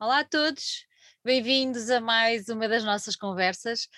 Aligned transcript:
Olá 0.00 0.20
a 0.20 0.24
todos, 0.24 0.86
bem-vindos 1.24 1.90
a 1.90 2.00
mais 2.00 2.48
uma 2.48 2.68
das 2.68 2.84
nossas 2.84 3.16
conversas. 3.16 3.88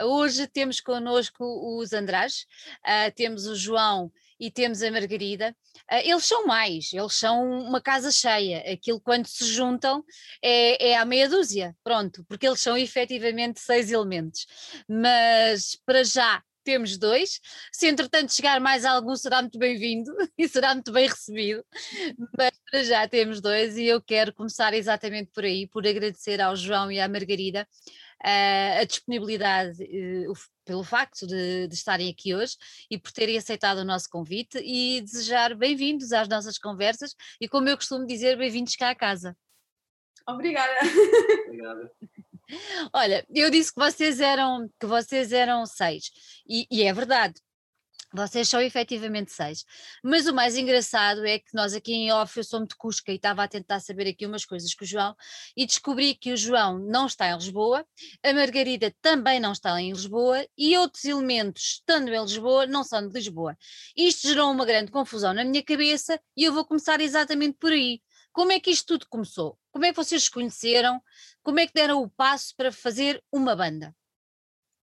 Hoje 0.00 0.46
temos 0.46 0.80
connosco 0.80 1.44
os 1.78 1.92
Andrades, 1.92 2.46
uh, 2.78 3.12
temos 3.14 3.46
o 3.46 3.54
João 3.54 4.10
e 4.38 4.50
temos 4.50 4.82
a 4.82 4.90
Margarida. 4.90 5.54
Uh, 5.92 5.96
eles 6.02 6.24
são 6.24 6.46
mais, 6.46 6.90
eles 6.94 7.12
são 7.12 7.46
uma 7.60 7.78
casa 7.78 8.10
cheia. 8.10 8.72
Aquilo 8.72 9.02
quando 9.02 9.26
se 9.26 9.44
juntam 9.44 10.02
é, 10.42 10.92
é 10.92 10.96
à 10.96 11.04
meia 11.04 11.28
dúzia, 11.28 11.76
pronto, 11.84 12.24
porque 12.26 12.48
eles 12.48 12.62
são 12.62 12.74
efetivamente 12.78 13.60
seis 13.60 13.92
elementos. 13.92 14.46
Mas 14.88 15.76
para 15.84 16.02
já 16.02 16.42
temos 16.62 16.96
dois. 16.96 17.40
Se 17.72 17.86
entretanto 17.86 18.32
chegar 18.32 18.60
mais 18.60 18.84
algum, 18.84 19.14
será 19.16 19.40
muito 19.40 19.58
bem-vindo 19.58 20.10
e 20.38 20.48
será 20.48 20.74
muito 20.74 20.92
bem 20.92 21.08
recebido. 21.08 21.64
Mas 22.36 22.52
para 22.70 22.84
já 22.84 23.08
temos 23.08 23.40
dois 23.40 23.76
e 23.76 23.86
eu 23.86 24.00
quero 24.00 24.32
começar 24.32 24.74
exatamente 24.74 25.30
por 25.32 25.44
aí, 25.44 25.66
por 25.66 25.86
agradecer 25.86 26.40
ao 26.40 26.56
João 26.56 26.90
e 26.90 27.00
à 27.00 27.08
Margarida 27.08 27.66
uh, 28.24 28.80
a 28.80 28.84
disponibilidade, 28.84 29.82
uh, 29.82 30.32
pelo 30.64 30.84
facto 30.84 31.26
de, 31.26 31.66
de, 31.66 31.74
estarem 31.74 32.10
aqui 32.10 32.34
hoje 32.34 32.56
e 32.90 32.98
por 32.98 33.10
terem 33.12 33.36
aceitado 33.36 33.78
o 33.78 33.84
nosso 33.84 34.08
convite 34.08 34.58
e 34.62 35.00
desejar 35.00 35.54
bem-vindos 35.54 36.12
às 36.12 36.28
nossas 36.28 36.58
conversas 36.58 37.14
e, 37.40 37.48
como 37.48 37.68
eu 37.68 37.76
costumo 37.76 38.06
dizer, 38.06 38.36
bem-vindos 38.36 38.76
cá 38.76 38.90
à 38.90 38.94
casa. 38.94 39.36
Obrigada. 40.28 40.78
Obrigada. 41.46 41.90
Olha, 42.92 43.24
eu 43.34 43.50
disse 43.50 43.72
que 43.72 43.80
vocês 43.80 44.20
eram, 44.20 44.68
que 44.78 44.86
vocês 44.86 45.32
eram 45.32 45.66
seis, 45.66 46.10
e, 46.48 46.66
e 46.70 46.82
é 46.82 46.92
verdade. 46.92 47.34
Vocês 48.12 48.48
são 48.48 48.60
efetivamente 48.60 49.30
seis. 49.30 49.64
Mas 50.02 50.26
o 50.26 50.34
mais 50.34 50.56
engraçado 50.56 51.24
é 51.24 51.38
que 51.38 51.54
nós 51.54 51.74
aqui 51.74 51.92
em 51.92 52.12
off, 52.12 52.36
eu 52.36 52.42
sou 52.42 52.58
muito 52.58 52.76
cusca 52.76 53.12
e 53.12 53.14
estava 53.14 53.44
a 53.44 53.48
tentar 53.48 53.78
saber 53.78 54.08
aqui 54.08 54.26
umas 54.26 54.44
coisas 54.44 54.74
com 54.74 54.84
o 54.84 54.86
João 54.86 55.14
e 55.56 55.64
descobri 55.64 56.16
que 56.16 56.32
o 56.32 56.36
João 56.36 56.76
não 56.80 57.06
está 57.06 57.28
em 57.28 57.36
Lisboa, 57.36 57.86
a 58.20 58.32
Margarida 58.32 58.92
também 59.00 59.38
não 59.38 59.52
está 59.52 59.80
em 59.80 59.92
Lisboa 59.92 60.44
e 60.58 60.76
outros 60.76 61.04
elementos, 61.04 61.62
estando 61.62 62.08
em 62.12 62.20
Lisboa, 62.20 62.66
não 62.66 62.82
são 62.82 63.06
de 63.06 63.14
Lisboa. 63.14 63.56
Isto 63.96 64.26
gerou 64.26 64.50
uma 64.50 64.66
grande 64.66 64.90
confusão 64.90 65.32
na 65.32 65.44
minha 65.44 65.62
cabeça 65.62 66.20
e 66.36 66.42
eu 66.42 66.52
vou 66.52 66.64
começar 66.64 67.00
exatamente 67.00 67.58
por 67.60 67.70
aí. 67.70 68.02
Como 68.32 68.52
é 68.52 68.60
que 68.60 68.70
isto 68.70 68.86
tudo 68.86 69.06
começou? 69.08 69.58
Como 69.72 69.84
é 69.84 69.90
que 69.90 69.96
vocês 69.96 70.24
se 70.24 70.30
conheceram? 70.30 71.02
Como 71.42 71.58
é 71.58 71.66
que 71.66 71.74
deram 71.74 72.02
o 72.02 72.10
passo 72.10 72.54
para 72.56 72.72
fazer 72.72 73.22
uma 73.32 73.56
banda? 73.56 73.94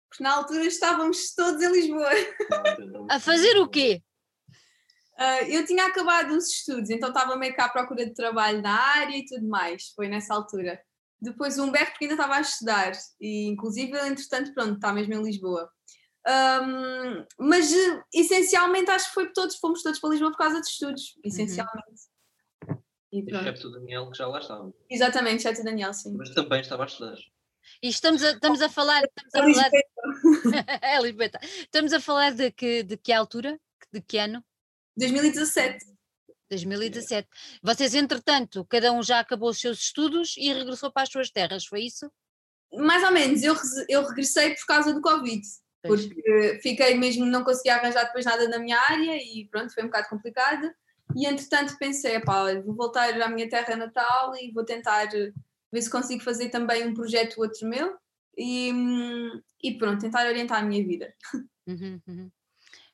Porque 0.09 0.23
na 0.23 0.33
altura 0.33 0.65
estávamos 0.65 1.33
todos 1.35 1.61
em 1.61 1.71
Lisboa. 1.71 2.09
A 3.09 3.19
fazer 3.19 3.57
o 3.57 3.67
quê? 3.67 4.03
Uh, 5.13 5.45
eu 5.49 5.65
tinha 5.65 5.85
acabado 5.85 6.35
os 6.35 6.49
estudos, 6.49 6.89
então 6.89 7.09
estava 7.09 7.35
meio 7.35 7.55
cá 7.55 7.65
à 7.65 7.69
procura 7.69 8.05
de 8.05 8.13
trabalho 8.13 8.61
na 8.61 8.73
área 8.73 9.15
e 9.15 9.25
tudo 9.25 9.47
mais, 9.47 9.89
foi 9.95 10.07
nessa 10.07 10.33
altura. 10.33 10.81
Depois 11.21 11.59
o 11.59 11.63
Humberto, 11.63 11.91
porque 11.91 12.05
ainda 12.05 12.15
estava 12.15 12.35
a 12.35 12.41
estudar, 12.41 12.93
e 13.19 13.47
inclusive 13.47 13.95
ele, 13.97 14.09
entretanto, 14.09 14.53
pronto, 14.53 14.75
está 14.75 14.91
mesmo 14.93 15.13
em 15.13 15.23
Lisboa. 15.23 15.69
Um, 16.27 17.25
mas 17.39 17.71
essencialmente 18.13 18.89
acho 18.91 19.07
que 19.07 19.13
foi 19.13 19.31
todos, 19.31 19.57
fomos 19.57 19.83
todos 19.83 19.99
para 19.99 20.09
Lisboa 20.11 20.31
por 20.31 20.37
causa 20.37 20.61
de 20.61 20.67
estudos, 20.67 21.15
uhum. 21.15 21.21
essencialmente. 21.25 22.08
E 23.11 23.23
excepto 23.27 23.67
o 23.67 23.71
Daniel, 23.71 24.11
que 24.11 24.17
já 24.17 24.27
lá 24.27 24.39
estava. 24.39 24.73
Exatamente, 24.89 25.37
excepto 25.37 25.61
o 25.61 25.65
Daniel, 25.65 25.93
sim. 25.93 26.15
Mas 26.15 26.29
também 26.29 26.61
estava 26.61 26.83
a 26.83 26.85
estudar. 26.85 27.17
E 27.81 27.89
estamos 27.89 28.23
a, 28.23 28.31
estamos 28.31 28.61
a 28.61 28.69
falar. 28.69 29.03
Estamos 29.03 29.57
a 29.57 29.63
falar 29.63 29.71
é 30.81 31.01
Lisbeta. 31.01 31.39
Estamos 31.43 31.93
a 31.93 31.99
falar 31.99 32.33
de 32.33 32.51
que, 32.51 32.83
de 32.83 32.97
que 32.97 33.11
altura? 33.11 33.59
De 33.91 34.01
que 34.01 34.17
ano? 34.17 34.43
2017. 34.97 35.85
2017. 36.49 37.27
Vocês, 37.61 37.93
entretanto, 37.93 38.65
cada 38.65 38.91
um 38.91 39.01
já 39.03 39.19
acabou 39.19 39.49
os 39.49 39.59
seus 39.59 39.79
estudos 39.79 40.35
e 40.37 40.51
regressou 40.51 40.91
para 40.91 41.03
as 41.03 41.09
suas 41.09 41.29
terras, 41.29 41.65
foi 41.65 41.81
isso? 41.81 42.11
Mais 42.73 43.03
ou 43.03 43.11
menos, 43.11 43.43
eu, 43.43 43.55
eu 43.87 44.05
regressei 44.05 44.55
por 44.55 44.65
causa 44.65 44.93
do 44.93 45.01
Covid, 45.01 45.41
porque 45.83 46.59
fiquei 46.61 46.95
mesmo, 46.95 47.25
não 47.25 47.43
conseguia 47.43 47.75
arranjar 47.75 48.05
depois 48.05 48.25
nada 48.25 48.47
na 48.47 48.59
minha 48.59 48.77
área 48.77 49.15
e 49.17 49.47
pronto, 49.49 49.73
foi 49.73 49.83
um 49.83 49.87
bocado 49.87 50.09
complicado. 50.09 50.71
E 51.15 51.25
entretanto 51.25 51.77
pensei, 51.77 52.19
pá, 52.19 52.53
vou 52.61 52.75
voltar 52.75 53.19
à 53.21 53.29
minha 53.29 53.49
terra 53.49 53.75
natal 53.75 54.35
e 54.35 54.51
vou 54.51 54.63
tentar 54.63 55.09
ver 55.71 55.81
se 55.81 55.89
consigo 55.89 56.23
fazer 56.23 56.49
também 56.49 56.87
um 56.87 56.93
projeto 56.93 57.41
outro 57.41 57.67
meu 57.67 57.95
e, 58.37 58.71
e 59.63 59.77
pronto, 59.77 60.01
tentar 60.01 60.27
orientar 60.27 60.59
a 60.59 60.65
minha 60.65 60.85
vida. 60.85 61.13
Uhum, 61.67 62.01
uhum. 62.07 62.31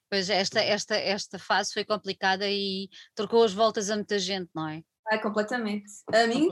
Pois 0.10 0.30
esta, 0.30 0.60
esta, 0.62 0.96
esta 0.96 1.40
fase 1.40 1.74
foi 1.74 1.84
complicada 1.84 2.50
e 2.50 2.90
trocou 3.14 3.44
as 3.44 3.54
voltas 3.54 3.90
a 3.90 3.96
muita 3.96 4.20
gente, 4.20 4.50
não 4.54 4.68
é? 4.68 4.84
É, 5.12 5.18
completamente. 5.18 5.92
A 6.12 6.26
mim 6.28 6.52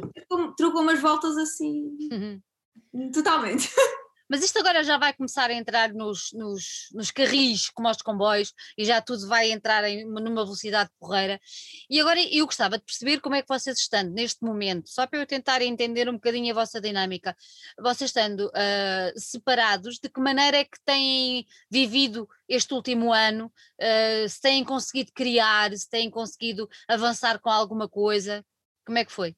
trocou 0.57 0.81
umas 0.81 1.02
voltas 1.02 1.38
assim. 1.38 1.97
Uhum. 2.12 3.12
Totalmente. 3.12 3.69
Mas 4.34 4.44
isto 4.44 4.58
agora 4.58 4.84
já 4.84 4.98
vai 4.98 5.14
começar 5.14 5.52
a 5.52 5.54
entrar 5.54 5.94
nos, 5.94 6.32
nos, 6.34 6.90
nos 6.92 7.12
carris, 7.12 7.70
como 7.70 7.88
aos 7.88 8.02
comboios, 8.02 8.52
e 8.76 8.84
já 8.84 9.00
tudo 9.00 9.28
vai 9.28 9.52
entrar 9.52 9.84
em, 9.84 10.06
numa 10.06 10.44
velocidade 10.44 10.90
porreira. 11.00 11.40
E 11.88 12.02
agora 12.02 12.20
eu 12.20 12.44
gostava 12.48 12.80
de 12.80 12.84
perceber 12.84 13.22
como 13.22 13.36
é 13.36 13.44
que 13.44 13.48
vocês 13.48 13.78
estando 13.78 14.12
neste 14.12 14.44
momento, 14.44 14.90
só 14.90 15.06
para 15.06 15.20
eu 15.20 15.28
tentar 15.28 15.62
entender 15.62 16.10
um 16.10 16.14
bocadinho 16.14 16.52
a 16.52 16.56
vossa 16.56 16.82
dinâmica, 16.82 17.38
vocês 17.80 18.10
estando 18.10 18.48
uh, 18.48 19.20
separados, 19.20 20.00
de 20.00 20.10
que 20.10 20.20
maneira 20.20 20.58
é 20.58 20.64
que 20.64 20.80
têm 20.84 21.46
vivido 21.70 22.28
este 22.50 22.74
último 22.74 23.14
ano, 23.14 23.54
uh, 23.80 24.28
se 24.28 24.42
têm 24.42 24.64
conseguido 24.64 25.12
criar, 25.14 25.72
se 25.78 25.88
têm 25.88 26.10
conseguido 26.10 26.68
avançar 26.88 27.40
com 27.40 27.52
alguma 27.52 27.88
coisa, 27.88 28.44
como 28.84 28.98
é 28.98 29.06
que 29.06 29.12
foi? 29.12 29.36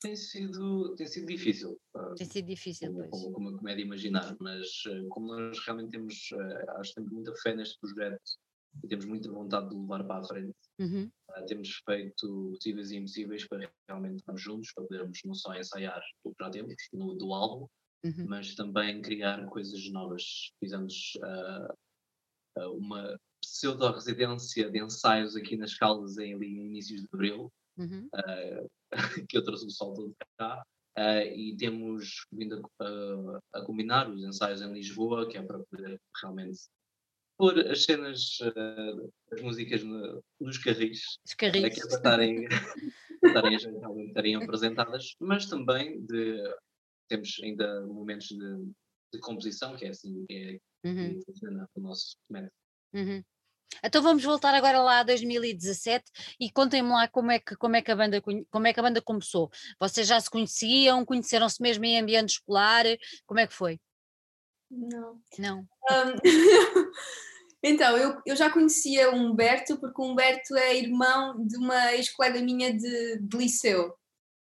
Tem 0.00 0.14
sido, 0.14 0.94
tem 0.94 1.06
sido 1.06 1.26
difícil. 1.26 1.80
Tem 2.16 2.26
sido 2.26 2.46
difícil, 2.46 2.92
como, 2.92 3.10
como, 3.10 3.32
como, 3.32 3.56
como 3.56 3.68
é 3.68 3.74
de 3.74 3.82
imaginar, 3.82 4.36
mas 4.38 4.66
eh, 4.86 5.06
como 5.08 5.26
nós 5.26 5.58
realmente 5.64 5.90
temos, 5.90 6.30
eh, 6.32 6.64
acho 6.76 6.90
que 6.90 6.94
temos 6.96 7.12
muita 7.12 7.34
fé 7.36 7.54
neste 7.54 7.78
projeto 7.80 8.38
e 8.84 8.88
temos 8.88 9.06
muita 9.06 9.30
vontade 9.30 9.70
de 9.70 9.76
levar 9.76 10.04
para 10.04 10.20
a 10.20 10.24
frente, 10.24 10.56
uhum. 10.78 11.10
uh, 11.30 11.46
temos 11.46 11.80
feito 11.84 12.50
possíveis 12.50 12.90
e 12.90 12.96
impossíveis 12.96 13.48
para 13.48 13.70
realmente 13.88 14.18
estarmos 14.18 14.42
juntos, 14.42 14.72
para 14.72 14.84
podermos 14.84 15.18
não 15.24 15.34
só 15.34 15.54
ensaiar 15.54 16.02
o 16.24 16.32
que 16.32 16.44
já 16.44 16.50
temos 16.50 16.74
no, 16.92 17.14
do 17.14 17.32
álbum, 17.32 17.66
uhum. 18.04 18.26
mas 18.28 18.54
também 18.54 19.02
criar 19.02 19.44
coisas 19.46 19.90
novas. 19.90 20.52
Fizemos 20.60 21.14
uh, 22.56 22.70
uma 22.76 23.18
pseudo-residência 23.42 24.70
de 24.70 24.82
ensaios 24.82 25.36
aqui 25.36 25.56
nas 25.56 25.74
Caldas 25.74 26.18
em 26.18 26.34
ali, 26.34 26.46
inícios 26.46 27.02
de 27.02 27.08
abril, 27.12 27.52
uhum. 27.78 28.08
uh, 28.14 28.68
que 29.28 29.36
eu 29.36 29.44
trouxe 29.44 29.66
o 29.66 29.70
sol 29.70 29.94
todo 29.94 30.14
cá. 30.38 30.62
Uh, 30.98 31.22
e 31.32 31.56
temos 31.56 32.26
vindo 32.32 32.60
a, 32.80 33.40
a, 33.52 33.62
combinar 33.64 34.10
os 34.10 34.24
ensaios 34.24 34.60
em 34.60 34.72
Lisboa, 34.72 35.28
que 35.28 35.38
é 35.38 35.42
para 35.42 35.60
poder 35.60 36.00
realmente 36.20 36.58
pôr 37.36 37.56
as 37.68 37.84
cenas, 37.84 38.38
uh, 38.40 39.12
as 39.32 39.40
músicas 39.40 39.84
no, 39.84 40.20
nos 40.40 40.58
carris, 40.58 41.18
Os 41.24 41.34
carris. 41.34 41.62
É, 41.62 41.70
que 41.70 41.80
é 41.80 41.86
para 41.86 41.96
estarem, 41.96 42.48
estarem, 43.24 43.56
estarem 44.08 44.34
apresentadas, 44.34 45.14
mas 45.20 45.46
também 45.46 46.04
de, 46.04 46.42
temos 47.08 47.36
ainda 47.44 47.86
momentos 47.86 48.26
de, 48.26 48.72
de 49.14 49.20
composição, 49.20 49.76
que 49.76 49.84
é 49.84 49.90
assim 49.90 50.26
que 50.26 50.60
é, 50.84 50.88
uhum. 50.88 51.20
funciona 51.24 51.68
o 51.76 51.80
nosso 51.80 52.16
método. 52.28 52.52
Uhum. 52.92 53.22
Então 53.82 54.02
vamos 54.02 54.24
voltar 54.24 54.54
agora 54.54 54.80
lá 54.80 55.00
a 55.00 55.02
2017 55.02 56.04
e 56.40 56.50
contem-me 56.50 56.88
lá 56.88 57.08
como 57.08 57.30
é, 57.30 57.38
que, 57.38 57.54
como, 57.56 57.76
é 57.76 57.82
que 57.82 57.90
a 57.90 57.96
banda, 57.96 58.20
como 58.50 58.66
é 58.66 58.72
que 58.72 58.80
a 58.80 58.82
banda 58.82 59.00
começou. 59.00 59.50
Vocês 59.78 60.06
já 60.06 60.20
se 60.20 60.30
conheciam, 60.30 61.04
conheceram-se 61.04 61.60
mesmo 61.60 61.84
em 61.84 61.98
ambiente 62.00 62.30
escolar, 62.30 62.84
como 63.26 63.40
é 63.40 63.46
que 63.46 63.54
foi? 63.54 63.80
Não. 64.70 65.20
Não. 65.38 65.60
Um, 65.60 66.14
então, 67.62 67.96
eu, 67.96 68.20
eu 68.26 68.36
já 68.36 68.50
conhecia 68.50 69.10
o 69.10 69.16
Humberto, 69.16 69.78
porque 69.78 70.00
o 70.00 70.04
Humberto 70.04 70.56
é 70.56 70.76
irmão 70.76 71.46
de 71.46 71.56
uma 71.56 71.94
ex-colega 71.94 72.40
minha 72.42 72.72
de, 72.72 73.18
de 73.18 73.36
liceu. 73.36 73.94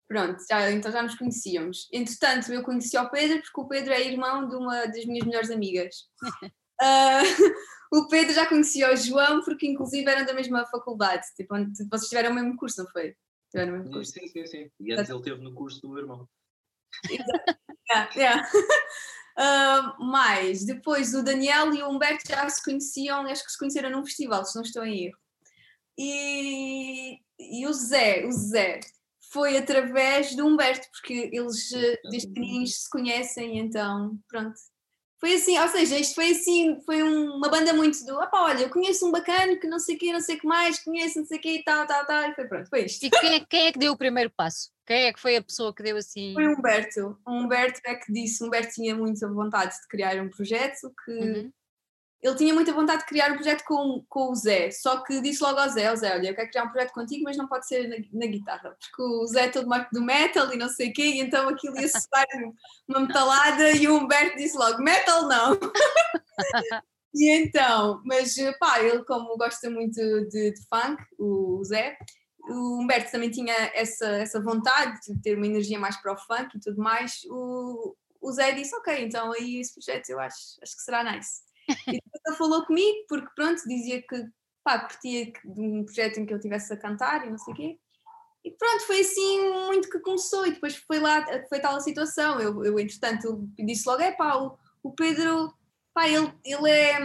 Pronto, 0.08 0.42
já, 0.50 0.72
então 0.72 0.92
já 0.92 1.04
nos 1.04 1.16
conhecíamos. 1.16 1.90
Entretanto, 1.92 2.52
eu 2.52 2.64
conheci 2.64 2.98
o 2.98 3.10
Pedro, 3.10 3.42
porque 3.42 3.62
o 3.62 3.68
Pedro 3.68 3.94
é 3.94 4.02
irmão 4.02 4.48
de 4.48 4.56
uma 4.56 4.86
das 4.86 5.06
minhas 5.06 5.26
melhores 5.26 5.52
amigas. 5.52 6.08
Uh, 6.82 7.56
o 8.00 8.08
Pedro 8.08 8.34
já 8.34 8.46
conhecia 8.46 8.92
o 8.92 8.96
João, 8.96 9.42
porque 9.44 9.68
inclusive 9.68 10.10
eram 10.10 10.26
da 10.26 10.34
mesma 10.34 10.66
faculdade. 10.66 11.26
Tipo, 11.36 11.56
onde 11.56 11.72
vocês 11.90 12.10
tiveram 12.10 12.32
o 12.32 12.36
mesmo 12.36 12.56
curso, 12.58 12.84
não 12.84 12.90
foi? 12.92 13.16
Tiveram 13.52 13.74
o 13.74 13.78
mesmo 13.78 13.92
curso. 13.92 14.12
Sim, 14.12 14.28
sim, 14.28 14.46
sim. 14.46 14.72
E 14.80 14.94
antes 14.94 15.10
ele 15.10 15.24
teve 15.24 15.42
no 15.42 15.54
curso 15.54 15.82
do 15.82 15.90
meu 15.90 16.00
irmão. 16.00 16.30
Exato. 17.10 17.60
yeah, 17.90 18.12
yeah. 18.16 18.50
Uh, 19.38 20.04
mais, 20.06 20.66
depois 20.66 21.14
o 21.14 21.24
Daniel 21.24 21.74
e 21.74 21.84
o 21.84 21.90
Humberto 21.90 22.24
já 22.28 22.50
se 22.50 22.64
conheciam, 22.64 23.22
acho 23.22 23.44
que 23.44 23.52
se 23.52 23.58
conheceram 23.58 23.90
num 23.90 24.06
festival, 24.06 24.46
se 24.46 24.56
não 24.56 24.64
estou 24.64 24.86
em 24.86 25.06
erro. 25.06 25.18
E, 25.98 27.20
e 27.40 27.66
o 27.66 27.74
Zé, 27.74 28.26
o 28.26 28.32
Zé, 28.32 28.80
foi 29.32 29.58
através 29.58 30.36
do 30.36 30.46
Humberto, 30.46 30.88
porque 30.92 31.30
eles 31.34 31.70
desde 32.10 32.28
pequeninos 32.30 32.84
se 32.84 32.90
conhecem, 32.90 33.60
então 33.60 34.18
pronto, 34.28 34.56
foi 35.20 35.34
assim, 35.34 35.58
ou 35.58 35.68
seja, 35.68 35.98
isto 35.98 36.16
foi 36.16 36.32
assim, 36.32 36.80
foi 36.86 37.02
uma 37.02 37.50
banda 37.50 37.74
muito 37.74 38.06
do, 38.06 38.14
opá, 38.20 38.44
olha, 38.44 38.64
eu 38.64 38.70
conheço 38.70 39.08
um 39.08 39.12
bacana 39.12 39.56
que 39.56 39.68
não 39.68 39.80
sei 39.80 39.96
o 39.96 40.00
quê, 40.00 40.14
não 40.14 40.22
sei 40.22 40.36
o 40.36 40.40
que 40.40 40.48
mais, 40.48 40.84
conheço 40.84 41.20
não 41.20 41.26
sei 41.26 41.38
o 41.38 41.42
quê 41.42 41.56
e 41.56 41.64
tal, 41.64 41.88
tal, 41.88 42.06
tal, 42.06 42.30
e 42.30 42.36
foi 42.36 42.46
pronto, 42.46 42.70
foi 42.70 42.86
isto. 42.86 43.04
E 43.04 43.10
quem 43.10 43.36
é, 43.36 43.40
quem 43.40 43.68
é 43.68 43.72
que 43.72 43.80
deu 43.80 43.94
o 43.94 43.98
primeiro 43.98 44.32
passo? 44.36 44.72
Quem 44.86 45.04
é 45.04 45.14
que 45.14 45.20
foi 45.20 45.36
a 45.36 45.44
pessoa 45.44 45.74
que 45.74 45.84
deu 45.84 45.98
assim? 45.98 46.34
Foi 46.34 46.48
Humberto. 46.48 47.20
O 47.26 47.32
Humberto 47.32 47.82
é 47.86 47.96
que 47.96 48.12
disse, 48.12 48.44
Humberto 48.44 48.74
tinha 48.74 48.96
muita 48.96 49.28
vontade 49.28 49.76
de 49.76 49.88
criar 49.88 50.22
um 50.22 50.30
projeto 50.30 50.94
que 51.04 51.12
uhum 51.12 51.52
ele 52.22 52.36
tinha 52.36 52.54
muita 52.54 52.74
vontade 52.74 53.02
de 53.02 53.08
criar 53.08 53.32
um 53.32 53.36
projeto 53.36 53.64
com, 53.64 54.04
com 54.10 54.32
o 54.32 54.36
Zé, 54.36 54.72
só 54.72 55.04
que 55.04 55.22
disse 55.22 55.42
logo 55.44 55.60
ao 55.60 55.70
Zé, 55.70 55.88
ao 55.88 55.96
Zé, 55.96 56.16
olha, 56.16 56.30
eu 56.30 56.36
quero 56.36 56.50
criar 56.50 56.64
um 56.64 56.70
projeto 56.70 56.94
contigo, 56.94 57.24
mas 57.24 57.38
não 57.38 57.48
pode 57.48 57.68
ser 57.68 57.88
na, 57.88 57.96
na 58.12 58.26
guitarra, 58.26 58.76
porque 58.80 59.02
o 59.04 59.28
Zé 59.28 59.46
é 59.46 59.50
todo 59.50 59.68
marco 59.68 59.94
do 59.94 60.02
metal 60.02 60.52
e 60.52 60.58
não 60.58 60.68
sei 60.68 60.90
o 60.90 60.94
quê, 60.94 61.04
e 61.04 61.20
então 61.20 61.48
aquilo 61.48 61.80
ia 61.80 61.88
soar 61.88 62.26
uma 62.88 63.02
metalada 63.02 63.72
e 63.72 63.88
o 63.88 63.98
Humberto 63.98 64.36
disse 64.36 64.58
logo, 64.58 64.82
metal 64.82 65.28
não! 65.28 65.60
e 67.14 67.30
então, 67.30 68.02
mas 68.04 68.36
pá, 68.60 68.82
ele 68.82 69.04
como 69.04 69.38
gosta 69.38 69.70
muito 69.70 69.96
de, 69.96 70.52
de 70.52 70.68
funk, 70.68 71.04
o 71.20 71.64
Zé, 71.64 71.98
o 72.50 72.82
Humberto 72.82 73.12
também 73.12 73.30
tinha 73.30 73.54
essa, 73.76 74.08
essa 74.08 74.42
vontade 74.42 75.00
de 75.02 75.22
ter 75.22 75.38
uma 75.38 75.46
energia 75.46 75.78
mais 75.78 75.98
para 75.98 76.14
o 76.14 76.18
funk 76.18 76.56
e 76.56 76.60
tudo 76.60 76.82
mais, 76.82 77.22
o, 77.30 77.96
o 78.20 78.32
Zé 78.32 78.54
disse, 78.54 78.76
ok, 78.76 79.04
então 79.04 79.32
aí 79.32 79.60
esse 79.60 79.74
projeto 79.74 80.10
eu 80.10 80.20
acho, 80.20 80.58
acho 80.64 80.76
que 80.76 80.82
será 80.82 81.04
nice. 81.04 81.46
E 81.68 81.92
depois 81.92 82.22
ele 82.26 82.36
falou 82.38 82.66
comigo, 82.66 83.06
porque 83.08 83.30
pronto, 83.36 83.62
dizia 83.68 84.02
que 84.02 84.26
pá, 84.64 84.80
curtia 84.80 85.26
de 85.26 85.62
um 85.62 85.86
projeto 85.86 86.20
em 86.20 86.26
que 86.26 86.34
eu 86.34 86.38
estivesse 86.38 86.74
a 86.74 86.78
cantar 86.78 87.26
e 87.26 87.30
não 87.30 87.38
sei 87.38 87.54
o 87.54 87.58
quê. 87.58 87.80
E 88.44 88.52
pronto, 88.52 88.82
foi 88.86 89.02
assim 89.02 89.50
muito 89.66 89.90
que 89.90 90.00
começou. 90.00 90.46
E 90.46 90.52
depois 90.52 90.76
foi 90.76 91.00
lá, 91.00 91.26
foi 91.50 91.60
tal 91.60 91.76
a 91.76 91.82
situação. 91.82 92.40
Eu, 92.40 92.64
eu 92.64 92.80
entretanto, 92.80 93.50
disse 93.58 93.88
logo: 93.88 94.02
é 94.02 94.12
pá, 94.12 94.36
o, 94.38 94.58
o 94.84 94.92
Pedro, 94.92 95.54
pá, 95.94 96.08
ele, 96.08 96.32
ele 96.46 96.70
é. 96.70 96.98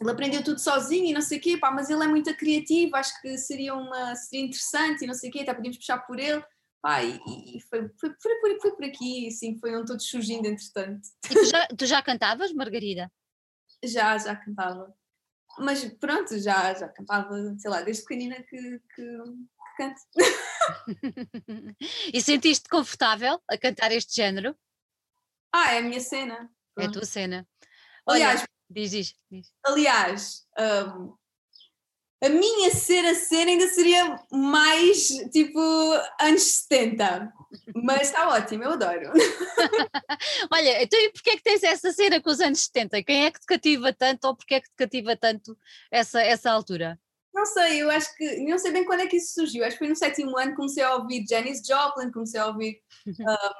Ele 0.00 0.10
aprendeu 0.10 0.42
tudo 0.42 0.58
sozinho 0.58 1.06
e 1.06 1.12
não 1.12 1.20
sei 1.20 1.38
o 1.38 1.40
quê, 1.40 1.56
pá, 1.56 1.70
mas 1.70 1.88
ele 1.88 2.02
é 2.02 2.08
muito 2.08 2.34
criativo, 2.36 2.96
acho 2.96 3.20
que 3.20 3.38
seria, 3.38 3.72
uma, 3.72 4.16
seria 4.16 4.44
interessante 4.44 5.04
e 5.04 5.06
não 5.06 5.14
sei 5.14 5.30
o 5.30 5.32
quê, 5.32 5.40
até 5.40 5.54
podíamos 5.54 5.78
puxar 5.78 5.98
por 5.98 6.18
ele. 6.18 6.42
Pá, 6.80 7.04
e, 7.04 7.20
e 7.28 7.60
foi, 7.60 7.88
foi, 8.00 8.12
foi, 8.20 8.60
foi, 8.60 8.72
por 8.72 8.84
aqui, 8.84 9.28
assim, 9.28 9.56
foi 9.58 9.78
um 9.78 9.84
todo 9.84 10.02
surgindo 10.02 10.48
entretanto. 10.48 11.06
E 11.30 11.34
tu 11.34 11.44
já, 11.44 11.66
tu 11.78 11.86
já 11.86 12.02
cantavas, 12.02 12.52
Margarida? 12.52 13.08
Já, 13.84 14.16
já 14.18 14.36
cantava. 14.36 14.94
Mas 15.58 15.84
pronto, 15.84 16.38
já, 16.38 16.72
já 16.74 16.88
cantava, 16.88 17.34
sei 17.58 17.70
lá, 17.70 17.82
desde 17.82 18.02
pequenina 18.02 18.36
que, 18.42 18.56
que, 18.56 18.78
que 18.94 19.76
canto. 19.76 20.00
e 22.12 22.20
sentiste 22.20 22.68
confortável 22.68 23.40
a 23.48 23.58
cantar 23.58 23.92
este 23.92 24.14
género? 24.14 24.56
Ah, 25.52 25.74
é 25.74 25.78
a 25.78 25.82
minha 25.82 26.00
cena. 26.00 26.50
É 26.78 26.86
a 26.86 26.90
tua 26.90 27.04
cena. 27.04 27.46
Aliás, 28.06 28.40
Olha, 28.40 28.48
diz, 28.70 28.90
diz. 29.30 29.54
Aliás, 29.64 30.48
um, 30.58 31.14
a 32.22 32.28
minha 32.28 32.70
ser 32.70 33.04
a 33.04 33.14
ser 33.14 33.48
ainda 33.48 33.66
seria 33.68 34.16
mais 34.30 35.08
tipo 35.32 35.58
anos 36.20 36.42
70. 36.42 37.32
Mas 37.74 38.02
está 38.02 38.28
ótimo, 38.28 38.62
eu 38.62 38.70
adoro. 38.70 39.10
Olha, 40.50 40.82
então 40.82 40.98
e 41.00 41.10
porquê 41.10 41.30
é 41.30 41.36
que 41.36 41.42
tens 41.42 41.62
essa 41.64 41.92
cena 41.92 42.20
com 42.20 42.30
os 42.30 42.40
anos 42.40 42.60
70? 42.60 43.02
Quem 43.02 43.24
é 43.24 43.30
que 43.30 43.40
te 43.40 43.46
cativa 43.46 43.92
tanto 43.92 44.24
ou 44.26 44.36
porquê 44.36 44.54
é 44.54 44.60
que 44.60 44.68
te 44.68 44.76
cativa 44.76 45.16
tanto 45.16 45.58
essa, 45.90 46.22
essa 46.22 46.50
altura? 46.50 46.98
Não 47.34 47.46
sei, 47.46 47.82
eu 47.82 47.90
acho 47.90 48.14
que, 48.14 48.44
não 48.44 48.58
sei 48.58 48.72
bem 48.72 48.84
quando 48.84 49.00
é 49.00 49.06
que 49.06 49.16
isso 49.16 49.32
surgiu, 49.32 49.64
acho 49.64 49.72
que 49.72 49.78
foi 49.78 49.88
no 49.88 49.96
sétimo 49.96 50.36
ano 50.38 50.50
que 50.50 50.56
comecei 50.56 50.82
a 50.82 50.94
ouvir 50.96 51.24
Janis 51.26 51.66
Joplin, 51.66 52.12
comecei 52.12 52.38
a 52.38 52.46
ouvir 52.46 52.82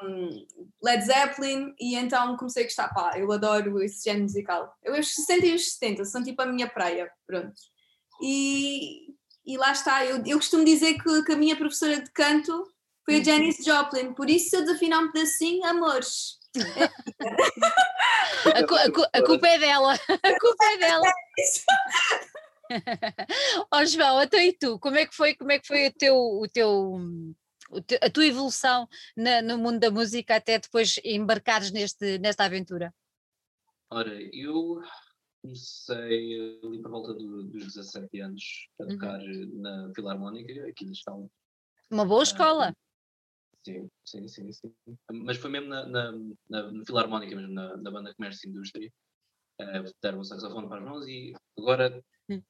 um, 0.04 0.46
Led 0.84 1.02
Zeppelin 1.02 1.74
e 1.80 1.96
então 1.96 2.36
comecei 2.36 2.64
a 2.64 2.66
gostar, 2.66 2.88
pá, 2.88 3.18
eu 3.18 3.32
adoro 3.32 3.82
esse 3.82 4.04
género 4.04 4.24
musical. 4.24 4.76
Eu 4.84 4.92
os 5.00 5.14
60 5.14 5.46
e 5.46 5.54
os 5.54 5.72
70 5.72 6.04
são 6.04 6.22
tipo 6.22 6.42
a 6.42 6.46
minha 6.46 6.68
praia, 6.68 7.10
pronto. 7.26 7.54
E, 8.22 9.16
e 9.44 9.56
lá 9.56 9.72
está, 9.72 10.06
eu, 10.06 10.22
eu 10.24 10.38
costumo 10.38 10.64
dizer 10.64 10.94
que, 10.94 11.24
que 11.24 11.32
a 11.32 11.36
minha 11.36 11.56
professora 11.56 12.00
de 12.00 12.08
canto 12.12 12.64
foi 13.04 13.16
a 13.16 13.18
uhum. 13.18 13.24
Janis 13.24 13.56
Joplin, 13.64 14.14
por 14.14 14.30
isso 14.30 14.50
se 14.50 14.56
eu 14.56 14.60
desafinar 14.60 15.02
um 15.02 15.10
pedacinho, 15.10 15.64
amores. 15.64 16.38
a, 18.54 18.66
cu, 18.66 18.74
a, 18.74 18.92
cu, 18.92 19.02
a, 19.12 19.22
culpa 19.22 19.48
é 19.48 19.58
dela, 19.58 19.94
a 19.94 20.38
culpa 20.38 20.64
é 20.64 20.78
dela. 20.78 21.12
Ó 23.72 23.80
oh, 23.80 23.86
João, 23.86 24.22
então 24.22 24.40
e 24.40 24.52
tu? 24.52 24.78
Como 24.78 24.96
é 24.96 25.06
que 25.06 25.14
foi, 25.14 25.34
como 25.34 25.50
é 25.50 25.58
que 25.58 25.66
foi 25.66 25.88
o 25.88 25.92
teu, 25.92 26.16
o 26.16 26.48
teu, 26.48 27.00
a 28.00 28.10
tua 28.10 28.26
evolução 28.26 28.88
na, 29.16 29.42
no 29.42 29.58
mundo 29.58 29.80
da 29.80 29.90
música 29.90 30.36
até 30.36 30.58
depois 30.58 31.00
embarcares 31.04 31.72
neste, 31.72 32.18
nesta 32.18 32.44
aventura? 32.44 32.94
Ora, 33.90 34.16
eu 34.32 34.80
comecei 35.42 36.60
ali 36.62 36.80
por 36.80 36.90
volta 36.90 37.14
do, 37.14 37.42
dos 37.44 37.74
17 37.74 38.20
anos 38.20 38.68
a 38.80 38.84
uhum. 38.84 38.88
tocar 38.90 39.20
uhum. 39.20 39.60
na 39.60 39.92
Filarmónica, 39.94 40.68
aqui 40.68 40.86
na 40.86 40.92
Estão. 40.92 41.30
Uma 41.90 42.06
boa 42.06 42.22
escola. 42.22 42.70
Uh, 42.70 42.74
sim, 43.66 43.90
sim, 44.04 44.28
sim, 44.28 44.52
sim. 44.52 44.74
Mas 45.12 45.36
foi 45.36 45.50
mesmo 45.50 45.68
na, 45.68 45.86
na, 45.86 46.12
na, 46.48 46.72
na 46.72 46.84
Filarmónica, 46.84 47.34
mesmo 47.34 47.52
na, 47.52 47.76
na 47.76 47.90
banda 47.90 48.14
Comércio 48.14 48.46
e 48.46 48.50
Indústria. 48.50 48.92
Uh, 49.60 49.92
deram 50.00 50.20
um 50.20 50.24
saxofone 50.24 50.68
para 50.68 50.78
as 50.78 50.84
mãos 50.84 51.06
e 51.06 51.34
agora 51.58 52.02
hum. 52.30 52.42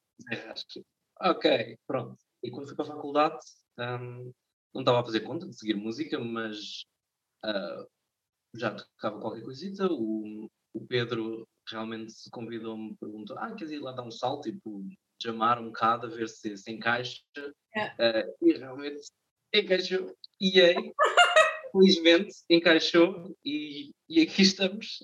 ok, 1.19 1.77
pronto. 1.85 2.17
E 2.43 2.51
quando 2.51 2.67
fui 2.67 2.75
para 2.75 2.85
a 2.85 2.95
faculdade, 2.95 3.39
um, 3.79 4.31
não 4.73 4.81
estava 4.81 5.01
a 5.01 5.03
fazer 5.03 5.21
conta 5.21 5.47
de 5.47 5.55
seguir 5.55 5.75
música, 5.75 6.19
mas 6.19 6.85
uh, 7.45 7.87
já 8.55 8.75
tocava 8.75 9.19
qualquer 9.19 9.43
coisita. 9.43 9.87
O, 9.91 10.49
o 10.73 10.87
Pedro 10.87 11.47
realmente 11.73 12.13
se 12.13 12.29
convidou-me, 12.29 12.95
perguntou: 12.95 13.37
Ah, 13.37 13.53
queres 13.53 13.73
ir 13.73 13.79
lá 13.79 13.91
dar 13.91 14.03
um 14.03 14.11
salto, 14.11 14.49
tipo, 14.49 14.85
chamar 15.21 15.59
um 15.59 15.65
bocado, 15.65 16.07
a 16.07 16.09
ver 16.09 16.29
se, 16.29 16.55
se 16.57 16.71
encaixa. 16.71 17.21
É. 17.75 17.87
Uh, 17.87 18.35
e 18.41 18.53
realmente 18.53 19.07
encaixou. 19.53 20.15
E 20.39 20.61
aí, 20.61 20.93
felizmente, 21.71 22.35
encaixou 22.49 23.35
e, 23.43 23.91
e 24.07 24.21
aqui 24.21 24.41
estamos. 24.41 24.99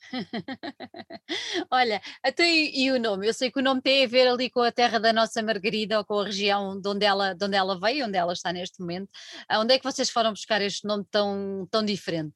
Olha, 1.70 2.00
até 2.22 2.44
e, 2.48 2.84
e, 2.84 2.92
o 2.92 2.98
nome? 2.98 3.26
Eu 3.26 3.34
sei 3.34 3.50
que 3.50 3.58
o 3.58 3.62
nome 3.62 3.82
tem 3.82 4.04
a 4.04 4.08
ver 4.08 4.28
ali 4.28 4.48
com 4.48 4.60
a 4.60 4.72
terra 4.72 4.98
da 4.98 5.12
nossa 5.12 5.42
Margarida 5.42 5.98
ou 5.98 6.04
com 6.04 6.20
a 6.20 6.24
região 6.24 6.80
de 6.80 6.88
onde 6.88 7.04
ela, 7.04 7.34
de 7.34 7.44
onde 7.44 7.56
ela 7.56 7.78
veio, 7.78 8.06
onde 8.06 8.16
ela 8.16 8.32
está 8.32 8.52
neste 8.52 8.80
momento. 8.80 9.10
Onde 9.52 9.74
é 9.74 9.78
que 9.78 9.84
vocês 9.84 10.10
foram 10.10 10.30
buscar 10.30 10.62
este 10.62 10.86
nome 10.86 11.04
tão, 11.10 11.68
tão 11.70 11.84
diferente? 11.84 12.34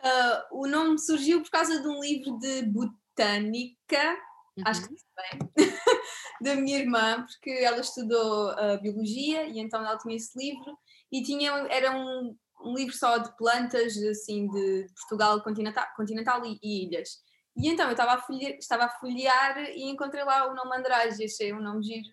Uh, 0.00 0.62
o 0.62 0.66
nome 0.68 0.98
surgiu 0.98 1.42
por 1.42 1.50
causa 1.50 1.80
de 1.80 1.88
um 1.88 2.00
livro 2.00 2.38
de 2.38 2.62
botânica, 2.62 4.16
uhum. 4.56 4.64
acho 4.64 4.86
que 4.86 4.94
bem, 4.94 5.66
da 6.40 6.54
minha 6.54 6.78
irmã, 6.78 7.26
porque 7.26 7.50
ela 7.50 7.80
estudou 7.80 8.52
uh, 8.52 8.80
biologia 8.80 9.44
e 9.46 9.58
então 9.58 9.80
ela 9.84 9.98
tinha 9.98 10.14
esse 10.14 10.38
livro 10.38 10.78
e 11.10 11.22
tinha, 11.22 11.50
era 11.68 11.96
um, 11.96 12.36
um 12.62 12.74
livro 12.74 12.94
só 12.94 13.18
de 13.18 13.36
plantas 13.36 13.96
assim 14.04 14.48
de 14.48 14.86
Portugal 15.00 15.42
continental, 15.42 15.86
continental 15.96 16.44
e, 16.44 16.58
e 16.62 16.86
ilhas. 16.86 17.18
E 17.56 17.68
então 17.68 17.86
eu 17.86 17.92
estava 17.92 18.12
a, 18.12 18.18
folhear, 18.18 18.52
estava 18.52 18.84
a 18.84 18.88
folhear 18.88 19.58
e 19.70 19.82
encontrei 19.90 20.22
lá 20.22 20.48
o 20.48 20.54
nome 20.54 20.76
Andrade, 20.76 21.24
achei 21.24 21.52
um 21.52 21.60
nome 21.60 21.82
giro. 21.82 22.08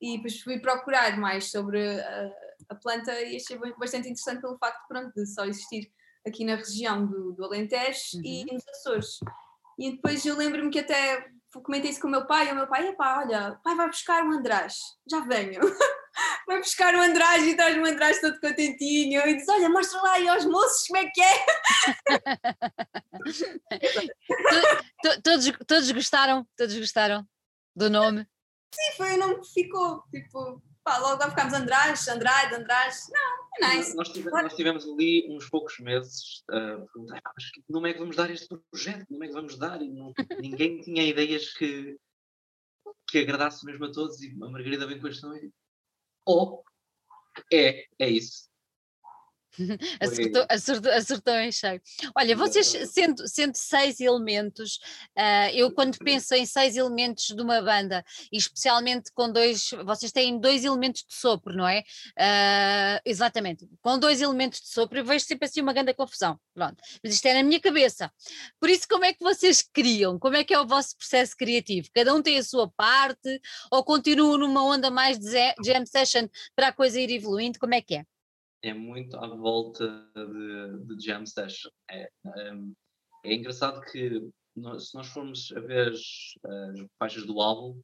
E 0.00 0.16
depois 0.16 0.40
fui 0.40 0.58
procurar 0.58 1.16
mais 1.16 1.52
sobre 1.52 2.00
a, 2.00 2.32
a 2.70 2.74
planta 2.74 3.12
e 3.20 3.36
achei 3.36 3.56
bastante 3.78 4.08
interessante 4.08 4.40
pelo 4.40 4.58
facto 4.58 4.84
pronto, 4.88 5.12
de 5.14 5.24
só 5.24 5.44
existir 5.44 5.88
aqui 6.28 6.44
na 6.44 6.56
região 6.56 7.06
do, 7.06 7.32
do 7.32 7.44
Alentejo 7.44 8.16
uhum. 8.16 8.22
e 8.24 8.44
nos 8.52 8.66
Açores. 8.68 9.18
E 9.78 9.92
depois 9.92 10.24
eu 10.26 10.36
lembro-me 10.36 10.70
que 10.70 10.80
até 10.80 11.24
comentei 11.62 11.90
isso 11.90 12.00
com 12.00 12.08
o 12.08 12.10
meu 12.10 12.26
pai, 12.26 12.48
e 12.48 12.52
o 12.52 12.54
meu 12.54 12.66
pai, 12.66 12.88
epá, 12.88 13.20
olha, 13.20 13.58
pai 13.64 13.74
vai 13.74 13.86
buscar 13.86 14.24
o 14.24 14.32
András, 14.32 14.76
já 15.10 15.20
venho. 15.20 15.60
vai 16.46 16.58
buscar 16.58 16.94
o 16.94 17.00
András 17.00 17.46
e 17.46 17.56
traz 17.56 17.76
o 17.76 17.84
András 17.84 18.20
todo 18.20 18.40
contentinho 18.40 19.26
e 19.26 19.36
diz, 19.36 19.48
olha, 19.48 19.68
mostra 19.68 20.00
lá 20.02 20.12
aí 20.14 20.28
aos 20.28 20.44
moços 20.44 20.86
como 20.86 20.98
é 20.98 21.10
que 21.10 21.22
é. 21.22 21.46
todos, 25.22 25.52
todos 25.66 25.90
gostaram, 25.90 26.46
todos 26.56 26.76
gostaram 26.76 27.26
do 27.74 27.88
nome? 27.88 28.26
Sim, 28.74 28.96
foi 28.96 29.14
o 29.14 29.18
nome 29.18 29.40
que 29.40 29.52
ficou, 29.52 30.02
tipo, 30.10 30.62
pá, 30.88 30.98
logo 30.98 31.20
lá 31.20 31.30
ficámos 31.30 31.52
Andrade, 31.52 32.10
Andrade, 32.10 32.54
Andrade, 32.54 32.96
não, 33.12 33.48
Nice. 33.60 33.94
Nós, 33.94 34.08
tivemos, 34.08 34.42
nós, 34.42 34.54
tivemos, 34.54 34.88
ali 34.88 35.28
uns 35.30 35.48
poucos 35.50 35.78
meses 35.80 36.44
a 36.48 36.76
uh, 36.76 36.88
perguntar, 36.92 37.20
ah, 37.24 37.32
mas 37.34 37.50
que 37.50 37.62
nome 37.68 37.90
é 37.90 37.92
que 37.92 37.98
vamos 37.98 38.16
dar 38.16 38.30
este 38.30 38.48
projeto? 38.70 39.06
Como 39.06 39.24
é 39.24 39.26
que 39.26 39.32
vamos 39.32 39.58
dar? 39.58 39.82
E 39.82 39.88
não, 39.88 40.14
ninguém 40.40 40.80
tinha 40.80 41.02
ideias 41.02 41.52
que, 41.52 41.98
que 43.08 43.18
agradasse 43.18 43.66
mesmo 43.66 43.84
a 43.84 43.92
todos. 43.92 44.22
E 44.22 44.30
a 44.30 44.48
Margarida 44.48 44.86
vem 44.86 45.00
com 45.00 45.08
a 45.08 45.10
questão 45.10 45.36
e 45.36 45.50
oh, 46.26 46.62
é, 47.52 47.86
é 47.98 48.08
isso. 48.08 48.47
acertou, 50.00 50.46
acertou, 50.48 50.92
acertou 50.92 51.34
em 51.34 51.52
cheio. 51.52 51.80
Olha, 52.14 52.36
vocês, 52.36 52.66
sendo, 52.90 53.26
sendo 53.28 53.54
seis 53.54 54.00
elementos, 54.00 54.76
uh, 55.16 55.50
eu 55.52 55.72
quando 55.72 55.98
penso 55.98 56.34
em 56.34 56.46
seis 56.46 56.76
elementos 56.76 57.26
de 57.26 57.40
uma 57.40 57.60
banda, 57.60 58.04
e 58.32 58.36
especialmente 58.36 59.10
com 59.12 59.30
dois, 59.30 59.70
vocês 59.84 60.12
têm 60.12 60.38
dois 60.38 60.64
elementos 60.64 61.04
de 61.06 61.14
sopro, 61.14 61.54
não 61.54 61.66
é? 61.66 61.80
Uh, 62.18 63.00
exatamente, 63.04 63.68
com 63.82 63.98
dois 63.98 64.20
elementos 64.20 64.60
de 64.60 64.68
sopro, 64.68 64.98
eu 64.98 65.04
vejo 65.04 65.24
sempre 65.24 65.46
assim 65.46 65.60
uma 65.60 65.72
grande 65.72 65.94
confusão. 65.94 66.38
Pronto, 66.54 66.76
mas 67.02 67.14
isto 67.14 67.26
é 67.26 67.34
na 67.34 67.42
minha 67.42 67.60
cabeça. 67.60 68.12
Por 68.60 68.68
isso, 68.68 68.86
como 68.88 69.04
é 69.04 69.12
que 69.12 69.22
vocês 69.22 69.62
criam? 69.62 70.18
Como 70.18 70.36
é 70.36 70.44
que 70.44 70.52
é 70.52 70.60
o 70.60 70.66
vosso 70.66 70.96
processo 70.96 71.36
criativo? 71.36 71.88
Cada 71.94 72.12
um 72.12 72.20
tem 72.20 72.36
a 72.38 72.42
sua 72.42 72.68
parte 72.68 73.40
ou 73.70 73.84
continuam 73.84 74.38
numa 74.38 74.64
onda 74.64 74.90
mais 74.90 75.18
de 75.18 75.54
jam 75.64 75.86
session 75.86 76.26
para 76.56 76.68
a 76.68 76.72
coisa 76.72 77.00
ir 77.00 77.10
evoluindo? 77.10 77.58
Como 77.58 77.74
é 77.74 77.80
que 77.80 77.96
é? 77.96 78.04
É 78.62 78.74
muito 78.74 79.16
à 79.16 79.26
volta 79.28 80.10
de, 80.14 80.96
de 80.96 81.04
jam 81.04 81.24
session. 81.24 81.70
É, 81.90 82.10
um, 82.54 82.74
é 83.24 83.34
engraçado 83.34 83.80
que 83.90 84.30
nós, 84.56 84.90
se 84.90 84.94
nós 84.94 85.06
formos 85.08 85.52
a 85.56 85.60
ver 85.60 85.92
as, 85.92 86.00
as, 86.44 86.86
faixas 86.98 87.26
do 87.26 87.40
álbum, 87.40 87.80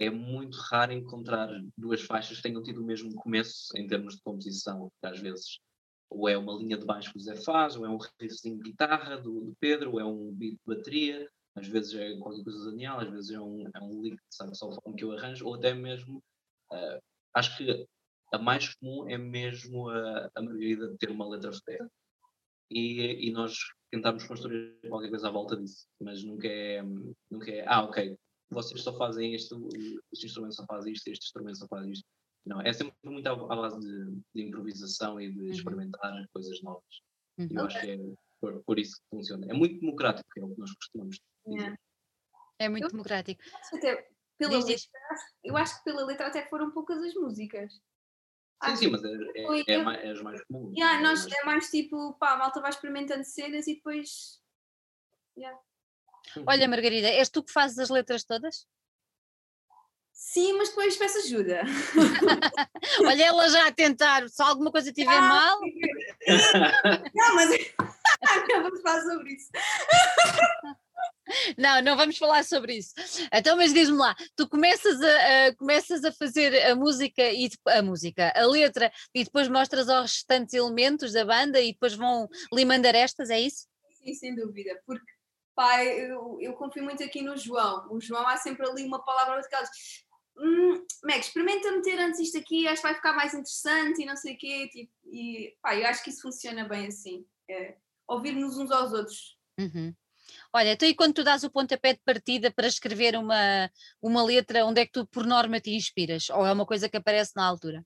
é 0.00 0.08
muito 0.08 0.56
raro 0.56 0.92
encontrar 0.92 1.48
duas 1.76 2.00
faixas 2.00 2.38
que 2.38 2.42
tenham 2.42 2.62
tido 2.62 2.82
o 2.82 2.86
mesmo 2.86 3.14
começo 3.14 3.76
em 3.76 3.86
termos 3.86 4.16
de 4.16 4.22
composição, 4.22 4.90
às 5.02 5.20
vezes 5.20 5.58
ou 6.08 6.28
é 6.28 6.36
uma 6.38 6.54
linha 6.54 6.78
de 6.78 6.86
baixo 6.86 7.10
que 7.10 7.18
o 7.18 7.20
Zé 7.20 7.34
faz, 7.36 7.76
ou 7.76 7.84
é 7.84 7.88
um 7.88 7.98
riffzinho 8.20 8.56
de 8.56 8.70
guitarra 8.70 9.16
do, 9.16 9.40
do, 9.40 9.56
Pedro, 9.58 9.92
ou 9.92 10.00
é 10.00 10.04
um 10.04 10.32
beat 10.32 10.52
de 10.52 10.60
bateria, 10.66 11.28
às 11.54 11.66
vezes 11.66 11.94
é 11.94 12.16
qualquer 12.18 12.44
coisa 12.44 12.58
do 12.58 12.70
Daniel, 12.70 13.00
às 13.00 13.10
vezes 13.10 13.30
é 13.30 13.40
um, 13.40 13.66
é 13.74 13.80
um 13.82 14.02
lick 14.02 14.16
de 14.16 14.34
saxofone 14.34 14.96
que 14.96 15.04
eu 15.04 15.12
arranjo, 15.12 15.46
ou 15.46 15.54
até 15.54 15.74
mesmo, 15.74 16.22
uh, 16.72 17.02
acho 17.34 17.56
que 17.56 17.86
a 18.32 18.38
mais 18.38 18.74
comum 18.74 19.08
é 19.08 19.16
mesmo 19.16 19.88
a, 19.88 20.30
a 20.34 20.42
Margarida 20.42 20.96
ter 20.98 21.10
uma 21.10 21.28
letra 21.28 21.52
feia. 21.64 21.90
E, 22.70 23.28
e 23.28 23.30
nós 23.30 23.56
tentamos 23.90 24.24
construir 24.24 24.76
qualquer 24.88 25.10
coisa 25.10 25.28
à 25.28 25.30
volta 25.30 25.56
disso, 25.56 25.86
mas 26.00 26.24
nunca 26.24 26.48
é, 26.48 26.82
nunca 27.30 27.50
é 27.50 27.64
ah, 27.66 27.84
ok, 27.84 28.18
vocês 28.50 28.82
só 28.82 28.96
fazem 28.96 29.34
isto, 29.34 29.68
este 30.12 30.26
instrumento 30.26 30.54
só 30.54 30.66
faz 30.66 30.84
isto, 30.86 31.08
este 31.08 31.26
instrumento 31.26 31.58
só 31.58 31.68
faz 31.68 31.86
isto. 31.86 32.04
Não, 32.44 32.60
é 32.60 32.72
sempre 32.72 32.94
muito 33.04 33.26
à, 33.26 33.32
à 33.32 33.56
base 33.56 33.80
de, 33.80 34.22
de, 34.34 34.42
improvisação 34.42 35.20
e 35.20 35.32
de 35.32 35.40
uhum. 35.40 35.50
experimentar 35.50 36.26
coisas 36.32 36.62
novas. 36.62 36.82
Uhum. 37.38 37.48
Eu 37.50 37.64
acho 37.64 37.80
que 37.80 37.90
é 37.90 37.98
por, 38.40 38.62
por, 38.64 38.78
isso 38.78 38.96
que 38.96 39.16
funciona. 39.16 39.46
É 39.50 39.52
muito 39.52 39.80
democrático, 39.80 40.28
é 40.38 40.44
o 40.44 40.54
que 40.54 40.60
nós 40.60 40.72
costumamos 40.74 41.18
dizer. 41.44 41.78
É, 42.60 42.66
é 42.66 42.68
muito 42.68 42.84
eu, 42.84 42.90
democrático. 42.90 43.42
Até 43.72 44.08
pela 44.38 44.64
letra, 44.64 44.86
eu 45.42 45.56
acho 45.56 45.78
que 45.78 45.84
pela 45.84 46.04
letra 46.04 46.26
até 46.28 46.48
foram 46.48 46.70
poucas 46.70 47.02
as 47.02 47.14
músicas. 47.14 47.72
Sim, 48.64 48.76
sim, 48.76 48.90
mas 48.90 49.04
é, 49.04 49.08
é, 49.08 49.74
é, 49.74 49.82
mais, 49.82 50.04
é 50.04 50.10
as 50.10 50.22
mais 50.22 50.42
comuns. 50.44 50.74
Yeah, 50.76 50.98
é 50.98 51.02
nós, 51.02 51.20
mais... 51.20 51.32
é 51.32 51.44
mais 51.44 51.70
tipo, 51.70 52.14
pá, 52.14 52.32
a 52.32 52.36
malta 52.36 52.60
vai 52.60 52.70
experimentando 52.70 53.24
cenas 53.24 53.66
e 53.66 53.74
depois. 53.74 54.40
Yeah. 55.36 55.58
Olha, 56.46 56.68
Margarida, 56.68 57.08
és 57.08 57.28
tu 57.28 57.42
que 57.42 57.52
fazes 57.52 57.78
as 57.78 57.90
letras 57.90 58.24
todas? 58.24 58.66
Sim, 60.12 60.54
mas 60.54 60.70
depois 60.70 60.96
peço 60.96 61.18
ajuda. 61.18 61.60
Olha, 63.06 63.24
ela 63.24 63.48
já 63.50 63.68
a 63.68 63.72
tentar, 63.72 64.26
se 64.30 64.42
alguma 64.42 64.72
coisa 64.72 64.88
estiver 64.88 65.12
ah, 65.12 65.20
mal. 65.20 65.60
Não, 67.14 67.34
mas 67.34 67.50
não 68.48 68.62
vamos 68.62 68.80
falar 68.80 69.02
sobre 69.02 69.34
isso. 69.34 69.50
Não, 71.58 71.82
não 71.82 71.96
vamos 71.96 72.18
falar 72.18 72.44
sobre 72.44 72.76
isso. 72.76 72.94
Então, 73.32 73.56
mas 73.56 73.72
diz-me 73.72 73.96
lá, 73.96 74.14
tu 74.36 74.48
começas 74.48 75.00
a, 75.02 75.46
a, 75.46 75.56
começas 75.56 76.04
a 76.04 76.12
fazer 76.12 76.54
a 76.66 76.74
música 76.74 77.22
e 77.30 77.50
a 77.66 77.82
música, 77.82 78.32
a 78.34 78.46
letra, 78.46 78.92
e 79.14 79.24
depois 79.24 79.48
mostras 79.48 79.88
aos 79.88 80.12
restantes 80.12 80.54
elementos 80.54 81.12
da 81.12 81.24
banda 81.24 81.60
e 81.60 81.72
depois 81.72 81.94
vão 81.94 82.28
limando 82.52 82.86
arestas, 82.86 83.30
é 83.30 83.40
isso? 83.40 83.66
Sim, 83.90 84.14
sem 84.14 84.34
dúvida, 84.34 84.80
porque 84.86 85.04
pai, 85.54 85.88
eu, 86.10 86.38
eu 86.40 86.52
confio 86.52 86.84
muito 86.84 87.02
aqui 87.02 87.22
no 87.22 87.36
João. 87.36 87.86
O 87.90 88.00
João 88.00 88.28
há 88.28 88.36
sempre 88.36 88.68
ali 88.68 88.84
uma 88.84 89.02
palavra 89.04 89.40
daquelas. 89.40 89.70
Hum, 90.38 90.84
Meg, 91.02 91.20
experimenta 91.20 91.72
meter 91.72 91.98
antes 91.98 92.20
isto 92.20 92.36
aqui, 92.38 92.68
acho 92.68 92.82
que 92.82 92.88
vai 92.88 92.94
ficar 92.94 93.14
mais 93.14 93.32
interessante 93.32 94.02
e 94.02 94.04
não 94.04 94.16
sei 94.16 94.34
o 94.34 94.38
quê. 94.38 94.68
Tipo, 94.70 94.92
e 95.06 95.56
pá, 95.62 95.74
eu 95.74 95.86
acho 95.86 96.04
que 96.04 96.10
isso 96.10 96.20
funciona 96.20 96.68
bem 96.68 96.88
assim. 96.88 97.26
É, 97.48 97.74
Ouvir-nos 98.06 98.56
uns 98.56 98.70
aos 98.70 98.92
outros. 98.92 99.36
Uhum. 99.58 99.92
Olha, 100.56 100.72
então 100.72 100.88
e 100.88 100.94
quando 100.94 101.12
tu 101.12 101.22
dás 101.22 101.44
o 101.44 101.50
pontapé 101.50 101.92
de 101.92 102.00
partida 102.02 102.50
para 102.50 102.66
escrever 102.66 103.14
uma, 103.14 103.70
uma 104.00 104.24
letra, 104.24 104.64
onde 104.64 104.80
é 104.80 104.86
que 104.86 104.92
tu 104.92 105.06
por 105.06 105.26
norma 105.26 105.60
te 105.60 105.70
inspiras? 105.70 106.30
Ou 106.30 106.46
é 106.46 106.50
uma 106.50 106.64
coisa 106.64 106.88
que 106.88 106.96
aparece 106.96 107.32
na 107.36 107.44
altura? 107.44 107.84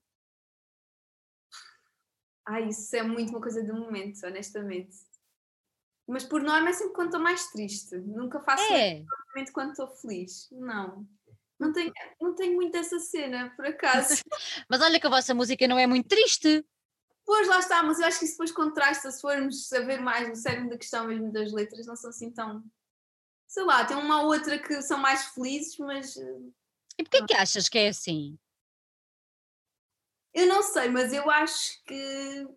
Ah, 2.47 2.61
isso 2.61 2.95
é 2.95 3.03
muito 3.03 3.31
uma 3.31 3.41
coisa 3.41 3.61
do 3.61 3.73
momento, 3.73 4.25
honestamente. 4.25 4.95
Mas 6.07 6.23
por 6.23 6.41
norma 6.41 6.69
é 6.69 6.73
sempre 6.73 6.93
quando 6.93 7.07
estou 7.07 7.21
mais 7.21 7.51
triste. 7.51 7.97
Nunca 7.97 8.39
faço 8.39 8.63
é. 8.71 9.03
quando 9.51 9.71
estou 9.71 9.89
feliz. 9.89 10.47
Não. 10.53 11.05
Não 11.59 11.73
tenho, 11.73 11.91
não 12.21 12.33
tenho 12.35 12.55
muito 12.55 12.77
essa 12.77 12.99
cena, 12.99 13.53
por 13.53 13.65
acaso. 13.65 14.21
Mas 14.69 14.81
olha 14.81 14.97
que 14.97 15.07
a 15.07 15.09
vossa 15.09 15.33
música 15.33 15.67
não 15.67 15.77
é 15.77 15.85
muito 15.85 16.07
triste. 16.07 16.65
Pois 17.31 17.47
lá 17.47 17.59
está, 17.59 17.81
mas 17.81 17.97
eu 17.97 18.05
acho 18.05 18.19
que 18.19 18.25
isso 18.25 18.33
depois 18.33 18.51
contrasta 18.51 19.09
se 19.09 19.21
formos 19.21 19.69
saber 19.69 20.01
mais 20.01 20.29
o 20.29 20.35
cérebro 20.35 20.69
da 20.69 20.77
questão 20.77 21.07
mesmo 21.07 21.31
das 21.31 21.53
letras, 21.53 21.87
não 21.87 21.95
são 21.95 22.09
assim 22.09 22.29
tão. 22.29 22.61
Sei 23.47 23.63
lá, 23.63 23.85
tem 23.85 23.95
uma 23.95 24.21
ou 24.23 24.33
outra 24.33 24.59
que 24.59 24.81
são 24.81 24.97
mais 24.97 25.27
felizes, 25.27 25.77
mas. 25.77 26.17
Eh, 26.17 26.39
e 26.97 27.03
porquê 27.03 27.25
que 27.25 27.33
achas 27.33 27.69
que 27.69 27.77
é 27.77 27.87
assim? 27.87 28.37
Eu 30.33 30.45
não 30.45 30.61
sei, 30.61 30.89
mas 30.89 31.13
eu 31.13 31.31
acho 31.31 31.81
que 31.85 32.47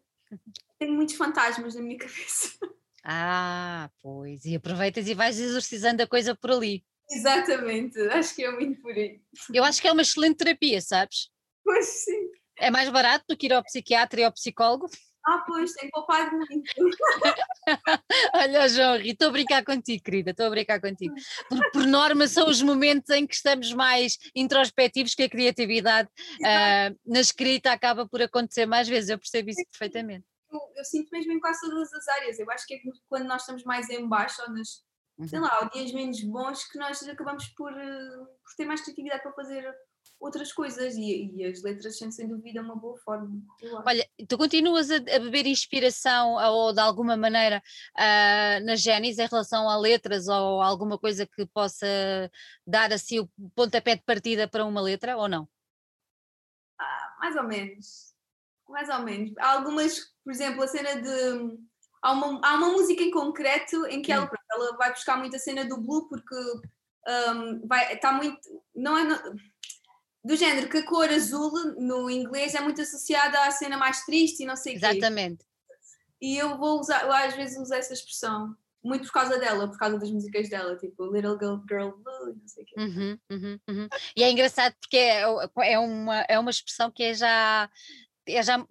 tenho 0.76 0.94
muitos 0.94 1.14
fantasmas 1.14 1.76
na 1.76 1.80
minha 1.80 1.96
cabeça. 1.98 2.58
Ah, 3.04 3.88
pois, 4.02 4.44
e 4.44 4.56
aproveitas 4.56 5.06
e 5.06 5.14
vais 5.14 5.38
exorcizando 5.38 6.02
a 6.02 6.06
coisa 6.08 6.34
por 6.34 6.50
ali. 6.50 6.84
Exatamente, 7.08 8.00
acho 8.08 8.34
que 8.34 8.42
é 8.42 8.50
muito 8.50 8.82
por 8.82 8.90
aí. 8.90 9.22
Eu 9.52 9.62
acho 9.62 9.80
que 9.80 9.86
é 9.86 9.92
uma 9.92 10.02
excelente 10.02 10.38
terapia, 10.38 10.80
sabes? 10.80 11.30
Pois 11.62 11.86
sim. 11.86 12.32
É 12.58 12.70
mais 12.70 12.88
barato 12.88 13.24
do 13.28 13.36
que 13.36 13.46
ir 13.46 13.52
ao 13.52 13.64
psiquiatra 13.64 14.20
e 14.20 14.24
ao 14.24 14.32
psicólogo? 14.32 14.88
Ah, 15.26 15.42
pois, 15.46 15.72
tem 15.72 15.88
poupado 15.90 16.36
muito. 16.36 16.70
Olha, 18.34 18.68
João, 18.68 18.96
estou 18.96 19.28
a 19.28 19.32
brincar 19.32 19.64
contigo, 19.64 20.02
querida, 20.02 20.32
estou 20.32 20.46
a 20.46 20.50
brincar 20.50 20.78
contigo. 20.82 21.14
Por, 21.48 21.70
por, 21.70 21.86
norma, 21.86 22.28
são 22.28 22.46
os 22.46 22.60
momentos 22.60 23.08
em 23.08 23.26
que 23.26 23.34
estamos 23.34 23.72
mais 23.72 24.18
introspectivos 24.36 25.14
que 25.14 25.22
a 25.22 25.30
criatividade 25.30 26.10
uh, 26.10 26.98
na 27.06 27.20
escrita 27.20 27.72
acaba 27.72 28.06
por 28.06 28.20
acontecer 28.20 28.66
mais 28.66 28.86
vezes, 28.86 29.08
eu 29.08 29.18
percebo 29.18 29.48
isso 29.48 29.64
perfeitamente. 29.70 30.26
Eu, 30.50 30.60
eu, 30.76 30.84
sinto 30.84 31.08
mesmo 31.10 31.32
em 31.32 31.40
quase 31.40 31.62
todas 31.62 31.90
as 31.94 32.06
áreas, 32.06 32.38
eu 32.38 32.50
acho 32.50 32.66
que 32.66 32.74
é 32.74 32.78
quando 33.08 33.24
nós 33.24 33.40
estamos 33.40 33.64
mais 33.64 33.88
em 33.88 34.06
baixo 34.06 34.42
ou 34.42 34.50
nas, 34.52 34.84
uhum. 35.16 35.26
sei 35.26 35.40
lá, 35.40 35.70
dias 35.72 35.90
menos 35.92 36.22
bons 36.22 36.64
que 36.64 36.78
nós 36.78 37.02
acabamos 37.08 37.46
por, 37.56 37.72
uh, 37.72 38.26
por 38.26 38.54
ter 38.58 38.66
mais 38.66 38.82
criatividade 38.82 39.22
para 39.22 39.32
fazer 39.32 39.74
outras 40.20 40.52
coisas 40.52 40.96
e, 40.96 41.32
e, 41.36 41.44
as 41.44 41.62
letras 41.62 41.98
são 41.98 42.10
sem 42.10 42.26
dúvida 42.26 42.62
uma 42.62 42.76
boa 42.76 42.96
forma. 42.98 43.30
Olha, 43.86 44.08
tu 44.28 44.38
continuas 44.38 44.90
a, 44.90 44.96
a, 44.96 45.18
beber 45.18 45.46
inspiração 45.46 46.34
ou 46.34 46.72
de 46.72 46.80
alguma 46.80 47.16
maneira 47.16 47.62
uh, 47.96 48.64
na 48.64 48.74
Génis 48.76 49.18
em 49.18 49.26
relação 49.26 49.68
a 49.68 49.76
letras 49.76 50.28
ou 50.28 50.62
alguma 50.62 50.98
coisa 50.98 51.26
que 51.26 51.46
possa 51.46 51.86
dar 52.66 52.92
assim 52.92 53.20
o 53.20 53.28
pontapé 53.54 53.96
de 53.96 54.02
partida 54.02 54.48
para 54.48 54.64
uma 54.64 54.80
letra 54.80 55.16
ou 55.16 55.28
não? 55.28 55.48
Ah, 56.78 57.16
mais 57.20 57.36
ou 57.36 57.44
menos. 57.44 58.14
Mais 58.68 58.88
ou 58.88 59.00
menos. 59.00 59.32
Há 59.38 59.52
algumas, 59.52 60.00
por 60.24 60.32
exemplo, 60.32 60.62
a 60.62 60.68
cena 60.68 61.00
de. 61.00 61.58
Há 62.02 62.12
uma, 62.12 62.40
há 62.46 62.54
uma 62.56 62.68
música 62.68 63.02
em 63.02 63.10
concreto 63.10 63.86
em 63.86 64.02
que 64.02 64.12
ela, 64.12 64.26
hum. 64.26 64.36
ela 64.52 64.76
vai 64.76 64.90
buscar 64.90 65.16
muito 65.16 65.36
a 65.36 65.38
cena 65.38 65.64
do 65.64 65.80
blue 65.80 66.08
porque 66.08 66.34
um, 67.06 67.66
vai, 67.66 67.94
está 67.94 68.12
muito. 68.12 68.38
Não 68.74 68.96
é, 68.96 69.22
do 70.24 70.36
género 70.36 70.68
que 70.70 70.78
a 70.78 70.86
cor 70.86 71.10
azul 71.10 71.52
no 71.76 72.08
inglês 72.08 72.54
é 72.54 72.60
muito 72.60 72.80
associada 72.80 73.38
à 73.44 73.50
cena 73.50 73.76
mais 73.76 74.04
triste 74.04 74.42
e 74.42 74.46
não 74.46 74.56
sei 74.56 74.76
o 74.76 74.80
quê. 74.80 74.86
Exatamente. 74.86 75.44
E 76.20 76.38
eu 76.38 76.56
vou 76.56 76.80
usar, 76.80 77.02
eu 77.02 77.12
às 77.12 77.34
vezes 77.34 77.58
uso 77.58 77.74
essa 77.74 77.92
expressão, 77.92 78.56
muito 78.82 79.04
por 79.06 79.12
causa 79.12 79.38
dela, 79.38 79.68
por 79.68 79.78
causa 79.78 79.98
das 79.98 80.10
músicas 80.10 80.48
dela, 80.48 80.76
tipo 80.76 81.04
Little 81.12 81.38
Girl, 81.38 81.56
Girl 81.68 81.90
Blue, 81.90 82.34
não 82.40 82.48
sei 82.48 82.64
o 82.64 82.66
quê. 82.66 82.74
Uhum, 82.78 83.18
uhum, 83.30 83.60
uhum. 83.68 83.88
E 84.16 84.22
é 84.22 84.30
engraçado 84.30 84.74
porque 84.80 84.96
é, 84.96 85.24
é, 85.58 85.78
uma, 85.78 86.20
é 86.22 86.38
uma 86.38 86.50
expressão 86.50 86.90
que 86.90 87.02
é 87.02 87.14
já, 87.14 87.70
é 88.26 88.42
já 88.42 88.66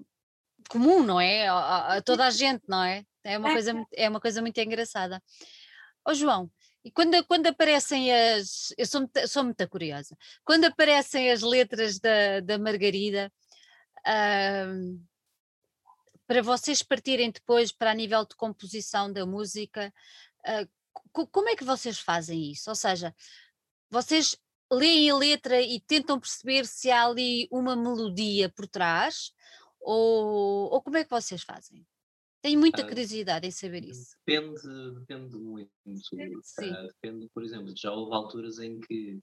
comum, 0.70 1.04
não 1.04 1.22
é? 1.22 1.48
A, 1.48 1.98
a 1.98 2.02
toda 2.02 2.26
a 2.26 2.32
gente, 2.32 2.64
não 2.68 2.84
é? 2.84 3.06
É 3.24 3.38
uma, 3.38 3.50
é. 3.50 3.54
Coisa, 3.54 3.86
é 3.94 4.10
uma 4.10 4.20
coisa 4.20 4.42
muito 4.42 4.58
engraçada. 4.60 5.22
Ó 6.06 6.12
oh, 6.12 6.14
João, 6.16 6.50
e 6.84 6.92
quando, 6.92 7.24
quando 7.26 7.48
aparecem 7.48 8.12
as. 8.14 8.74
Eu 8.78 8.86
sou 8.86 9.02
muito, 9.02 9.28
sou 9.28 9.44
muito 9.44 9.70
curiosa. 9.70 10.18
Quando 10.44 10.66
aparecem 10.66 11.32
as 11.32 11.42
letras 11.42 12.00
da, 12.00 12.40
da 12.42 12.58
Margarida, 12.60 13.32
uh, 14.00 15.08
para 16.28 16.42
vocês 16.42 16.84
partirem 16.84 17.32
depois 17.32 17.72
para 17.72 17.92
a 17.92 17.96
nível 17.96 18.26
de 18.26 18.36
composição 18.36 19.12
da 19.12 19.26
música, 19.26 19.94
uh, 20.48 20.70
como 21.32 21.50
é 21.50 21.56
que 21.56 21.64
vocês 21.64 22.00
fazem 22.00 22.52
isso? 22.52 22.70
Ou 22.70 22.76
seja, 22.76 23.16
vocês 23.90 24.36
leem 24.72 25.10
a 25.10 25.16
letra 25.16 25.62
e 25.62 25.80
tentam 25.80 26.20
perceber 26.20 26.66
se 26.66 26.90
há 26.92 27.06
ali 27.06 27.48
uma 27.52 27.76
melodia 27.76 28.50
por 28.50 28.68
trás, 28.68 29.32
Ou, 29.84 30.72
ou 30.72 30.82
como 30.82 30.98
é 30.98 31.04
que 31.04 31.10
vocês 31.10 31.44
fazem? 31.44 31.86
Tenho 32.44 32.60
muita 32.60 32.84
uh, 32.84 32.88
curiosidade 32.88 33.48
em 33.48 33.52
saber 33.52 33.86
isso. 33.86 34.18
Depende, 34.28 34.60
depende 35.00 35.38
muito. 35.38 35.72
Uh, 35.88 36.88
depende, 36.88 37.30
por 37.34 37.42
exemplo, 37.42 37.74
já 37.74 37.90
houve 37.90 38.14
alturas 38.14 38.60
em 38.60 38.82
que 38.82 39.18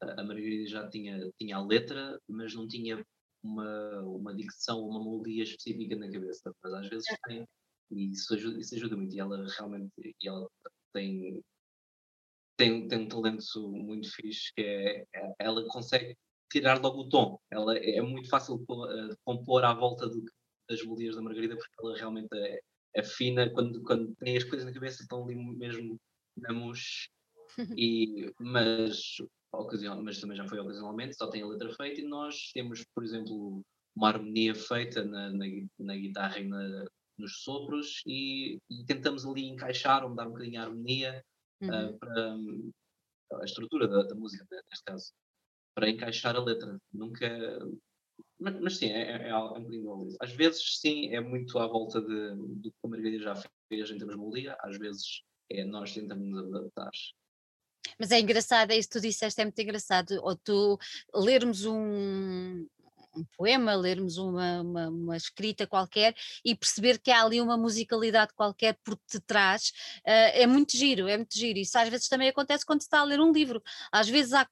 a 0.00 0.24
Margarida 0.24 0.66
já 0.66 0.88
tinha, 0.88 1.30
tinha 1.38 1.56
a 1.56 1.64
letra, 1.64 2.20
mas 2.28 2.52
não 2.52 2.66
tinha 2.66 3.06
uma, 3.40 4.00
uma 4.00 4.34
dicção, 4.34 4.84
uma 4.84 4.98
melodia 4.98 5.44
específica 5.44 5.94
na 5.94 6.10
cabeça. 6.10 6.52
Mas 6.60 6.74
às 6.74 6.88
vezes 6.88 7.06
tem, 7.24 7.46
e 7.92 8.10
isso 8.10 8.34
ajuda, 8.34 8.58
isso 8.58 8.74
ajuda 8.74 8.96
muito. 8.96 9.14
E 9.14 9.20
ela 9.20 9.46
realmente 9.56 9.92
e 10.20 10.28
ela 10.28 10.48
tem, 10.92 11.40
tem, 12.56 12.88
tem 12.88 12.98
um 12.98 13.08
talento 13.08 13.44
muito 13.70 14.12
fixe 14.12 14.52
que 14.56 14.60
é, 14.60 15.06
é 15.14 15.34
ela 15.38 15.64
consegue 15.68 16.16
tirar 16.50 16.80
logo 16.82 17.02
o 17.02 17.08
tom. 17.08 17.38
Ela 17.48 17.78
é 17.78 18.02
muito 18.02 18.28
fácil 18.28 18.58
de 18.58 19.16
compor 19.24 19.64
à 19.64 19.72
volta 19.72 20.08
do, 20.08 20.24
das 20.68 20.82
melodias 20.82 21.16
da 21.16 21.22
Margarida, 21.22 21.56
porque 21.56 21.74
ela 21.78 21.96
realmente 21.96 22.28
é, 22.32 22.60
é, 22.96 23.02
fina 23.02 23.50
quando, 23.50 23.82
quando 23.82 24.14
tem 24.16 24.36
as 24.36 24.44
coisas 24.44 24.66
na 24.66 24.72
cabeça, 24.72 25.02
estão 25.02 25.24
ali 25.24 25.34
mesmo 25.34 25.98
na 26.36 26.52
mousse. 26.52 27.08
E, 27.78 28.32
mas, 28.40 29.16
ocasião, 29.52 30.02
mas 30.02 30.20
também 30.20 30.36
já 30.36 30.48
foi 30.48 30.58
ocasionalmente, 30.58 31.14
só 31.14 31.28
tem 31.28 31.42
a 31.42 31.46
letra 31.46 31.72
feita 31.74 32.00
e 32.00 32.04
nós 32.04 32.50
temos, 32.52 32.84
por 32.92 33.04
exemplo, 33.04 33.62
uma 33.94 34.08
harmonia 34.08 34.54
feita 34.54 35.04
na, 35.04 35.30
na, 35.30 35.44
na 35.78 35.96
guitarra 35.96 36.38
e 36.38 36.48
na, 36.48 36.84
nos 37.18 37.42
sopros 37.42 38.02
e, 38.06 38.58
e, 38.68 38.84
tentamos 38.86 39.24
ali 39.24 39.46
encaixar 39.46 40.02
ou 40.02 40.10
mudar 40.10 40.26
um 40.26 40.32
bocadinho 40.32 40.60
a 40.60 40.64
harmonia 40.64 41.24
ah, 41.62 41.66
uhum. 41.66 41.90
uh, 41.90 41.98
para 41.98 42.34
um, 42.34 42.72
a 43.40 43.44
estrutura 43.44 43.88
da, 43.88 44.02
da 44.02 44.14
música, 44.14 44.44
neste 44.70 44.84
caso, 44.84 45.12
para 45.74 45.88
encaixar 45.88 46.36
a 46.36 46.42
letra. 46.42 46.78
Nunca, 46.92 47.58
mas, 48.38 48.60
mas 48.60 48.76
sim, 48.76 48.90
é, 48.90 49.26
é, 49.26 49.28
é 49.28 49.36
um 49.36 49.62
bocadinho 49.62 50.08
Às 50.20 50.32
vezes, 50.32 50.80
sim, 50.80 51.14
é 51.14 51.20
muito 51.20 51.58
à 51.58 51.66
volta 51.66 52.00
de, 52.00 52.34
do 52.36 52.70
que 52.70 52.78
a 52.84 52.88
Margarida 52.88 53.22
já 53.22 53.34
fez 53.68 53.90
em 53.90 53.98
termos 53.98 54.14
de 54.14 54.20
melodia, 54.20 54.56
às 54.60 54.78
vezes 54.78 55.22
é 55.50 55.64
nós 55.64 55.92
tentamos 55.92 56.36
adaptar. 56.38 56.90
Mas 57.98 58.10
é 58.10 58.18
engraçado, 58.18 58.70
é 58.70 58.78
isso 58.78 58.88
que 58.88 58.98
tu 58.98 59.02
disseste, 59.02 59.40
é 59.40 59.44
muito 59.44 59.58
engraçado. 59.60 60.18
Ou 60.22 60.34
tu 60.36 60.78
lermos 61.14 61.64
um, 61.64 62.66
um 63.16 63.24
poema, 63.36 63.74
lermos 63.74 64.16
uma, 64.18 64.62
uma, 64.62 64.88
uma, 64.88 65.16
escrita 65.16 65.66
qualquer 65.66 66.14
e 66.44 66.54
perceber 66.54 66.98
que 66.98 67.10
há 67.10 67.22
ali 67.22 67.40
uma 67.40 67.56
musicalidade 67.56 68.32
qualquer 68.34 68.78
por 68.82 68.98
detrás, 69.12 69.72
uh, 70.00 70.32
é 70.32 70.46
muito 70.46 70.76
giro, 70.76 71.06
é 71.08 71.16
muito 71.16 71.36
giro. 71.36 71.58
Isso 71.58 71.78
às 71.78 71.88
vezes 71.88 72.08
também 72.08 72.28
acontece 72.28 72.66
quando 72.66 72.80
se 72.80 72.86
está 72.86 73.00
a 73.00 73.04
ler 73.04 73.20
um 73.20 73.32
livro. 73.32 73.62
Às 73.92 74.08
vezes 74.08 74.32
há 74.32 74.48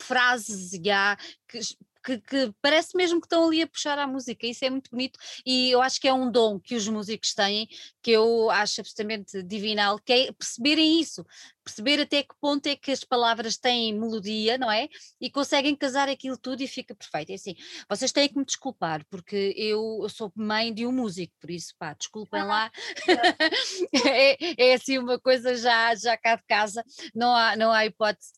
frases 0.00 0.72
e 0.74 0.90
há 0.90 1.16
que 1.48 1.58
que, 2.06 2.18
que, 2.18 2.52
parece 2.62 2.96
mesmo 2.96 3.20
que 3.20 3.26
estão 3.26 3.48
ali 3.48 3.62
a 3.62 3.66
puxar 3.66 3.98
a 3.98 4.06
música, 4.06 4.46
isso 4.46 4.64
é 4.64 4.70
muito 4.70 4.90
bonito 4.90 5.18
e 5.44 5.72
eu 5.72 5.82
acho 5.82 6.00
que 6.00 6.06
é 6.06 6.12
um 6.12 6.30
dom 6.30 6.60
que 6.60 6.76
os 6.76 6.86
músicos 6.86 7.34
têm, 7.34 7.68
que 8.00 8.12
eu 8.12 8.48
acho 8.48 8.80
absolutamente 8.80 9.42
divinal, 9.42 9.98
que 9.98 10.12
é 10.12 10.32
perceberem 10.32 11.00
isso, 11.00 11.26
perceber 11.64 12.00
até 12.00 12.22
que 12.22 12.34
ponto 12.40 12.64
é 12.68 12.76
que 12.76 12.92
as 12.92 13.02
palavras 13.02 13.56
têm 13.56 13.92
melodia, 13.92 14.56
não 14.56 14.70
é? 14.70 14.88
E 15.20 15.28
conseguem 15.28 15.74
casar 15.74 16.08
aquilo 16.08 16.38
tudo 16.38 16.62
e 16.62 16.68
fica 16.68 16.94
perfeito. 16.94 17.30
É 17.30 17.34
assim, 17.34 17.56
vocês 17.88 18.12
têm 18.12 18.28
que 18.28 18.38
me 18.38 18.44
desculpar, 18.44 19.04
porque 19.10 19.52
eu, 19.56 19.98
eu 20.02 20.08
sou 20.08 20.32
mãe 20.36 20.72
de 20.72 20.86
um 20.86 20.92
músico, 20.92 21.34
por 21.40 21.50
isso, 21.50 21.74
pá, 21.76 21.92
desculpem 21.94 22.44
lá, 22.44 22.70
é, 24.06 24.70
é 24.70 24.74
assim 24.74 24.98
uma 24.98 25.18
coisa 25.18 25.56
já, 25.56 25.92
já 25.96 26.16
cá 26.16 26.36
de 26.36 26.44
casa, 26.46 26.84
não 27.12 27.34
há, 27.34 27.56
não 27.56 27.72
há 27.72 27.84
hipótese 27.84 28.32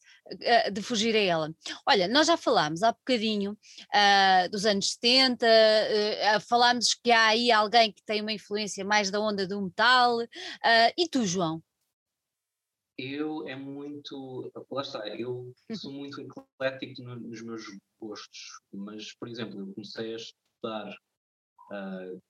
de 0.73 0.83
fugir 0.83 1.15
a 1.15 1.21
ela. 1.21 1.55
Olha, 1.87 2.09
nós 2.09 2.27
já 2.27 2.37
falámos 2.37 2.83
há 2.83 2.93
bocadinho 2.93 3.53
uh, 3.53 4.51
dos 4.51 4.67
anos 4.67 4.93
70, 4.93 5.47
uh, 5.47 6.41
falámos 6.41 6.95
que 6.95 7.11
há 7.11 7.29
aí 7.29 7.51
alguém 7.51 7.93
que 7.93 8.03
tem 8.05 8.21
uma 8.21 8.33
influência 8.33 8.85
mais 8.85 9.11
da 9.11 9.21
onda 9.21 9.47
do 9.47 9.61
metal. 9.63 10.19
Uh, 10.19 10.93
e 10.97 11.09
tu, 11.09 11.25
João? 11.25 11.63
Eu 12.97 13.47
é 13.47 13.55
muito. 13.55 14.51
Lá 14.71 14.83
está, 14.83 15.07
eu 15.09 15.53
sou 15.73 15.93
muito 15.93 16.21
eclético 16.21 17.03
no, 17.03 17.15
nos 17.17 17.43
meus 17.43 17.63
gostos, 18.01 18.61
mas, 18.73 19.15
por 19.15 19.29
exemplo, 19.29 19.61
eu 19.61 19.73
comecei 19.73 20.15
a 20.15 20.17
estudar 20.17 20.97
uh, 21.71 22.23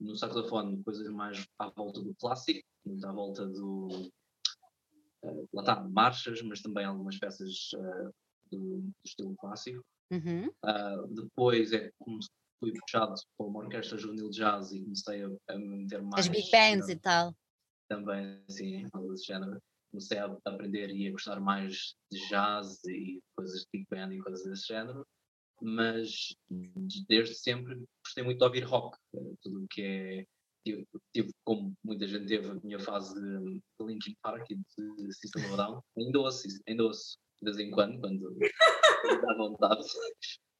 no 0.00 0.16
saxofone 0.16 0.82
coisas 0.82 1.08
mais 1.08 1.46
à 1.56 1.70
volta 1.70 2.00
do 2.00 2.14
clássico, 2.16 2.66
muito 2.84 3.06
à 3.06 3.12
volta 3.12 3.46
do, 3.46 4.10
uh, 5.24 5.48
lá 5.52 5.62
está, 5.62 5.80
marchas, 5.80 6.42
mas 6.42 6.60
também 6.60 6.84
algumas 6.84 7.18
peças 7.18 7.70
uh, 7.74 8.10
do, 8.50 8.80
do, 8.80 8.92
estilo 9.04 9.34
clássico. 9.36 9.82
Uhum. 10.10 10.48
Uh, 10.64 11.14
depois 11.14 11.72
é 11.72 11.90
como 11.98 12.18
fui 12.62 12.72
puxado 12.72 13.14
para 13.36 13.46
uma 13.46 13.60
orquestra 13.60 13.98
juvenil 13.98 14.30
jazz 14.30 14.72
e 14.72 14.80
comecei 14.80 15.24
a, 15.24 15.30
a 15.48 15.58
meter 15.58 16.02
mais. 16.02 16.26
As 16.26 16.28
big 16.28 16.50
bands 16.50 16.88
e 16.88 16.96
tal. 16.96 17.34
Também, 17.88 18.42
sim, 18.48 18.86
algo 18.92 19.10
desse 19.10 19.26
género. 19.26 19.60
Comecei 19.90 20.18
a 20.18 20.36
aprender 20.44 20.90
e 20.90 21.08
a 21.08 21.10
gostar 21.10 21.40
mais 21.40 21.94
de 22.10 22.28
jazz 22.28 22.82
e 22.84 23.20
coisas 23.36 23.60
de 23.60 23.66
big 23.72 23.86
band 23.90 24.14
e 24.14 24.20
coisas 24.20 24.44
desse 24.44 24.68
género. 24.68 25.04
Mas 25.60 26.34
desde 27.08 27.34
sempre 27.34 27.84
gostei 28.04 28.24
muito 28.24 28.38
de 28.38 28.44
ouvir 28.44 28.64
rock, 28.64 28.96
tudo 29.42 29.64
o 29.64 29.68
que 29.68 29.82
é 29.82 30.26
tive, 30.64 30.86
tive, 31.12 31.32
como 31.44 31.74
muita 31.84 32.06
gente 32.06 32.26
teve, 32.26 32.48
a 32.48 32.54
minha 32.62 32.78
fase 32.78 33.14
de, 33.14 33.38
de 33.54 33.62
Linkin 33.80 34.16
Park 34.22 34.50
e 34.50 34.56
de 34.56 35.14
System 35.14 35.44
of 35.46 35.56
Down. 35.56 35.82
Ainda 35.98 36.20
ouço, 36.20 36.46
ainda 36.68 36.84
ouço 36.84 37.18
de 37.40 37.50
vez 37.50 37.58
em 37.58 37.70
quando, 37.70 38.00
quando 38.00 38.38
dá 39.20 39.34
vontade. 39.36 39.86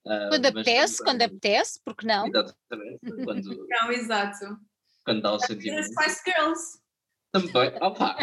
Uh, 0.04 0.28
quando 0.30 0.46
apetece, 0.46 0.98
também, 0.98 1.12
quando 1.12 1.22
apetece, 1.22 1.80
porque 1.84 2.06
não? 2.06 2.26
Exatamente. 2.26 3.24
Quando, 3.24 3.66
não, 3.68 3.92
exato. 3.92 4.58
Quando 5.04 5.22
dá 5.22 5.32
o 5.32 5.38
sentido. 5.38 5.82
Spice 5.82 6.22
Girls. 6.24 6.81
Também, 7.32 7.72
opa, 7.80 8.16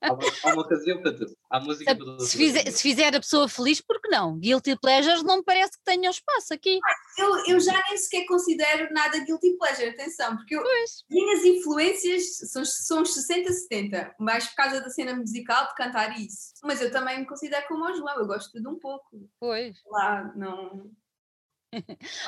há 0.00 0.12
uma, 0.12 0.22
há 0.44 0.52
uma 0.52 0.62
ocasião 0.62 1.00
para 1.00 1.16
tudo. 1.16 1.34
Há 1.48 1.60
música 1.60 1.96
para 1.96 2.20
se, 2.20 2.36
fizer, 2.36 2.70
se 2.70 2.82
fizer 2.82 3.16
a 3.16 3.20
pessoa 3.20 3.48
feliz, 3.48 3.80
por 3.80 4.00
que 4.00 4.10
não? 4.10 4.38
Guilty 4.38 4.76
Pleasures 4.78 5.22
não 5.22 5.38
me 5.38 5.42
parece 5.42 5.72
que 5.72 5.84
tenham 5.84 6.10
espaço 6.10 6.52
aqui. 6.52 6.78
Eu, 7.16 7.46
eu 7.46 7.60
já 7.60 7.72
nem 7.88 7.96
sequer 7.96 8.26
considero 8.26 8.92
nada 8.92 9.18
Guilty 9.24 9.56
Pleasure, 9.56 9.88
atenção, 9.88 10.36
porque 10.36 10.54
eu, 10.54 10.62
minhas 11.10 11.42
influências 11.42 12.36
são, 12.50 12.64
são 12.64 13.04
60, 13.04 13.50
70, 13.50 14.14
mais 14.20 14.46
por 14.48 14.56
causa 14.56 14.80
da 14.80 14.90
cena 14.90 15.16
musical 15.16 15.66
de 15.68 15.74
cantar 15.74 16.20
isso. 16.20 16.52
Mas 16.62 16.82
eu 16.82 16.90
também 16.90 17.18
me 17.20 17.26
considero 17.26 17.66
como 17.66 17.84
o 17.84 17.94
João, 17.94 18.18
eu 18.18 18.26
gosto 18.26 18.60
de 18.60 18.68
um 18.68 18.78
pouco. 18.78 19.26
Pois. 19.40 19.76
Lá, 19.86 20.32
não 20.36 20.90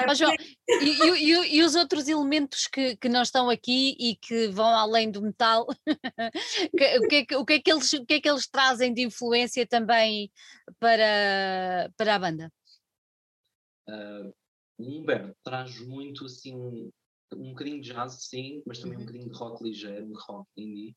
Oh, 0.08 0.14
João, 0.14 0.32
e, 0.68 1.18
e, 1.18 1.56
e, 1.56 1.62
os 1.62 1.74
outros 1.74 2.06
elementos 2.06 2.66
que, 2.66 2.96
que 2.96 3.08
não 3.08 3.22
estão 3.22 3.50
aqui 3.50 3.96
e 3.98 4.16
que 4.16 4.48
vão 4.48 4.66
além 4.66 5.10
do 5.10 5.20
metal, 5.20 5.66
o, 7.02 7.06
que 7.08 7.14
é 7.16 7.24
que, 7.26 7.36
o, 7.36 7.44
que 7.44 7.52
é 7.54 7.60
que 7.60 7.72
eles, 7.72 7.92
o 7.92 8.06
que 8.06 8.14
é 8.14 8.20
que 8.20 8.30
eles 8.30 8.46
trazem 8.48 8.94
de 8.94 9.02
influência 9.02 9.66
também 9.66 10.30
para, 10.78 11.90
para 11.96 12.14
a 12.14 12.18
banda? 12.18 12.52
Uh, 13.88 14.32
o 14.78 14.84
Humberto 14.84 15.36
traz 15.42 15.80
muito 15.80 16.24
assim 16.24 16.90
um 17.34 17.50
bocadinho 17.50 17.80
de 17.80 17.92
jazz, 17.92 18.24
sim, 18.24 18.62
mas 18.66 18.78
também 18.78 18.96
uhum. 18.96 19.02
um 19.02 19.06
bocadinho 19.06 19.30
de 19.30 19.38
rock 19.38 19.64
ligeiro, 19.64 20.12
rock 20.26 20.48
indie. 20.56 20.96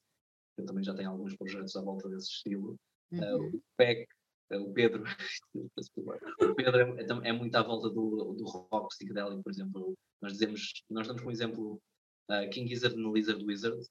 Eu 0.57 0.65
também 0.65 0.83
já 0.83 0.93
tenho 0.93 1.09
alguns 1.09 1.35
projetos 1.35 1.75
à 1.75 1.81
volta 1.81 2.07
desse 2.09 2.29
estilo. 2.29 2.77
Uhum. 3.11 3.19
Uh, 3.19 3.55
o 3.55 3.63
Peck 3.77 4.01
é 4.01 4.05
o 4.51 4.73
Pedro, 4.73 5.03
o 5.55 6.55
Pedro 6.55 6.77
é, 6.77 7.01
é, 7.01 7.29
é, 7.29 7.33
muito 7.33 7.55
à 7.55 7.63
volta 7.63 7.89
do, 7.89 8.33
do 8.33 8.45
rock 8.45 8.89
psicodélico, 8.89 9.43
por 9.43 9.51
exemplo. 9.51 9.97
Nós 10.21 10.33
dizemos, 10.33 10.83
nós 10.89 11.07
damos 11.07 11.21
como 11.21 11.31
exemplo 11.31 11.81
uh, 12.29 12.49
King 12.51 12.69
Gizzard 12.69 12.95
no 12.95 13.13
Lizard 13.13 13.43
Wizard. 13.43 13.81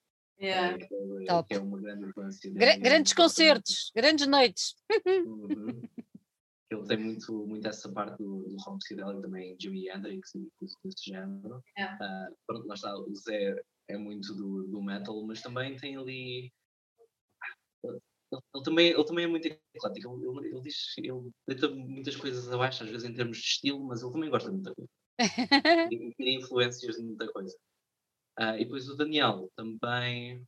Yeah. 0.40 0.76
Que, 0.76 0.84
é, 0.84 1.42
que, 1.44 1.54
é, 1.54 1.58
uma 1.60 1.80
grande 1.80 2.06
influência. 2.06 2.50
Gra 2.52 2.76
grandes 2.76 3.12
concertos, 3.12 3.90
grandes 3.94 4.26
noites. 4.26 4.74
Uhum. 5.26 5.82
Ele 6.70 6.86
tem 6.88 6.96
muito, 6.96 7.46
muito 7.46 7.68
essa 7.68 7.92
parte 7.92 8.18
do, 8.18 8.48
do 8.48 8.56
rock 8.56 8.78
psicodélico 8.78 9.22
também, 9.22 9.56
Jimi 9.60 9.88
Hendrix 9.88 10.34
e 10.34 10.48
coisas 10.58 10.76
desse 10.82 11.10
género. 11.10 11.62
Yeah. 11.78 11.96
Uh, 11.96 12.36
pronto, 12.46 12.66
lá 12.66 12.74
está, 12.74 12.98
o 12.98 13.14
Zé 13.14 13.62
é 13.88 13.96
muito 13.96 14.34
do, 14.34 14.64
do 14.64 14.82
metal, 14.82 15.22
mas 15.24 15.40
também 15.40 15.76
tem 15.76 15.96
ali 15.96 16.52
ele, 18.54 18.64
também, 18.64 18.88
ele 18.90 19.04
também 19.04 19.24
é 19.24 19.28
muito 19.28 19.46
eclético. 19.46 20.16
Ele, 20.16 20.26
ele, 20.26 20.48
ele 20.54 20.60
diz, 20.62 20.94
ele 20.98 21.30
deita 21.46 21.68
muitas 21.68 22.16
coisas 22.16 22.50
abaixo, 22.50 22.82
às 22.82 22.90
vezes 22.90 23.08
em 23.08 23.14
termos 23.14 23.38
de 23.38 23.44
estilo, 23.44 23.84
mas 23.84 24.02
ele 24.02 24.12
também 24.12 24.30
gosta 24.30 24.50
de 24.50 24.54
muita 24.54 24.74
coisa. 24.74 24.90
e 25.92 26.14
tem 26.16 26.36
influências 26.36 26.96
de 26.96 27.02
muita 27.02 27.30
coisa. 27.32 27.56
Uh, 28.38 28.56
e 28.58 28.64
depois 28.64 28.88
o 28.88 28.96
Daniel 28.96 29.48
também 29.56 30.44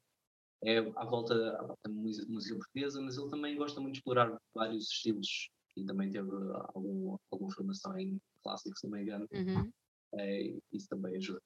é 0.65 0.79
à 0.79 1.05
volta 1.05 1.35
da 1.35 1.91
música 1.91 2.57
portuguesa, 2.57 3.01
mas 3.01 3.17
ele 3.17 3.31
também 3.31 3.57
gosta 3.57 3.81
muito 3.81 3.95
de 3.95 4.01
explorar 4.01 4.37
vários 4.55 4.91
estilos 4.91 5.51
e 5.77 5.85
também 5.85 6.11
teve 6.11 6.31
algum, 6.75 7.17
alguma 7.31 7.53
formação 7.53 7.97
em 7.99 8.19
clássicos, 8.43 8.81
se 8.81 8.87
não 8.87 8.97
me 8.97 9.03
engano. 9.03 9.29
Uhum. 9.33 9.71
Uh, 10.15 10.63
isso 10.73 10.89
também 10.89 11.17
ajuda 11.17 11.41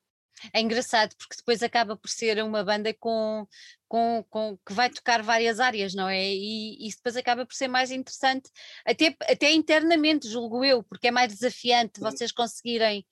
é 0.53 0.61
engraçado 0.61 1.14
porque 1.16 1.37
depois 1.37 1.62
acaba 1.62 1.97
por 1.97 2.09
ser 2.09 2.43
uma 2.43 2.64
banda 2.64 2.95
com, 2.95 3.47
com, 3.88 4.25
com 4.29 4.59
que 4.66 4.73
vai 4.73 4.88
tocar 4.90 5.23
várias 5.23 5.61
áreas, 5.61 5.95
não 5.95 6.09
é? 6.09 6.23
E 6.23 6.87
isso 6.87 6.99
depois 6.99 7.16
acaba 7.16 7.45
por 7.45 7.55
ser 7.55 7.69
mais 7.69 7.90
interessante, 7.90 8.51
até, 8.87 9.16
até 9.23 9.53
internamente, 9.53 10.29
julgo 10.29 10.64
eu, 10.64 10.83
porque 10.83 11.09
é 11.09 11.11
mais 11.11 11.33
desafiante 11.33 12.01
vocês 12.01 12.33
conseguirem 12.33 13.07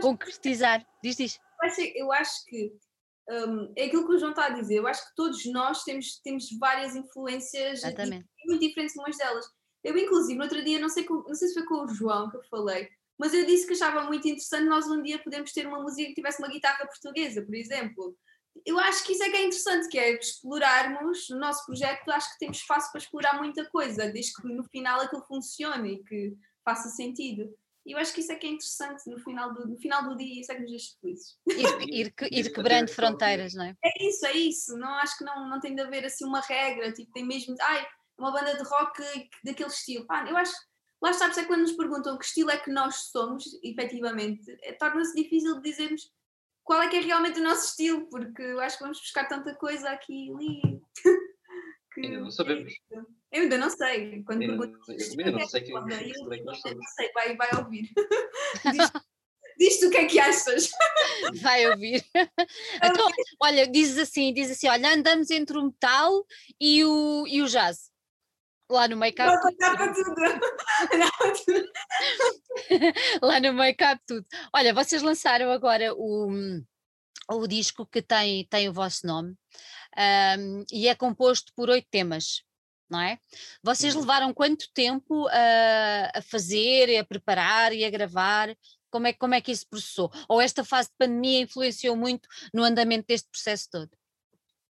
concretizar. 0.00 0.84
Diz, 1.02 1.16
diz. 1.16 1.38
Eu 1.94 2.12
acho 2.12 2.44
que 2.46 2.72
um, 3.28 3.72
é 3.76 3.84
aquilo 3.84 4.06
que 4.06 4.14
o 4.14 4.18
João 4.18 4.30
está 4.30 4.46
a 4.46 4.50
dizer. 4.50 4.76
Eu 4.76 4.86
acho 4.86 5.02
que 5.08 5.14
todos 5.14 5.44
nós 5.46 5.82
temos, 5.82 6.20
temos 6.22 6.48
várias 6.58 6.94
influências 6.94 7.82
muito 8.46 8.60
diferentes 8.60 8.96
umas 8.96 9.16
delas. 9.16 9.46
Eu, 9.82 9.96
inclusive, 9.98 10.36
no 10.38 10.44
outro 10.44 10.64
dia, 10.64 10.78
não 10.78 10.88
sei, 10.88 11.06
não 11.08 11.34
sei 11.34 11.48
se 11.48 11.54
foi 11.54 11.64
com 11.66 11.84
o 11.84 11.88
João 11.88 12.30
que 12.30 12.36
eu 12.36 12.44
falei, 12.44 12.88
mas 13.18 13.32
eu 13.32 13.46
disse 13.46 13.66
que 13.66 13.74
achava 13.74 14.04
muito 14.04 14.26
interessante 14.26 14.64
nós 14.64 14.86
um 14.86 15.02
dia 15.02 15.18
podemos 15.18 15.52
ter 15.52 15.66
uma 15.66 15.80
música 15.80 16.08
que 16.08 16.14
tivesse 16.14 16.40
uma 16.40 16.48
guitarra 16.48 16.86
portuguesa, 16.86 17.42
por 17.42 17.54
exemplo. 17.54 18.16
Eu 18.64 18.78
acho 18.78 19.04
que 19.04 19.12
isso 19.12 19.22
é 19.22 19.30
que 19.30 19.36
é 19.36 19.44
interessante, 19.44 19.88
que 19.88 19.98
é 19.98 20.12
explorarmos 20.12 21.28
no 21.30 21.38
nosso 21.38 21.66
projeto, 21.66 22.08
acho 22.10 22.32
que 22.32 22.38
temos 22.38 22.58
espaço 22.58 22.90
para 22.92 23.00
explorar 23.00 23.36
muita 23.36 23.68
coisa, 23.68 24.10
desde 24.10 24.32
que 24.32 24.46
no 24.46 24.64
final 24.64 25.00
aquilo 25.00 25.24
funcione 25.26 25.94
e 25.94 26.04
que 26.04 26.34
faça 26.64 26.88
sentido. 26.88 27.52
E 27.86 27.92
eu 27.92 27.98
acho 27.98 28.14
que 28.14 28.20
isso 28.20 28.32
é 28.32 28.36
que 28.36 28.46
é 28.46 28.50
interessante 28.50 29.02
no 29.10 29.18
final 29.18 29.52
do, 29.52 29.68
no 29.68 29.76
final 29.76 30.08
do 30.08 30.16
dia, 30.16 30.40
isso 30.40 30.50
é 30.50 30.54
que 30.54 30.62
nos 30.62 30.70
deixa 30.70 30.92
felizes. 31.00 31.36
Ir, 31.46 31.88
ir, 31.90 32.14
ir 32.30 32.52
quebrando 32.52 32.88
fronteiras, 32.88 33.52
não 33.52 33.64
é? 33.64 33.76
É 33.84 34.08
isso, 34.08 34.24
é 34.24 34.32
isso. 34.32 34.76
Não, 34.78 34.94
acho 34.94 35.18
que 35.18 35.24
não, 35.24 35.50
não 35.50 35.60
tem 35.60 35.74
de 35.74 35.82
haver 35.82 36.04
assim 36.04 36.24
uma 36.24 36.40
regra, 36.40 36.92
tipo, 36.92 37.12
tem 37.12 37.26
mesmo, 37.26 37.54
ai, 37.60 37.86
uma 38.16 38.32
banda 38.32 38.56
de 38.56 38.62
rock 38.62 39.02
daquele 39.44 39.68
estilo. 39.68 40.06
Pá, 40.06 40.26
eu 40.26 40.36
acho 40.36 40.54
lá 41.04 41.10
está, 41.10 41.40
é 41.40 41.44
quando 41.44 41.60
nos 41.60 41.72
perguntam 41.72 42.16
que 42.16 42.24
estilo 42.24 42.50
é 42.50 42.56
que 42.56 42.70
nós 42.70 43.10
somos, 43.10 43.44
efetivamente, 43.62 44.56
é, 44.62 44.72
torna-se 44.72 45.14
difícil 45.14 45.56
de 45.56 45.70
dizermos 45.70 46.10
qual 46.62 46.80
é 46.80 46.88
que 46.88 46.96
é 46.96 47.00
realmente 47.00 47.40
o 47.40 47.44
nosso 47.44 47.68
estilo, 47.68 48.08
porque 48.08 48.40
eu 48.40 48.58
acho 48.58 48.78
que 48.78 48.84
vamos 48.84 48.98
buscar 48.98 49.28
tanta 49.28 49.54
coisa 49.54 49.90
aqui 49.90 50.28
e 50.28 50.32
ali. 50.32 50.82
que... 51.92 52.00
Ainda 52.06 52.20
não 52.20 52.30
sabemos. 52.30 52.72
Eu 52.90 53.42
ainda 53.42 53.58
não 53.58 53.68
sei. 53.68 54.22
Quando 54.22 54.42
eu 54.42 54.52
ainda, 54.52 54.64
eu 54.64 55.26
ainda 55.26 55.32
não 55.32 55.46
sei 55.46 55.60
quem 55.60 55.76
é 55.76 56.38
que 56.38 56.42
nós 56.42 56.60
somos. 56.60 56.78
Não 56.78 56.92
sei, 56.96 57.12
vai, 57.12 57.36
vai 57.36 57.50
ouvir. 57.58 57.90
Diz-te 59.58 59.86
o 59.86 59.90
que 59.90 59.98
é 59.98 60.06
que 60.06 60.18
achas. 60.18 60.68
Vai 61.40 61.64
ouvir. 61.70 62.04
Então, 62.82 63.08
olha, 63.40 63.68
diz 63.68 63.96
assim, 63.98 64.34
diz 64.34 64.50
assim, 64.50 64.66
olha, 64.66 64.92
andamos 64.92 65.30
entre 65.30 65.56
o 65.56 65.66
metal 65.66 66.26
e 66.60 66.84
o, 66.84 67.24
e 67.28 67.40
o 67.40 67.46
jazz. 67.46 67.88
Lá 68.70 68.88
no 68.88 68.96
make-up. 68.96 69.30
tudo. 71.44 71.72
Lá 73.22 73.40
no 73.40 73.52
make-up 73.52 74.02
tudo. 74.06 74.26
Olha, 74.52 74.72
vocês 74.72 75.02
lançaram 75.02 75.50
agora 75.50 75.94
o, 75.94 76.30
o 77.30 77.46
disco 77.46 77.86
que 77.86 78.00
tem, 78.00 78.46
tem 78.46 78.68
o 78.68 78.72
vosso 78.72 79.06
nome 79.06 79.34
um, 80.38 80.64
e 80.72 80.88
é 80.88 80.94
composto 80.94 81.52
por 81.54 81.68
oito 81.70 81.88
temas. 81.90 82.42
Não 82.88 83.00
é? 83.00 83.18
Vocês 83.62 83.94
uhum. 83.94 84.02
levaram 84.02 84.34
quanto 84.34 84.70
tempo 84.72 85.26
a, 85.28 86.18
a 86.18 86.22
fazer, 86.22 86.98
a 86.98 87.04
preparar 87.04 87.72
e 87.72 87.84
a 87.84 87.90
gravar? 87.90 88.54
Como 88.90 89.06
é, 89.06 89.12
como 89.12 89.34
é 89.34 89.40
que 89.40 89.50
isso 89.50 89.66
processou? 89.68 90.12
Ou 90.28 90.40
esta 90.40 90.64
fase 90.64 90.90
de 90.90 90.94
pandemia 90.98 91.40
influenciou 91.40 91.96
muito 91.96 92.28
no 92.52 92.62
andamento 92.62 93.06
deste 93.08 93.28
processo 93.30 93.68
todo? 93.70 93.90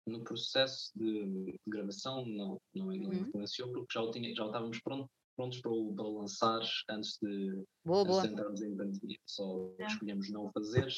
No 0.06 0.22
processo 0.24 0.90
de 0.94 1.58
gravação 1.66 2.26
não, 2.26 2.60
não, 2.74 2.86
uhum. 2.86 3.12
influenciou 3.12 3.72
porque 3.72 3.92
já, 3.92 4.02
o 4.02 4.10
tinha, 4.10 4.34
já 4.34 4.46
estávamos 4.46 4.80
pronto, 4.80 5.10
prontos 5.36 5.60
para 5.60 5.70
o, 5.70 5.94
para 5.94 6.04
o 6.04 6.18
lançar 6.18 6.62
antes 6.90 7.18
de, 7.22 7.64
boa, 7.84 8.04
boa. 8.04 8.26
entrarmos 8.26 8.62
em 8.62 8.76
pandemia. 8.76 9.18
Só 9.26 9.72
é. 9.78 9.86
escolhemos 9.86 10.30
não 10.30 10.50
fazer 10.52 10.88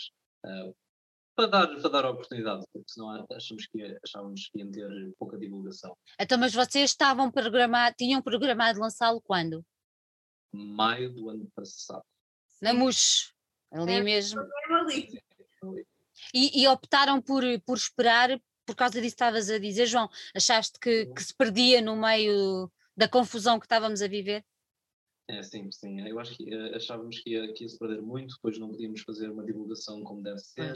uh, 0.46 0.74
para, 1.36 1.46
dar, 1.46 1.66
para 1.80 1.90
dar 1.90 2.04
a 2.04 2.10
oportunidade, 2.10 2.64
porque 2.72 2.92
senão 2.92 3.26
achamos 3.32 3.66
que, 3.66 3.98
achávamos 4.04 4.48
que 4.48 4.58
iam 4.58 4.70
ter 4.70 5.14
pouca 5.18 5.36
divulgação. 5.36 5.96
Então, 6.18 6.38
mas 6.38 6.54
vocês 6.54 6.90
estavam 6.90 7.30
programados, 7.30 7.96
tinham 7.98 8.22
programado 8.22 8.80
lançá-lo 8.80 9.20
quando? 9.20 9.64
Maio 10.52 11.12
do 11.12 11.28
ano 11.28 11.50
passado. 11.54 12.04
Na 12.62 12.72
MUX, 12.72 13.34
ali 13.72 13.92
é, 13.92 14.02
mesmo. 14.02 14.40
E, 16.32 16.62
e, 16.62 16.68
optaram 16.68 17.20
por, 17.20 17.42
por 17.66 17.76
esperar 17.76 18.40
por 18.64 18.74
causa 18.74 19.00
disso 19.00 19.14
estavas 19.14 19.50
a 19.50 19.58
dizer, 19.58 19.86
João, 19.86 20.08
achaste 20.34 20.78
que, 20.78 21.06
que 21.06 21.22
se 21.22 21.34
perdia 21.34 21.80
no 21.80 21.96
meio 21.96 22.70
da 22.96 23.08
confusão 23.08 23.58
que 23.58 23.66
estávamos 23.66 24.02
a 24.02 24.08
viver? 24.08 24.44
É, 25.28 25.42
sim, 25.42 25.70
sim. 25.70 26.00
Eu 26.06 26.18
acho 26.18 26.36
que 26.36 26.54
uh, 26.54 26.76
achávamos 26.76 27.18
que 27.20 27.30
ia, 27.30 27.52
que 27.54 27.64
ia 27.64 27.68
se 27.68 27.78
perder 27.78 28.02
muito, 28.02 28.34
depois 28.34 28.58
não 28.58 28.70
podíamos 28.70 29.00
fazer 29.02 29.30
uma 29.30 29.44
divulgação 29.44 30.02
como 30.02 30.22
deve 30.22 30.38
ser, 30.38 30.74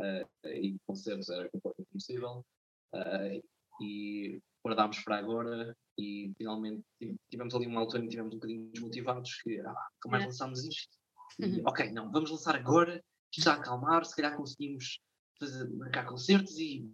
uh, 0.00 0.48
e 0.48 0.76
concertos 0.86 1.28
era 1.28 1.48
completamente 1.48 1.88
impossível. 1.90 2.44
Uh, 2.92 3.42
e 3.80 4.40
guardámos 4.64 4.98
para 5.00 5.18
agora 5.18 5.76
e 5.96 6.32
finalmente 6.36 6.82
tivemos 7.30 7.54
ali 7.54 7.66
uma 7.66 7.80
altura 7.80 8.02
em 8.02 8.06
que 8.06 8.10
tivemos 8.10 8.34
um 8.34 8.38
bocadinho 8.38 8.70
desmotivados 8.70 9.40
que 9.42 9.60
ah, 9.60 9.74
como 10.00 10.16
é 10.16 10.20
que 10.20 10.26
lançámos 10.26 10.64
isto? 10.64 10.96
E, 11.38 11.44
uhum. 11.44 11.62
ok, 11.66 11.92
não, 11.92 12.10
vamos 12.10 12.30
lançar 12.30 12.56
agora, 12.56 13.02
está 13.36 13.52
a 13.52 13.56
acalmar, 13.56 14.04
se 14.04 14.16
calhar 14.16 14.36
conseguimos 14.36 15.00
fazer, 15.38 15.68
marcar 15.70 16.06
concertos 16.06 16.58
e 16.58 16.90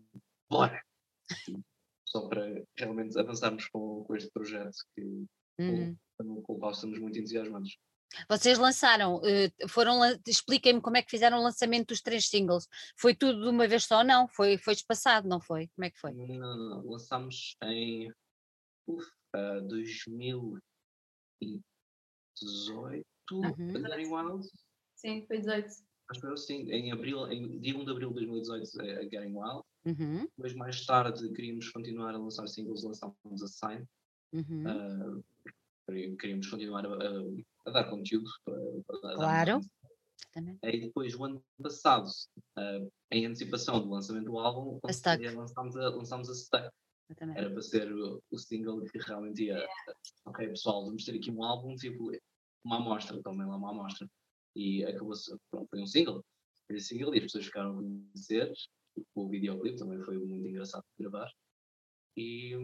bora! 0.49 0.83
Só 2.07 2.29
para 2.29 2.63
realmente 2.77 3.19
avançarmos 3.19 3.67
com, 3.69 4.05
com 4.05 4.17
este 4.17 4.31
projeto 4.31 4.77
que, 4.95 5.03
uhum. 5.59 5.97
com, 6.19 6.43
com 6.43 6.53
o 6.55 6.59
qual 6.59 6.73
estamos 6.73 6.99
muito 6.99 7.19
entusiasmados. 7.19 7.79
Vocês 8.29 8.59
lançaram, 8.59 9.21
eh, 9.25 9.51
foram, 9.69 10.01
expliquem-me 10.27 10.81
como 10.81 10.97
é 10.97 11.03
que 11.03 11.11
fizeram 11.11 11.39
o 11.39 11.43
lançamento 11.43 11.89
dos 11.89 12.01
três 12.01 12.29
singles. 12.29 12.69
Foi 12.97 13.15
tudo 13.15 13.43
de 13.43 13.49
uma 13.49 13.67
vez 13.67 13.85
só? 13.85 14.05
Não, 14.05 14.29
foi, 14.29 14.57
foi 14.57 14.75
espaçado, 14.75 15.29
não 15.29 15.41
foi? 15.41 15.69
Como 15.75 15.85
é 15.85 15.91
que 15.91 15.99
foi? 15.99 16.13
Não, 16.13 16.27
não, 16.27 16.57
não. 16.57 16.91
lançámos 16.91 17.57
em 17.65 18.13
uf, 18.87 19.05
uh, 19.35 19.61
2018, 19.67 21.63
uhum. 23.33 23.73
Getting 23.73 24.13
Wild. 24.13 24.49
Sim, 24.95 25.27
foi 25.27 25.41
18 25.41 25.69
acho 26.11 26.21
que 26.21 26.37
sim, 26.37 26.71
em 26.71 26.93
abril, 26.93 27.27
em 27.31 27.59
dia 27.61 27.77
1 27.77 27.85
de 27.85 27.91
abril 27.91 28.09
de 28.09 28.27
2018 28.27 28.81
a 28.81 29.03
Getting 29.03 29.35
Wild. 29.35 29.63
Uhum. 29.85 30.29
Depois 30.37 30.55
mais 30.55 30.85
tarde 30.85 31.33
queríamos 31.33 31.69
continuar 31.71 32.15
a 32.15 32.19
lançar 32.19 32.47
singles, 32.49 32.85
lançámos 32.85 33.43
a 33.43 33.47
Sign. 33.47 33.85
Uhum. 34.33 35.21
Uh, 35.91 36.17
queríamos 36.19 36.49
continuar 36.49 36.87
a, 36.87 36.89
a, 36.89 37.11
a, 37.67 37.71
dar 37.71 37.85
conteúdo 37.85 38.29
claro. 39.17 39.61
Aí 40.63 40.81
depois, 40.81 41.15
o 41.15 41.25
ano 41.25 41.45
passado, 41.63 42.09
uh, 42.59 42.91
em 43.11 43.27
antecipação 43.27 43.81
do 43.81 43.91
lançamento 43.91 44.25
do 44.25 44.39
álbum, 44.39 44.81
lançámos 44.83 45.77
a, 45.77 45.89
lançámos 45.91 46.31
a 46.31 46.35
Stuck. 46.35 46.71
Era 47.37 47.51
para 47.51 47.61
ser 47.61 47.93
o, 47.93 48.23
o, 48.31 48.39
single 48.39 48.83
que 48.85 48.99
realmente 48.99 49.45
ia. 49.45 49.55
Yeah. 49.55 49.73
Ok, 50.25 50.49
pessoal, 50.49 50.87
vamos 50.87 51.05
ter 51.05 51.15
aqui 51.15 51.31
um 51.31 51.45
álbum, 51.45 51.77
tipo, 51.77 52.11
uma 52.65 52.79
amostra, 52.79 53.23
também 53.23 53.47
lá 53.47 53.57
uma 53.57 53.71
amostra 53.71 54.09
e 54.55 54.85
acabou-se, 54.85 55.35
foi 55.51 55.81
um 55.81 55.87
single, 55.87 56.25
foi 56.67 56.77
um 56.77 56.81
single 56.81 57.15
e 57.15 57.19
as 57.19 57.25
pessoas 57.25 57.47
ficaram 57.47 57.73
a 57.73 57.83
conhecer, 57.83 58.53
o 59.15 59.29
videoclipe 59.29 59.79
também 59.79 60.01
foi 60.01 60.19
muito 60.19 60.47
engraçado 60.47 60.85
de 60.99 61.05
gravar, 61.05 61.31
e, 62.17 62.55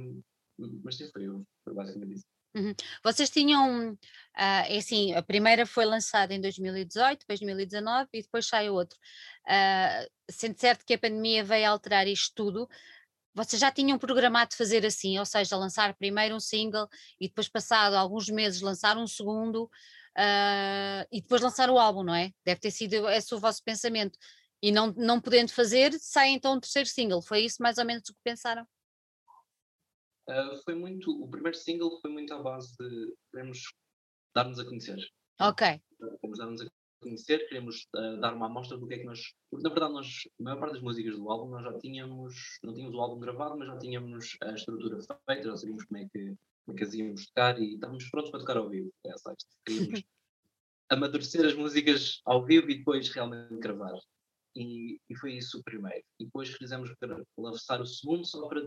mas 0.85 0.96
sim, 0.96 1.11
foi, 1.11 1.26
foi 1.64 1.74
basicamente 1.74 2.14
isso. 2.14 2.26
Uhum. 2.55 2.74
Vocês 3.05 3.31
tinham, 3.31 3.92
uh, 3.92 3.96
é 4.35 4.79
assim, 4.79 5.14
a 5.14 5.22
primeira 5.22 5.64
foi 5.64 5.85
lançada 5.85 6.35
em 6.35 6.40
2018, 6.40 7.20
depois 7.20 7.38
2019 7.38 8.09
e 8.12 8.22
depois 8.22 8.46
sai 8.46 8.68
outro. 8.68 8.98
Uh, 9.46 10.11
sendo 10.29 10.59
certo 10.59 10.85
que 10.85 10.94
a 10.94 10.98
pandemia 10.98 11.44
veio 11.44 11.70
alterar 11.70 12.09
isto 12.09 12.35
tudo, 12.35 12.68
vocês 13.33 13.61
já 13.61 13.70
tinham 13.70 13.98
programado 13.98 14.57
fazer 14.57 14.85
assim, 14.85 15.18
ou 15.18 15.24
seja, 15.24 15.57
lançar 15.57 15.94
primeiro 15.94 16.35
um 16.35 16.40
single 16.40 16.88
e 17.20 17.29
depois, 17.29 17.48
passado 17.48 17.94
alguns 17.94 18.29
meses, 18.29 18.61
lançar 18.61 18.98
um 18.98 19.07
segundo, 19.07 19.70
uh, 20.20 21.06
e 21.11 21.20
depois 21.22 21.40
lançar 21.40 21.70
o 21.70 21.78
álbum, 21.78 22.02
não 22.02 22.14
é? 22.14 22.30
Deve 22.44 22.61
ter 22.61 22.70
sido 22.70 23.09
esse 23.09 23.35
o 23.35 23.40
vosso 23.40 23.62
pensamento. 23.64 24.18
E 24.62 24.70
não, 24.70 24.92
não 24.92 25.20
podendo 25.20 25.52
fazer, 25.52 25.92
sai 25.98 26.30
então 26.30 26.54
o 26.54 26.61
terceiro 26.61 26.88
single. 26.88 27.22
Foi 27.22 27.40
isso 27.40 27.62
mais 27.62 27.78
ou 27.78 27.85
menos 27.85 28.02
o 28.09 28.12
que 28.12 28.20
pensaram? 28.22 28.66
Uh, 30.28 30.62
foi 30.64 30.74
muito. 30.74 31.11
O 31.11 31.28
primeiro 31.28 31.56
single 31.56 31.98
foi 32.00 32.11
muito 32.11 32.33
à 32.35 32.42
base 32.42 32.76
de 32.76 33.14
queremos 33.33 33.72
dar-nos 34.35 34.59
a 34.59 34.64
conhecer. 34.64 34.98
Ok. 35.40 35.80
Queremos 36.20 36.38
dar-nos 36.38 36.61
a 36.61 36.66
conhecer, 37.02 37.48
queremos 37.48 37.88
uh, 37.96 38.20
dar 38.20 38.35
uma 38.35 38.46
amostra 38.46 38.76
do 38.76 38.87
que 38.87 38.94
é 38.94 38.98
que 38.98 39.04
nós. 39.04 39.33
Porque 39.50 39.66
na 39.66 39.70
verdade, 39.70 39.94
nós, 39.94 40.06
a 40.38 40.42
maior 40.42 40.61
parte 40.61 40.74
das 40.74 40.83
músicas 40.83 41.16
do 41.16 41.30
álbum, 41.30 41.50
nós 41.50 41.64
já 41.64 41.78
tínhamos. 41.78 42.59
Não 42.62 42.74
tínhamos 42.74 42.94
o 42.94 43.00
álbum 43.00 43.18
gravado, 43.18 43.59
mas 43.59 43.68
já 43.68 43.78
tínhamos 43.78 44.37
a 44.42 44.52
estrutura 44.52 44.98
feita, 45.26 45.48
já 45.48 45.56
sabíamos 45.56 45.85
como 45.85 45.98
é 45.98 46.09
que 46.12 46.37
que 46.77 46.85
as 46.85 46.94
íamos 46.94 47.27
tocar 47.27 47.61
e 47.61 47.75
estávamos 47.75 48.09
prontos 48.11 48.31
para 48.31 48.40
tocar 48.40 48.57
ao 48.57 48.68
vivo. 48.68 48.92
É, 49.05 49.16
sabes? 49.18 49.44
Queríamos 49.64 50.03
amadurecer 50.90 51.44
as 51.46 51.55
músicas 51.55 52.20
ao 52.25 52.44
vivo 52.44 52.70
e 52.70 52.79
depois 52.79 53.09
realmente 53.11 53.57
gravar. 53.59 53.99
E, 54.57 55.01
e, 55.09 55.16
foi 55.16 55.35
isso 55.35 55.59
o 55.59 55.62
primeiro. 55.62 56.05
E 56.18 56.25
depois 56.25 56.51
fizemos 56.51 56.92
para 56.99 57.23
lançar 57.38 57.81
o 57.81 57.87
segundo 57.87 58.25
só 58.27 58.49
para 58.49 58.62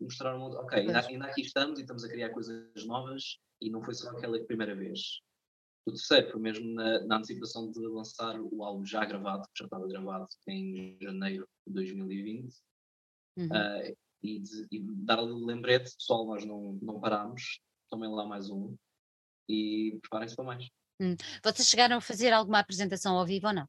mostrar 0.00 0.36
um 0.36 0.42
ok, 0.42 0.80
ainda, 0.80 1.06
ainda, 1.06 1.26
aqui 1.26 1.42
estamos 1.42 1.78
e 1.78 1.82
estamos 1.82 2.04
a 2.04 2.08
criar 2.08 2.30
coisas 2.30 2.84
novas 2.86 3.38
e 3.60 3.70
não 3.70 3.82
foi 3.82 3.94
só 3.94 4.10
aquela 4.10 4.38
primeira 4.46 4.74
vez. 4.74 5.20
O 5.86 5.92
terceiro 5.92 6.30
foi 6.32 6.40
mesmo 6.40 6.74
na, 6.74 7.04
na 7.06 7.16
antecipação 7.18 7.70
de 7.70 7.80
lançar 7.80 8.38
o 8.40 8.64
álbum 8.64 8.84
já 8.84 9.04
gravado, 9.04 9.44
que 9.54 9.60
já 9.60 9.64
estava 9.64 9.86
gravado 9.86 10.26
em 10.48 10.98
janeiro 11.00 11.48
de 11.66 11.72
2020. 11.72 12.54
Uhum. 13.38 13.46
Uh, 13.46 13.96
e, 14.22 14.42
e 14.70 14.80
dar 15.04 15.18
ali 15.18 15.32
o 15.32 15.44
lembrete, 15.44 15.94
pessoal, 15.94 16.26
nós 16.26 16.44
não, 16.44 16.78
não 16.82 17.00
parámos, 17.00 17.60
tomem 17.90 18.10
lá 18.10 18.26
mais 18.26 18.50
um 18.50 18.76
e 19.48 19.98
preparem-se 20.02 20.36
para 20.36 20.44
mais. 20.44 20.68
Hum. 21.00 21.14
Vocês 21.42 21.68
chegaram 21.68 21.96
a 21.96 22.00
fazer 22.00 22.32
alguma 22.32 22.58
apresentação 22.58 23.16
ao 23.16 23.24
vivo 23.24 23.46
ou 23.46 23.54
não? 23.54 23.68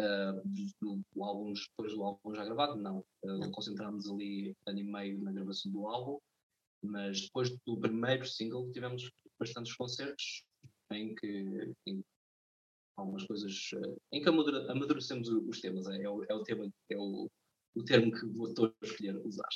uh, 0.00 0.42
do, 0.80 1.00
do, 1.14 1.24
álbum, 1.24 1.52
depois 1.52 1.94
do 1.94 2.02
álbum 2.02 2.34
já 2.34 2.44
gravado, 2.44 2.76
não. 2.76 3.04
Uh, 3.24 3.50
concentrámos 3.50 4.08
ali 4.08 4.54
ano 4.66 4.78
e 4.78 4.84
meio 4.84 5.20
na 5.22 5.32
gravação 5.32 5.70
do 5.72 5.86
álbum, 5.86 6.18
mas 6.82 7.22
depois 7.22 7.50
do 7.66 7.78
primeiro 7.78 8.26
single 8.26 8.70
tivemos 8.72 9.10
bastantes 9.38 9.74
concertos 9.74 10.44
em 10.92 11.14
que, 11.14 11.74
em 11.86 12.04
algumas 12.96 13.24
coisas 13.24 13.70
uh, 13.74 13.96
em 14.12 14.22
que 14.22 14.28
amadurecemos 14.28 15.28
os 15.28 15.60
temas. 15.60 15.86
É, 15.88 16.02
é, 16.02 16.10
o, 16.10 16.24
é 16.24 16.34
o 16.34 16.42
tema, 16.42 16.70
é 16.90 16.96
o, 16.96 17.30
o 17.76 17.84
termo 17.84 18.10
que 18.10 18.26
vou 18.26 18.52
escolher 18.82 19.16
usar. 19.24 19.48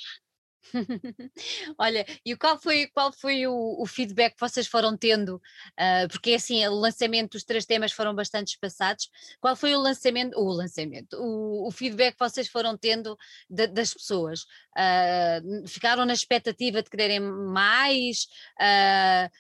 Olha, 1.79 2.05
e 2.25 2.37
qual 2.37 2.59
foi, 2.61 2.87
qual 2.89 3.13
foi 3.13 3.47
o, 3.47 3.77
o, 3.81 3.87
feedback 3.87 4.35
que 4.35 4.41
vocês 4.41 4.67
foram 4.67 4.97
tendo? 4.97 5.37
Uh, 5.37 6.09
porque 6.11 6.35
assim, 6.35 6.67
o 6.67 6.75
lançamento 6.75 7.33
dos 7.33 7.45
três 7.45 7.65
temas 7.65 7.93
foram 7.93 8.15
bastante 8.15 8.49
espaçados. 8.49 9.09
Qual 9.41 9.57
foi 9.57 9.75
o 9.75 9.81
lançamento, 9.81 10.39
o 10.39 10.53
lançamento, 10.53 11.17
o, 11.17 11.67
o 11.67 11.71
feedback 11.71 12.13
que 12.13 12.21
vocês 12.21 12.49
foram 12.49 12.77
tendo 12.77 13.17
de, 13.49 13.67
das 13.69 13.95
pessoas? 13.95 14.43
Uh, 14.77 15.67
ficaram 15.67 16.05
na 16.05 16.13
expectativa 16.13 16.83
de 16.83 16.91
quererem 16.91 17.21
mais? 17.21 18.27
Uh, 18.61 19.31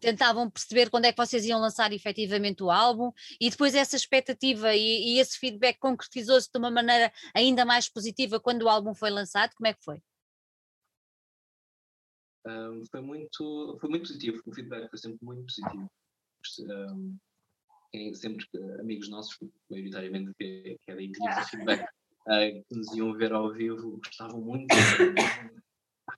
tentavam 0.00 0.50
perceber 0.50 0.90
quando 0.90 1.04
é 1.04 1.12
que 1.12 1.18
vocês 1.18 1.44
iam 1.44 1.60
lançar 1.60 1.92
efetivamente 1.92 2.62
o 2.62 2.70
álbum 2.70 3.12
e 3.40 3.48
depois 3.50 3.74
essa 3.74 3.96
expectativa 3.96 4.74
e, 4.74 5.14
e 5.14 5.18
esse 5.18 5.38
feedback 5.38 5.78
concretizou-se 5.78 6.50
de 6.52 6.58
uma 6.58 6.70
maneira 6.70 7.12
ainda 7.34 7.64
mais 7.64 7.88
positiva 7.88 8.40
quando 8.40 8.62
o 8.62 8.68
álbum 8.68 8.94
foi 8.94 9.10
lançado, 9.10 9.54
como 9.54 9.68
é 9.68 9.74
que 9.74 9.84
foi? 9.84 10.02
um, 12.46 12.84
foi, 12.90 13.00
muito, 13.00 13.78
foi 13.80 13.90
muito 13.90 14.02
positivo, 14.02 14.42
o 14.46 14.54
feedback 14.54 14.88
foi 14.88 14.98
sempre 14.98 15.18
muito 15.22 15.42
positivo. 15.42 15.90
Um, 16.60 17.18
sempre 18.14 18.46
amigos 18.78 19.08
nossos, 19.08 19.36
maioritariamente, 19.70 20.32
que, 20.38 20.78
que 20.80 20.90
era 20.90 21.02
incrível 21.02 21.38
o 21.38 21.44
feedback, 21.44 21.82
uh, 21.82 22.64
que 22.68 22.74
nos 22.74 22.94
iam 22.94 23.12
ver 23.14 23.32
ao 23.32 23.52
vivo, 23.52 23.98
gostavam 23.98 24.40
muito. 24.40 24.74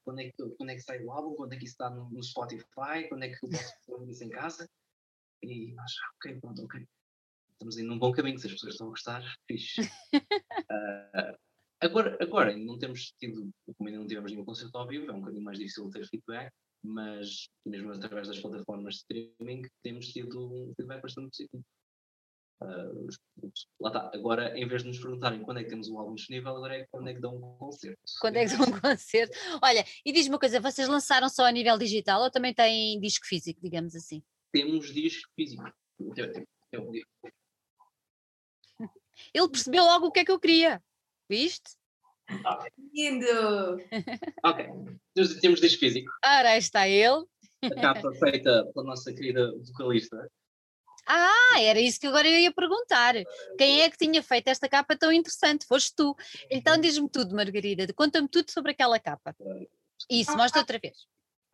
Quando, 0.04 0.20
é 0.20 0.30
que, 0.30 0.50
quando 0.56 0.70
é 0.70 0.74
que 0.74 0.80
sai 0.80 1.02
o 1.02 1.10
álbum? 1.10 1.34
Quando 1.34 1.52
é 1.52 1.56
que 1.56 1.64
isso 1.64 1.74
está 1.74 1.90
no, 1.90 2.08
no 2.10 2.22
Spotify? 2.22 3.08
Quando 3.08 3.24
é 3.24 3.28
que 3.28 3.44
eu 3.44 3.50
posso 3.50 3.72
fazer 3.86 4.10
isso 4.10 4.24
em 4.24 4.30
casa? 4.30 4.68
E 5.42 5.72
nós, 5.74 5.92
ah, 6.02 6.12
ok, 6.16 6.40
pronto, 6.40 6.64
ok. 6.64 6.86
Estamos 7.52 7.78
indo 7.78 7.88
num 7.88 7.98
bom 7.98 8.12
caminho, 8.12 8.38
se 8.38 8.46
as 8.46 8.52
pessoas 8.52 8.74
estão 8.74 8.86
a 8.88 8.90
gostar, 8.90 9.22
fixe. 9.46 9.82
uh, 9.82 11.36
Agora, 11.82 12.16
agora 12.20 12.56
não 12.56 12.78
temos 12.78 13.12
tido, 13.18 13.50
como 13.76 13.88
ainda 13.88 13.98
não 13.98 14.06
tivemos 14.06 14.30
nenhum 14.30 14.44
concerto 14.44 14.78
ao 14.78 14.86
vivo, 14.86 15.10
é 15.10 15.12
um 15.12 15.18
bocadinho 15.18 15.42
mais 15.42 15.58
difícil 15.58 15.90
ter 15.90 16.06
feedback, 16.06 16.52
mas 16.80 17.48
mesmo 17.66 17.90
através 17.92 18.28
das 18.28 18.38
plataformas 18.38 18.94
de 18.94 19.00
streaming 19.00 19.62
temos 19.82 20.06
tido 20.06 20.46
um 20.46 20.72
feedback 20.76 21.02
bastante 21.02 21.30
positivo. 21.30 21.64
Uh, 22.62 23.08
lá 23.80 23.88
está, 23.88 24.10
agora 24.14 24.56
em 24.56 24.66
vez 24.66 24.82
de 24.82 24.88
nos 24.88 24.98
perguntarem 24.98 25.42
quando 25.42 25.58
é 25.58 25.64
que 25.64 25.70
temos 25.70 25.88
um 25.88 25.98
álbum 25.98 26.14
disponível, 26.14 26.56
agora 26.56 26.76
é 26.76 26.86
quando 26.90 27.08
é 27.08 27.14
que 27.14 27.20
dão 27.20 27.36
um 27.36 27.56
concerto. 27.58 27.98
Quando 28.20 28.36
é 28.36 28.46
que 28.46 28.56
dão 28.56 28.66
um 28.66 28.80
concerto? 28.80 29.36
Olha, 29.62 29.84
e 30.04 30.12
diz-me 30.12 30.34
uma 30.34 30.38
coisa, 30.38 30.60
vocês 30.60 30.88
lançaram 30.88 31.28
só 31.28 31.44
a 31.44 31.50
nível 31.50 31.76
digital 31.76 32.22
ou 32.22 32.30
também 32.30 32.54
têm 32.54 33.00
disco 33.00 33.26
físico, 33.26 33.60
digamos 33.62 33.94
assim? 33.94 34.22
Temos 34.52 34.92
disco 34.92 35.30
físico. 35.34 35.64
Ele 39.34 39.48
percebeu 39.48 39.84
logo 39.84 40.06
o 40.06 40.12
que 40.12 40.20
é 40.20 40.24
que 40.24 40.32
eu 40.32 40.40
queria. 40.40 40.82
Viste? 41.28 41.76
Lindo! 42.94 43.78
ok, 44.44 44.68
temos 45.40 45.60
disco 45.60 45.80
físico. 45.80 46.10
Ora, 46.24 46.50
aí 46.50 46.58
está 46.58 46.88
ele. 46.88 47.24
A 47.64 47.74
capa 47.80 48.12
feita 48.14 48.66
pela 48.72 48.86
nossa 48.86 49.12
querida 49.12 49.52
vocalista. 49.58 50.28
Ah, 51.06 51.60
era 51.60 51.80
isso 51.80 51.98
que 51.98 52.06
agora 52.06 52.28
eu 52.28 52.38
ia 52.38 52.52
perguntar. 52.52 53.14
Quem 53.58 53.82
é 53.82 53.90
que 53.90 53.98
tinha 53.98 54.22
feito 54.22 54.48
esta 54.48 54.68
capa 54.68 54.96
tão 54.96 55.12
interessante? 55.12 55.66
Foste 55.66 55.94
tu. 55.96 56.16
Então 56.50 56.78
diz-me 56.78 57.08
tudo, 57.08 57.34
Margarida. 57.34 57.86
Conta-me 57.92 58.28
tudo 58.28 58.50
sobre 58.50 58.72
aquela 58.72 58.98
capa. 59.00 59.34
Isso, 60.10 60.36
mostra 60.36 60.60
outra 60.60 60.78
vez. 60.78 60.96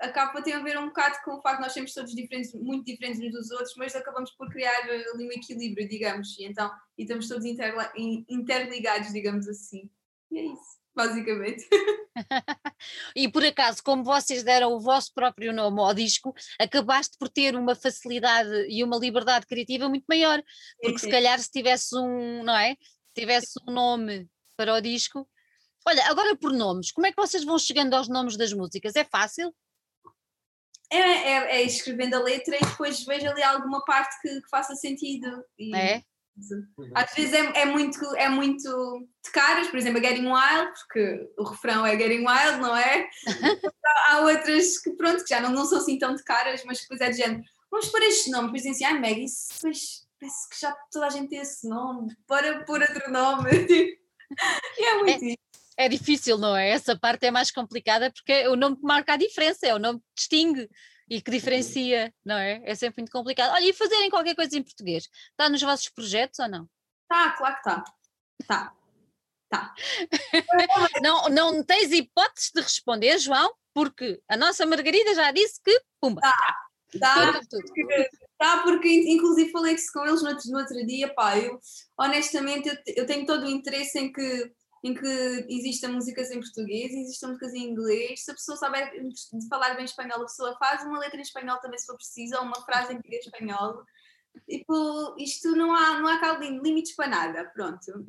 A 0.00 0.08
capa 0.10 0.40
tem 0.40 0.54
a 0.54 0.62
ver 0.62 0.78
um 0.78 0.86
bocado 0.86 1.16
com 1.24 1.34
o 1.34 1.42
facto 1.42 1.56
de 1.56 1.62
nós 1.64 1.72
sermos 1.72 1.92
todos 1.92 2.14
diferentes, 2.14 2.54
muito 2.54 2.84
diferentes 2.84 3.20
uns 3.20 3.32
dos 3.32 3.50
outros, 3.50 3.74
mas 3.76 3.96
acabamos 3.96 4.30
por 4.30 4.48
criar 4.48 4.72
ali 4.84 5.26
um 5.26 5.32
equilíbrio, 5.32 5.88
digamos. 5.88 6.38
E 6.38 6.44
então, 6.44 6.70
e 6.96 7.02
estamos 7.02 7.26
todos 7.26 7.44
interligados, 7.44 9.12
digamos 9.12 9.48
assim. 9.48 9.90
E 10.30 10.38
é 10.38 10.42
isso, 10.42 10.78
basicamente. 10.94 11.66
e 13.14 13.30
por 13.30 13.44
acaso, 13.44 13.82
como 13.82 14.02
vocês 14.04 14.42
deram 14.42 14.72
o 14.72 14.80
vosso 14.80 15.12
próprio 15.14 15.52
nome 15.52 15.80
ao 15.80 15.94
disco, 15.94 16.34
acabaste 16.58 17.16
por 17.18 17.28
ter 17.28 17.54
uma 17.54 17.74
facilidade 17.74 18.66
e 18.68 18.82
uma 18.82 18.98
liberdade 18.98 19.46
criativa 19.46 19.88
muito 19.88 20.04
maior, 20.08 20.42
porque 20.80 20.98
se 20.98 21.10
calhar 21.10 21.38
se 21.38 21.50
tivesse 21.50 21.96
um, 21.96 22.42
não 22.42 22.56
é? 22.56 22.76
tivesse 23.18 23.58
um 23.66 23.72
nome 23.72 24.28
para 24.56 24.74
o 24.74 24.80
disco. 24.80 25.28
Olha, 25.86 26.04
agora 26.06 26.36
por 26.36 26.52
nomes, 26.52 26.92
como 26.92 27.06
é 27.06 27.10
que 27.10 27.20
vocês 27.20 27.44
vão 27.44 27.58
chegando 27.58 27.94
aos 27.94 28.08
nomes 28.08 28.36
das 28.36 28.52
músicas? 28.52 28.94
É 28.94 29.04
fácil? 29.04 29.54
É, 30.90 30.98
é, 30.98 31.56
é 31.56 31.62
escrevendo 31.62 32.14
a 32.14 32.20
letra 32.20 32.56
e 32.56 32.60
depois 32.60 33.04
vejo 33.04 33.28
ali 33.28 33.42
alguma 33.42 33.84
parte 33.84 34.20
que, 34.20 34.40
que 34.40 34.48
faça 34.48 34.74
sentido. 34.74 35.44
E... 35.58 35.74
É? 35.74 36.02
Às 36.94 37.14
vezes 37.14 37.32
é, 37.32 37.62
é, 37.62 37.64
muito, 37.64 38.04
é 38.16 38.28
muito 38.28 39.08
de 39.24 39.30
caras, 39.30 39.68
por 39.68 39.78
exemplo, 39.78 39.98
a 39.98 40.02
Getting 40.02 40.26
Wild, 40.26 40.72
porque 40.80 41.30
o 41.38 41.44
refrão 41.44 41.84
é 41.84 41.96
Getting 41.98 42.26
Wild, 42.26 42.60
não 42.60 42.76
é? 42.76 43.08
Há 44.08 44.20
outras 44.20 44.78
que, 44.78 44.90
pronto, 44.92 45.22
que 45.22 45.30
já 45.30 45.40
não, 45.40 45.50
não 45.50 45.64
são 45.64 45.78
assim 45.78 45.98
tão 45.98 46.14
de 46.14 46.22
caras, 46.22 46.62
mas 46.64 46.80
depois 46.80 47.00
é 47.00 47.10
de 47.10 47.16
género, 47.16 47.42
vamos 47.70 47.88
pôr 47.88 48.02
este 48.02 48.30
nome, 48.30 48.46
depois 48.46 48.62
dizem 48.62 48.86
assim, 48.86 48.96
ah, 48.96 49.00
Maggie, 49.00 49.26
depois 49.54 50.06
parece 50.20 50.48
que 50.50 50.60
já 50.60 50.72
toda 50.90 51.06
a 51.06 51.10
gente 51.10 51.28
tem 51.28 51.40
esse 51.40 51.68
nome, 51.68 52.14
para 52.26 52.64
pôr 52.64 52.80
outro 52.80 53.10
nome. 53.10 53.50
e 54.78 54.84
é 54.84 54.98
muito 54.98 55.24
é, 55.24 55.84
é 55.86 55.88
difícil, 55.88 56.38
não 56.38 56.56
é? 56.56 56.70
Essa 56.70 56.98
parte 56.98 57.26
é 57.26 57.30
mais 57.30 57.50
complicada 57.50 58.10
porque 58.10 58.32
é 58.32 58.48
o 58.48 58.56
nome 58.56 58.76
que 58.76 58.82
marca 58.82 59.14
a 59.14 59.16
diferença, 59.16 59.66
é 59.66 59.74
o 59.74 59.78
nome 59.78 60.00
que 60.00 60.06
distingue 60.16 60.68
e 61.08 61.20
que 61.22 61.30
diferencia, 61.30 62.12
não 62.24 62.36
é? 62.36 62.60
É 62.64 62.74
sempre 62.74 63.02
muito 63.02 63.12
complicado. 63.12 63.52
Olha, 63.52 63.64
e 63.64 63.72
fazerem 63.72 64.10
qualquer 64.10 64.34
coisa 64.34 64.56
em 64.56 64.62
português? 64.62 65.08
Está 65.30 65.48
nos 65.48 65.62
vossos 65.62 65.88
projetos 65.88 66.38
ou 66.38 66.48
não? 66.48 66.68
Tá, 67.08 67.32
claro 67.32 67.54
que 67.54 67.60
está. 67.60 67.84
Está. 68.40 68.74
Tá. 69.48 69.74
não, 71.02 71.28
não 71.30 71.64
tens 71.64 71.90
hipóteses 71.90 72.50
de 72.54 72.60
responder, 72.60 73.18
João, 73.18 73.52
porque 73.72 74.20
a 74.28 74.36
nossa 74.36 74.66
Margarida 74.66 75.14
já 75.14 75.32
disse 75.32 75.60
que 75.62 75.82
pumba. 76.00 76.20
Tá. 76.20 76.68
Tá, 76.98 77.38
porque, 77.50 78.10
tá, 78.38 78.62
porque 78.62 78.88
inclusive 78.88 79.50
falei 79.50 79.74
isso 79.74 79.92
com 79.92 80.06
eles 80.06 80.22
no 80.22 80.30
outro, 80.30 80.50
no 80.50 80.58
outro 80.58 80.86
dia, 80.86 81.12
pá, 81.12 81.38
eu 81.38 81.60
honestamente 81.98 82.66
eu, 82.66 82.76
eu 82.96 83.06
tenho 83.06 83.26
todo 83.26 83.44
o 83.44 83.50
interesse 83.50 83.98
em 83.98 84.10
que 84.10 84.50
em 84.84 84.94
que 84.94 85.46
existam 85.48 85.88
músicas 85.88 86.30
em 86.30 86.40
português, 86.40 86.92
existam 86.92 87.28
músicas 87.28 87.54
em 87.54 87.70
inglês. 87.70 88.24
Se 88.24 88.30
a 88.30 88.34
pessoa 88.34 88.56
souber 88.56 88.92
falar 89.48 89.74
bem 89.74 89.84
espanhol, 89.84 90.22
a 90.22 90.26
pessoa 90.26 90.56
faz 90.58 90.84
uma 90.84 90.98
letra 90.98 91.18
em 91.18 91.22
espanhol 91.22 91.58
também, 91.58 91.78
se 91.78 91.86
for 91.86 91.96
preciso, 91.96 92.36
ou 92.36 92.42
uma 92.42 92.64
frase 92.64 92.94
em 92.94 93.00
espanhol. 93.16 93.82
Tipo, 94.48 95.16
isto 95.18 95.50
não 95.56 95.74
há, 95.74 95.98
não 95.98 96.08
há 96.08 96.38
limites 96.38 96.94
para 96.94 97.08
nada, 97.08 97.44
pronto. 97.54 98.04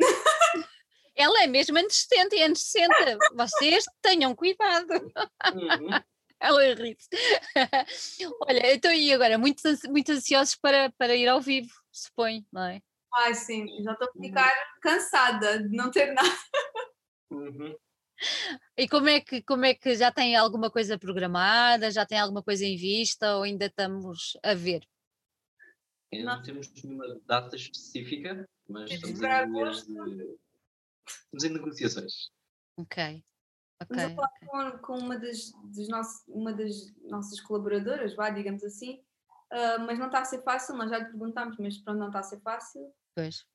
Ela 1.16 1.44
é 1.44 1.48
mesmo 1.48 1.78
antecedente 1.78 2.36
e 2.36 2.44
antecedente. 2.44 3.18
Vocês 3.34 3.84
tenham 4.02 4.36
cuidado. 4.36 4.94
Uhum. 5.54 5.90
Ela 6.40 6.64
é 6.64 6.74
ri 6.74 6.98
Olha, 8.48 8.74
então 8.74 8.92
e 8.94 9.14
agora? 9.14 9.38
Muito, 9.38 9.62
muito 9.90 10.12
ansiosos 10.14 10.56
para, 10.56 10.90
para 10.92 11.14
ir 11.16 11.28
ao 11.28 11.42
vivo, 11.42 11.70
supõe, 11.92 12.46
não 12.52 12.64
é? 12.64 12.82
Ai, 13.13 13.34
sim, 13.34 13.67
já 13.84 13.93
estou 13.93 14.08
a 14.08 14.12
uhum. 14.15 14.24
ficar 14.24 14.52
cansada 14.82 15.63
de 15.63 15.76
não 15.76 15.89
ter 15.91 16.13
nada. 16.13 16.30
Uhum. 17.32 17.76
E 18.78 18.88
como 18.88 19.08
é, 19.08 19.22
que, 19.22 19.41
como 19.43 19.65
é 19.65 19.74
que 19.74 19.95
já 19.95 20.12
tem 20.12 20.36
alguma 20.36 20.69
coisa 20.69 20.98
programada? 20.98 21.89
Já 21.91 22.06
tem 22.06 22.19
alguma 22.19 22.43
coisa 22.43 22.65
em 22.65 22.76
vista 22.76 23.36
ou 23.38 23.43
ainda 23.43 23.65
estamos 23.65 24.38
a 24.43 24.54
ver? 24.54 24.86
Ainda 26.13 26.36
não 26.36 26.43
temos 26.43 26.72
nenhuma 26.74 27.19
data 27.26 27.56
específica, 27.56 28.48
mas 28.67 28.91
estamos 28.91 29.22
em, 29.22 30.17
de... 30.17 30.38
estamos 31.08 31.43
em 31.43 31.50
negociações. 31.50 32.32
Ok. 32.78 33.24
Okay, 33.82 33.95
Estamos 33.95 34.04
a 34.04 34.15
falar 34.15 34.69
okay. 34.72 34.78
com, 34.78 34.80
com 34.80 35.06
uma, 35.06 35.17
das, 35.17 35.52
dos 35.63 35.88
nossos, 35.88 36.28
uma 36.28 36.52
das 36.52 36.93
nossas 37.04 37.39
colaboradoras, 37.39 38.13
vá, 38.13 38.30
digamos 38.30 38.63
assim, 38.63 39.02
uh, 39.52 39.80
mas 39.86 40.00
não 40.00 40.08
está 40.08 40.20
a 40.20 40.26
ser 40.26 40.42
fácil, 40.44 40.76
nós 40.76 40.90
já 40.90 41.00
lhe 41.00 41.06
perguntámos, 41.06 41.58
mas 41.58 41.78
pronto, 41.78 42.00
não 42.00 42.08
está 42.08 42.20
a 42.20 42.24
ser 42.24 42.40
fácil. 42.42 42.94
Pois. 43.16 43.46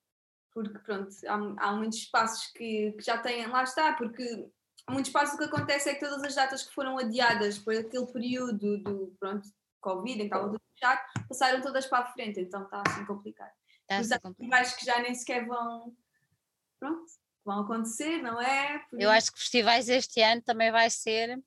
Porque, 0.52 0.78
pronto, 0.80 1.08
há, 1.26 1.68
há 1.68 1.72
muitos 1.72 1.98
espaços 1.98 2.46
que, 2.52 2.92
que 2.92 3.02
já 3.02 3.18
têm, 3.18 3.46
lá 3.46 3.64
está, 3.64 3.92
porque 3.94 4.48
muitos 4.88 5.08
espaços 5.08 5.34
o 5.34 5.38
que 5.38 5.44
acontece 5.44 5.88
é 5.88 5.94
que 5.94 6.00
todas 6.00 6.22
as 6.22 6.34
datas 6.34 6.62
que 6.62 6.74
foram 6.74 6.98
adiadas 6.98 7.58
por 7.58 7.74
aquele 7.74 8.06
período 8.06 8.78
do, 8.78 9.16
pronto, 9.18 9.48
Covid, 9.80 10.14
em 10.14 10.18
que 10.18 10.24
estava 10.24 10.46
tudo 10.46 10.62
fechado, 10.74 11.00
passaram 11.28 11.60
todas 11.60 11.86
para 11.86 12.04
a 12.04 12.12
frente, 12.12 12.40
então 12.40 12.64
está 12.64 12.82
assim 12.86 13.04
complicado. 13.04 13.52
Está 13.82 13.98
assim 13.98 14.20
complicado. 14.20 14.76
que 14.76 14.86
já 14.86 14.98
nem 15.00 15.14
sequer 15.14 15.46
vão, 15.46 15.94
pronto, 16.78 17.04
vão 17.44 17.60
acontecer, 17.60 18.22
não 18.22 18.40
é? 18.40 18.78
Por 18.90 19.00
eu 19.00 19.10
isso. 19.10 19.18
acho 19.18 19.32
que 19.32 19.38
festivais 19.40 19.88
este 19.88 20.22
ano 20.22 20.42
também 20.42 20.70
vai 20.70 20.88
ser. 20.88 21.42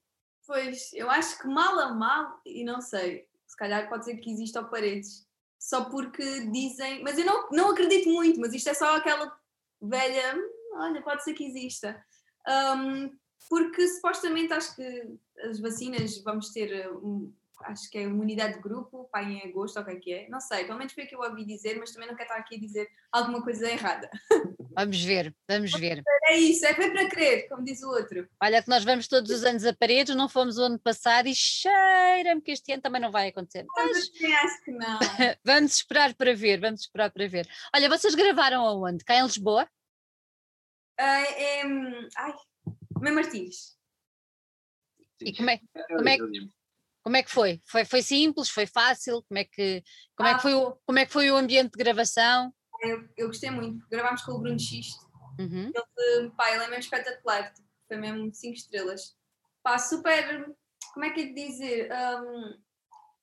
Pois, 0.46 0.94
eu 0.94 1.10
acho 1.10 1.40
que 1.40 1.48
mal 1.48 1.78
a 1.80 1.94
mal, 1.94 2.40
e 2.46 2.64
não 2.64 2.80
sei, 2.80 3.28
se 3.58 3.60
calhar 3.60 3.90
pode 3.90 4.06
ser 4.06 4.18
que 4.18 4.32
exista 4.32 4.64
paredes, 4.64 5.28
só 5.60 5.86
porque 5.86 6.42
dizem, 6.52 7.02
mas 7.02 7.18
eu 7.18 7.26
não, 7.26 7.50
não 7.50 7.72
acredito 7.72 8.08
muito, 8.08 8.40
mas 8.40 8.54
isto 8.54 8.70
é 8.70 8.74
só 8.76 8.96
aquela 8.96 9.36
velha, 9.82 10.38
olha, 10.74 11.02
pode 11.02 11.24
ser 11.24 11.34
que 11.34 11.44
exista. 11.44 12.00
Um, 12.48 13.10
porque 13.50 13.88
supostamente 13.88 14.54
acho 14.54 14.76
que 14.76 15.18
as 15.42 15.60
vacinas 15.60 16.20
vamos 16.20 16.52
ter 16.52 16.88
um, 16.92 17.34
acho 17.64 17.90
que 17.90 17.98
é 17.98 18.04
imunidade 18.04 18.56
de 18.56 18.62
grupo, 18.62 19.10
pai 19.12 19.26
em 19.26 19.50
agosto, 19.50 19.78
ou 19.78 19.84
o 19.84 19.86
que 19.86 19.92
é 19.92 19.96
que 19.96 20.14
é, 20.14 20.30
não 20.30 20.40
sei, 20.40 20.66
pelo 20.66 20.78
menos 20.78 20.94
foi 20.94 21.04
o 21.06 21.08
que 21.08 21.16
eu 21.16 21.20
ouvi 21.20 21.46
dizer, 21.46 21.78
mas 21.78 21.92
também 21.92 22.08
não 22.08 22.16
quero 22.16 22.30
estar 22.30 22.40
aqui 22.40 22.56
a 22.56 22.60
dizer 22.60 22.88
alguma 23.12 23.42
coisa 23.44 23.70
errada. 23.70 24.10
Vamos 24.78 25.04
ver, 25.04 25.36
vamos 25.50 25.72
ver. 25.72 26.04
É 26.26 26.38
isso, 26.38 26.64
é 26.64 26.74
bem 26.76 26.94
para 26.94 27.10
crer, 27.10 27.50
como 27.50 27.64
diz 27.64 27.82
o 27.82 27.90
outro. 27.90 28.30
Olha 28.40 28.62
que 28.62 28.70
nós 28.70 28.84
vamos 28.84 29.08
todos 29.08 29.32
os 29.32 29.44
anos 29.44 29.66
a 29.66 29.74
paredes, 29.74 30.16
não 30.16 30.30
fomos 30.30 30.60
o 30.60 30.66
ano 30.66 30.78
passado 30.78 31.28
e 31.28 31.34
cheira-me 31.34 32.40
que 32.40 32.52
este 32.52 32.74
ano 32.74 32.84
também 32.84 33.02
não 33.02 33.12
vai 33.12 33.30
acontecer. 33.30 33.66
Mas, 33.76 33.98
acho 33.98 34.64
que 34.64 34.72
não. 34.72 35.00
vamos 35.44 35.78
esperar 35.78 36.14
para 36.14 36.36
ver, 36.36 36.60
vamos 36.60 36.82
esperar 36.82 37.10
para 37.10 37.28
ver. 37.28 37.50
Olha, 37.74 37.90
vocês 37.90 38.14
gravaram 38.14 38.64
aonde? 38.64 39.04
Cá 39.04 39.16
em 39.16 39.24
Lisboa? 39.24 39.68
Uh, 41.00 41.02
é, 41.02 41.62
ai, 42.16 42.34
Mãe 43.02 43.12
Martins. 43.12 43.76
E 45.22 45.36
como 45.36 45.50
é, 45.50 45.60
como 45.88 46.08
é, 46.08 46.18
como 47.08 47.16
é 47.16 47.24
que 47.24 47.32
foi? 47.32 47.62
foi? 47.64 47.86
Foi 47.86 48.02
simples? 48.02 48.50
Foi 48.50 48.66
fácil? 48.66 49.24
Como 49.30 49.40
é 49.40 49.46
que, 49.46 49.82
como 50.14 50.28
ah, 50.28 50.34
é 50.34 50.36
que, 50.36 50.42
foi, 50.42 50.54
o, 50.56 50.76
como 50.86 51.00
é 51.00 51.06
que 51.06 51.14
foi 51.14 51.32
o 51.32 51.38
ambiente 51.38 51.72
de 51.72 51.82
gravação? 51.82 52.54
Eu, 52.82 53.08
eu 53.16 53.28
gostei 53.28 53.50
muito, 53.50 53.88
gravámos 53.90 54.24
com 54.24 54.34
o 54.34 54.40
Bruno 54.40 54.60
Xiste. 54.60 55.00
Uhum. 55.40 55.72
Ele, 55.98 56.30
pá, 56.32 56.52
ele 56.52 56.66
é 56.66 56.68
mesmo 56.68 56.84
espetacular, 56.84 57.54
tipo, 57.54 57.66
foi 57.88 57.96
mesmo 57.96 58.30
5 58.34 58.54
estrelas. 58.54 59.16
Pá, 59.64 59.80
super, 59.80 60.54
como 60.94 61.06
é 61.06 61.12
que 61.12 61.22
é 61.22 61.26
de 61.28 61.34
dizer? 61.34 61.90
Um, 61.94 62.60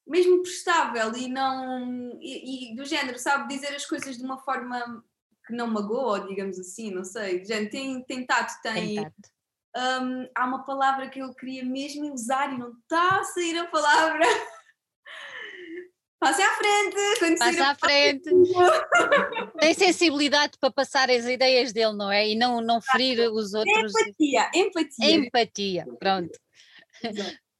mesmo 0.07 0.41
prestável 0.41 1.15
e 1.15 1.29
não. 1.29 2.19
E, 2.23 2.73
e, 2.73 2.77
do 2.77 2.87
género, 2.87 3.19
sabe 3.19 3.55
dizer 3.55 3.75
as 3.75 3.85
coisas 3.85 4.17
de 4.17 4.25
uma 4.25 4.39
forma 4.39 5.05
que 5.47 5.53
não 5.53 5.67
magoa, 5.67 6.27
digamos 6.27 6.59
assim, 6.59 6.91
não 6.91 7.05
sei. 7.05 7.45
Gente, 7.45 7.71
tem, 7.71 8.03
tem 8.05 8.25
tato, 8.25 8.63
tem. 8.63 8.95
tem 8.95 9.05
tato 9.05 9.34
um, 9.77 10.29
há 10.35 10.47
uma 10.47 10.65
palavra 10.65 11.09
que 11.09 11.19
eu 11.19 11.35
queria 11.35 11.65
mesmo 11.65 12.13
usar 12.13 12.53
e 12.53 12.59
não 12.59 12.73
está 12.73 13.21
a 13.21 13.25
sair 13.25 13.59
a 13.59 13.67
palavra. 13.67 14.25
Passe 16.21 16.41
à 16.41 16.51
frente! 16.53 17.39
Passe 17.39 17.61
à 17.61 17.75
frente! 17.75 18.31
Tem 19.59 19.75
sensibilidade 19.75 20.57
para 20.59 20.73
passar 20.73 21.11
as 21.11 21.27
ideias 21.27 21.71
dele, 21.71 21.93
não 21.93 22.11
é? 22.11 22.27
E 22.27 22.35
não, 22.35 22.63
não 22.63 22.81
ferir 22.81 23.31
os 23.31 23.53
outros. 23.53 23.93
Empatia, 23.95 24.51
empatia. 24.55 25.11
Empatia, 25.11 25.87
pronto. 25.99 26.39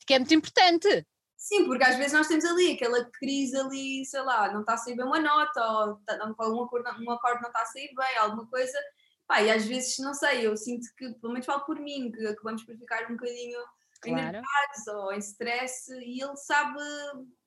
Que 0.07 0.15
é 0.15 0.19
muito 0.19 0.35
importante. 0.35 1.07
Sim, 1.37 1.67
porque 1.67 1.85
às 1.85 1.97
vezes 1.97 2.15
nós 2.15 2.27
temos 2.27 2.45
ali 2.47 2.73
aquela 2.73 3.05
crise 3.05 3.55
ali, 3.55 4.03
sei 4.07 4.23
lá, 4.23 4.51
não 4.51 4.61
está 4.61 4.73
a 4.73 4.77
sair 4.79 4.97
bem 4.97 5.05
uma 5.05 5.21
nota, 5.21 5.63
ou 5.63 5.97
tá, 6.07 6.19
um 6.27 6.63
acorde, 6.63 6.89
um 7.03 7.11
acorde 7.11 7.43
não 7.43 7.51
está 7.51 7.61
a 7.61 7.67
sair 7.67 7.91
bem, 7.95 8.17
alguma 8.17 8.47
coisa, 8.47 8.79
Pá, 9.27 9.43
e 9.43 9.51
às 9.51 9.65
vezes, 9.65 9.99
não 9.99 10.13
sei, 10.13 10.47
eu 10.47 10.57
sinto 10.57 10.87
que, 10.97 11.11
pelo 11.15 11.33
menos 11.33 11.47
falo 11.47 11.65
por 11.65 11.81
mim, 11.81 12.13
que 12.13 12.27
acabamos 12.27 12.65
por 12.65 12.77
ficar 12.77 13.11
um 13.11 13.17
bocadinho 13.17 13.61
claro. 14.01 14.19
enervados 14.21 14.87
ou 14.89 15.13
em 15.13 15.19
stress 15.19 15.91
e 15.93 16.23
ele 16.23 16.37
sabe, 16.37 16.79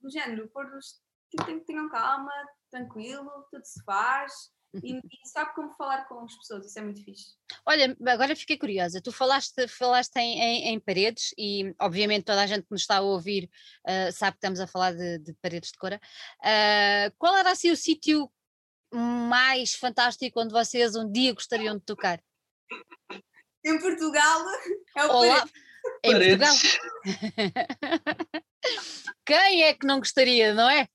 do 0.02 0.10
género, 0.10 0.50
pôr-nos, 0.50 1.00
tipo, 1.30 1.66
tenham 1.66 1.90
calma, 1.90 2.32
tranquilo, 2.72 3.30
tudo 3.52 3.64
se 3.64 3.84
faz. 3.84 4.34
E, 4.84 4.94
uhum. 4.94 5.00
e, 5.00 5.30
sabe 5.30 5.56
como 5.56 5.72
falar 5.72 6.08
com 6.08 6.20
as 6.26 6.36
pessoas, 6.36 6.66
isso 6.66 6.78
é 6.78 6.82
muito 6.82 7.04
fixe. 7.04 7.36
Olha, 7.66 7.96
agora 8.06 8.36
fiquei 8.36 8.58
curiosa, 8.58 9.02
tu 9.02 9.12
falaste, 9.12 9.68
falaste 9.68 10.18
em, 10.18 10.40
em, 10.40 10.74
em 10.74 10.80
paredes 10.80 11.34
e 11.38 11.74
obviamente 11.80 12.26
toda 12.26 12.42
a 12.42 12.48
gente 12.48 12.64
que 12.64 12.72
nos 12.72 12.82
está 12.82 12.98
a 12.98 13.02
ouvir 13.02 13.50
uh, 13.88 14.12
sabe 14.12 14.34
que 14.34 14.38
estamos 14.40 14.60
a 14.60 14.68
falar 14.68 14.94
de, 14.94 15.20
de 15.20 15.34
paredes 15.36 15.72
de 15.72 15.78
cora. 15.78 16.00
Uh, 16.42 17.16
qual 17.18 17.36
era 17.38 17.52
assim 17.52 17.72
o 17.72 17.78
sítio 17.78 18.30
mais 18.92 19.74
fantástico 19.76 20.42
onde 20.42 20.54
vocês 20.54 20.96
um 20.96 21.12
dia 21.12 21.34
gostariam 21.34 21.78
de 21.78 21.84
tocar? 21.84 22.22
Em 23.64 23.80
Portugal 23.80 24.46
é 24.96 25.06
o 25.06 25.10
Olá. 25.10 25.50
Em 26.04 26.12
Portugal? 26.12 26.56
Quem 29.26 29.64
é 29.64 29.74
que 29.74 29.86
não 29.86 30.00
gostaria, 30.00 30.54
não 30.54 30.70
é? 30.70 30.88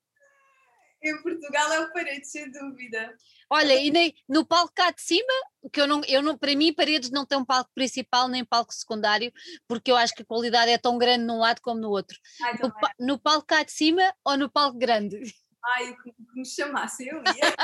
Em 1.02 1.20
Portugal 1.20 1.72
é 1.72 1.80
o 1.80 1.92
Paredes, 1.92 2.30
sem 2.30 2.50
dúvida. 2.50 3.14
Olha, 3.50 3.74
e 3.74 3.90
nem, 3.90 4.14
no 4.28 4.46
palco 4.46 4.72
cá 4.74 4.90
de 4.90 5.02
cima, 5.02 5.32
que 5.72 5.80
eu 5.80 5.86
não, 5.86 6.00
eu 6.06 6.22
não, 6.22 6.38
para 6.38 6.54
mim, 6.54 6.72
Paredes 6.72 7.10
não 7.10 7.26
tem 7.26 7.36
um 7.36 7.44
palco 7.44 7.70
principal 7.74 8.28
nem 8.28 8.44
palco 8.44 8.72
secundário, 8.72 9.32
porque 9.66 9.90
eu 9.90 9.96
acho 9.96 10.14
que 10.14 10.22
a 10.22 10.24
qualidade 10.24 10.70
é 10.70 10.78
tão 10.78 10.96
grande 10.96 11.24
num 11.24 11.38
lado 11.38 11.60
como 11.60 11.80
no 11.80 11.90
outro. 11.90 12.16
Ai, 12.42 12.54
no, 12.62 13.06
no 13.06 13.18
palco 13.18 13.46
cá 13.46 13.64
de 13.64 13.72
cima 13.72 14.14
ou 14.24 14.36
no 14.38 14.50
palco 14.50 14.78
grande? 14.78 15.20
Ai, 15.64 15.96
que 15.96 16.12
me 16.34 16.44
chamasse, 16.44 17.06
eu 17.06 17.18
ia. 17.18 17.54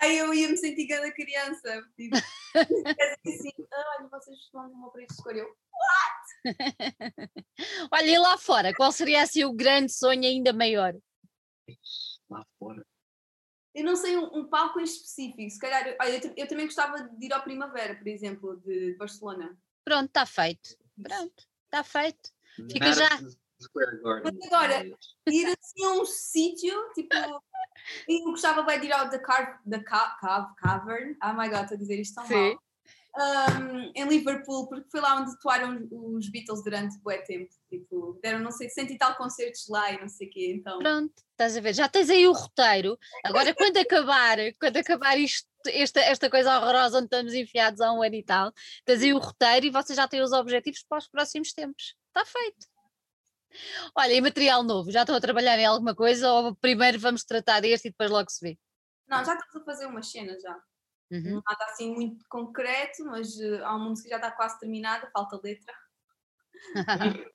Aí 0.00 0.18
eu 0.18 0.32
ia 0.34 0.48
me 0.48 0.56
sentir 0.56 0.88
cada 0.88 1.12
criança. 1.12 1.82
Tipo, 1.96 2.16
assim, 2.16 3.52
olha, 3.72 4.08
vocês 4.10 4.38
vão 4.52 4.68
numa 4.68 4.90
para 4.90 5.06
de 5.06 5.12
escolha. 5.12 5.44
What? 5.44 5.52
Olha, 7.92 8.10
e 8.10 8.18
lá 8.18 8.36
fora, 8.36 8.74
qual 8.74 8.90
seria 8.90 9.22
assim 9.22 9.44
o 9.44 9.52
grande 9.52 9.92
sonho 9.92 10.24
ainda 10.24 10.52
maior? 10.52 10.92
Lá 12.28 12.44
fora. 12.58 12.84
Eu 13.74 13.84
não 13.84 13.96
sei 13.96 14.16
um, 14.16 14.24
um 14.36 14.48
palco 14.48 14.80
em 14.80 14.84
específico. 14.84 15.48
Se 15.48 15.58
calhar, 15.58 15.96
olha, 16.00 16.24
eu, 16.24 16.34
eu, 16.36 16.48
também 16.48 16.66
gostava 16.66 17.02
de 17.02 17.26
ir 17.26 17.32
ao 17.32 17.42
Primavera, 17.42 17.94
por 17.94 18.06
exemplo, 18.06 18.60
de 18.60 18.94
Barcelona. 18.96 19.56
Pronto, 19.84 20.08
está 20.08 20.26
feito. 20.26 20.76
Pronto, 21.00 21.46
está 21.64 21.82
feito. 21.82 22.30
Fica 22.70 22.92
já. 22.92 23.08
Mas 24.24 24.46
agora, 24.46 24.84
ir 25.28 25.46
assim 25.46 25.84
a 25.84 25.90
um 25.92 26.04
sítio, 26.04 26.74
tipo, 26.94 27.14
eu 28.08 28.24
gostava 28.24 28.62
bem 28.62 28.80
de 28.80 28.86
ir 28.86 28.92
ao 28.92 29.08
The, 29.08 29.18
Car 29.18 29.60
the 29.68 29.80
Ca 29.80 30.16
Cave 30.20 30.54
Cavern, 30.56 31.16
oh 31.22 31.32
my 31.32 31.48
god, 31.48 31.62
estou 31.62 31.76
a 31.76 31.78
dizer 31.78 32.00
isto 32.00 32.14
tão 32.14 32.26
Sim. 32.26 32.34
mal. 32.34 32.62
Um, 33.14 33.92
em 33.94 34.08
Liverpool, 34.08 34.68
porque 34.68 34.88
foi 34.90 35.00
lá 35.00 35.20
onde 35.20 35.32
atuaram 35.32 35.86
os 35.90 36.30
Beatles 36.30 36.64
durante 36.64 36.98
bué 37.00 37.18
tempo. 37.18 37.52
Tipo, 37.68 38.18
deram 38.22 38.40
não 38.40 38.50
sei, 38.50 38.70
cento 38.70 38.90
e 38.90 38.96
tal 38.96 39.14
concertos 39.16 39.68
lá 39.68 39.92
e 39.92 40.00
não 40.00 40.08
sei 40.08 40.28
o 40.28 40.30
quê. 40.30 40.54
Então... 40.56 40.78
Pronto, 40.78 41.12
estás 41.32 41.54
a 41.54 41.60
ver, 41.60 41.74
já 41.74 41.86
tens 41.88 42.08
aí 42.08 42.26
o 42.26 42.32
roteiro. 42.32 42.98
Agora, 43.22 43.52
quando 43.54 43.76
acabar, 43.76 44.38
quando 44.58 44.78
acabar 44.78 45.18
isto, 45.18 45.46
esta, 45.66 46.00
esta 46.00 46.30
coisa 46.30 46.56
horrorosa 46.56 46.96
onde 46.96 47.06
estamos 47.06 47.34
enfiados 47.34 47.82
há 47.82 47.92
um 47.92 48.02
ano 48.02 48.14
e 48.14 48.22
tal, 48.22 48.50
tens 48.86 49.02
aí 49.02 49.12
o 49.12 49.18
roteiro 49.18 49.66
e 49.66 49.70
vocês 49.70 49.94
já 49.94 50.08
têm 50.08 50.22
os 50.22 50.32
objetivos 50.32 50.82
para 50.88 50.98
os 50.98 51.06
próximos 51.06 51.52
tempos. 51.52 51.94
Está 52.08 52.24
feito. 52.24 52.71
Olha, 53.96 54.12
e 54.12 54.20
material 54.20 54.62
novo, 54.62 54.90
já 54.90 55.02
estão 55.02 55.14
a 55.14 55.20
trabalhar 55.20 55.58
em 55.58 55.66
alguma 55.66 55.94
coisa 55.94 56.30
ou 56.30 56.54
primeiro 56.56 56.98
vamos 56.98 57.24
tratar 57.24 57.60
deste 57.60 57.88
e 57.88 57.90
depois 57.90 58.10
logo 58.10 58.30
se 58.30 58.44
vê? 58.44 58.58
Não, 59.06 59.24
já 59.24 59.34
estamos 59.34 59.56
a 59.56 59.64
fazer 59.64 59.86
umas 59.86 60.10
cenas 60.10 60.42
já. 60.42 60.54
Uhum. 61.10 61.32
Não 61.32 61.38
está 61.38 61.66
assim 61.66 61.94
muito 61.94 62.24
concreto, 62.28 63.04
mas 63.04 63.36
uh, 63.36 63.64
há 63.64 63.76
uma 63.76 63.90
música 63.90 64.08
que 64.08 64.14
já 64.14 64.16
está 64.16 64.30
quase 64.30 64.58
terminada, 64.58 65.10
falta 65.12 65.40
letra. 65.42 65.74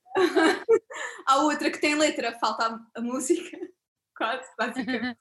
há 1.27 1.38
outra 1.43 1.69
que 1.69 1.80
tem 1.80 1.95
letra, 1.95 2.38
falta 2.39 2.84
a, 2.95 3.01
música, 3.01 3.56
quase, 4.17 4.49
basicamente. 4.58 5.19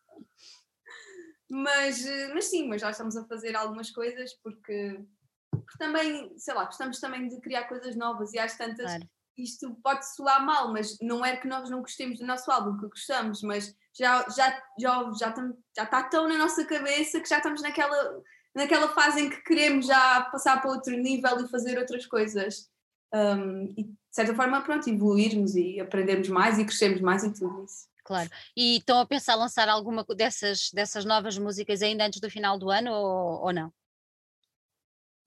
mas, 1.50 2.04
uh, 2.04 2.34
mas 2.34 2.46
sim, 2.46 2.66
mas 2.68 2.80
já 2.80 2.90
estamos 2.90 3.16
a 3.16 3.26
fazer 3.26 3.54
algumas 3.54 3.90
coisas 3.90 4.32
porque, 4.42 5.04
porque 5.50 5.78
também, 5.78 6.38
sei 6.38 6.54
lá, 6.54 6.64
gostamos 6.64 6.98
também 6.98 7.28
de 7.28 7.38
criar 7.40 7.64
coisas 7.64 7.94
novas 7.94 8.32
e 8.32 8.38
às 8.38 8.56
tantas 8.56 8.86
claro 8.86 9.06
isto 9.38 9.74
pode 9.82 10.06
soar 10.14 10.44
mal, 10.44 10.72
mas 10.72 10.96
não 11.00 11.24
é 11.24 11.36
que 11.36 11.48
nós 11.48 11.68
não 11.70 11.80
gostemos 11.80 12.18
do 12.18 12.26
nosso 12.26 12.50
álbum, 12.50 12.76
que 12.78 12.88
gostamos, 12.88 13.42
mas 13.42 13.74
já, 13.92 14.26
já, 14.28 14.62
já, 14.78 15.12
já, 15.18 15.34
já 15.76 15.82
está 15.84 16.02
tão 16.04 16.28
na 16.28 16.38
nossa 16.38 16.64
cabeça 16.64 17.20
que 17.20 17.28
já 17.28 17.38
estamos 17.38 17.62
naquela, 17.62 18.22
naquela 18.54 18.88
fase 18.88 19.22
em 19.22 19.30
que 19.30 19.42
queremos 19.42 19.86
já 19.86 20.22
passar 20.32 20.60
para 20.60 20.70
outro 20.70 20.96
nível 20.96 21.44
e 21.44 21.48
fazer 21.48 21.78
outras 21.78 22.06
coisas. 22.06 22.70
Um, 23.14 23.74
e 23.76 23.84
de 23.84 23.96
certa 24.10 24.34
forma, 24.34 24.62
pronto, 24.62 24.88
evoluirmos 24.88 25.54
e 25.54 25.80
aprendermos 25.80 26.28
mais 26.28 26.58
e 26.58 26.64
crescermos 26.64 27.00
mais 27.00 27.22
e 27.24 27.32
tudo 27.32 27.64
isso. 27.64 27.88
Claro. 28.04 28.30
E 28.56 28.78
estão 28.78 29.00
a 29.00 29.06
pensar 29.06 29.34
lançar 29.34 29.68
alguma 29.68 30.04
dessas, 30.04 30.70
dessas 30.72 31.04
novas 31.04 31.36
músicas 31.36 31.82
ainda 31.82 32.06
antes 32.06 32.20
do 32.20 32.30
final 32.30 32.58
do 32.58 32.70
ano 32.70 32.92
ou, 32.92 33.46
ou 33.46 33.52
não? 33.52 33.72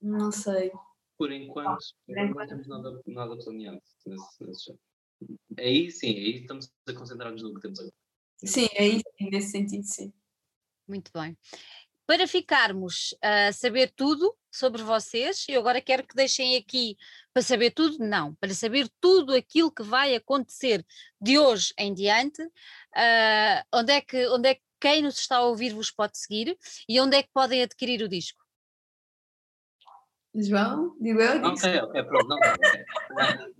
Não 0.00 0.32
sei. 0.32 0.72
Por 1.20 1.30
enquanto, 1.32 1.84
não 2.08 2.46
temos 2.46 2.66
nada, 2.66 3.02
nada 3.06 3.36
planeado 3.36 3.82
nesse, 4.06 4.42
nesse 4.42 4.74
Aí 5.58 5.90
sim, 5.90 6.16
aí 6.16 6.40
estamos 6.40 6.72
a 6.88 6.94
concentrar-nos 6.94 7.42
no 7.42 7.54
que 7.54 7.60
temos 7.60 7.78
agora. 7.78 7.94
Sim, 8.42 8.66
aí 8.78 9.02
nesse 9.30 9.50
sentido, 9.50 9.84
sim. 9.84 10.10
Muito 10.88 11.10
bem. 11.12 11.36
Para 12.06 12.26
ficarmos 12.26 13.14
a 13.20 13.52
saber 13.52 13.92
tudo 13.94 14.34
sobre 14.50 14.82
vocês, 14.82 15.44
eu 15.46 15.60
agora 15.60 15.82
quero 15.82 16.06
que 16.06 16.16
deixem 16.16 16.56
aqui 16.56 16.96
para 17.34 17.42
saber 17.42 17.72
tudo, 17.72 17.98
não, 17.98 18.34
para 18.36 18.54
saber 18.54 18.88
tudo 18.98 19.34
aquilo 19.34 19.70
que 19.70 19.82
vai 19.82 20.14
acontecer 20.14 20.82
de 21.20 21.38
hoje 21.38 21.74
em 21.76 21.92
diante, 21.92 22.42
uh, 22.42 23.62
onde, 23.74 23.92
é 23.92 24.00
que, 24.00 24.26
onde 24.28 24.48
é 24.48 24.54
que 24.54 24.62
quem 24.80 25.02
nos 25.02 25.18
está 25.18 25.36
a 25.36 25.44
ouvir 25.44 25.74
vos 25.74 25.90
pode 25.90 26.16
seguir 26.16 26.56
e 26.88 26.98
onde 26.98 27.18
é 27.18 27.22
que 27.22 27.30
podem 27.30 27.62
adquirir 27.62 28.02
o 28.02 28.08
disco? 28.08 28.40
João, 30.34 30.96
digo 31.00 31.20
eu? 31.20 31.34
Digo 31.34 31.48
ok, 31.48 31.80
ok, 31.80 32.04
pronto. 32.04 32.28
Não, 32.28 32.36
okay. 32.36 33.54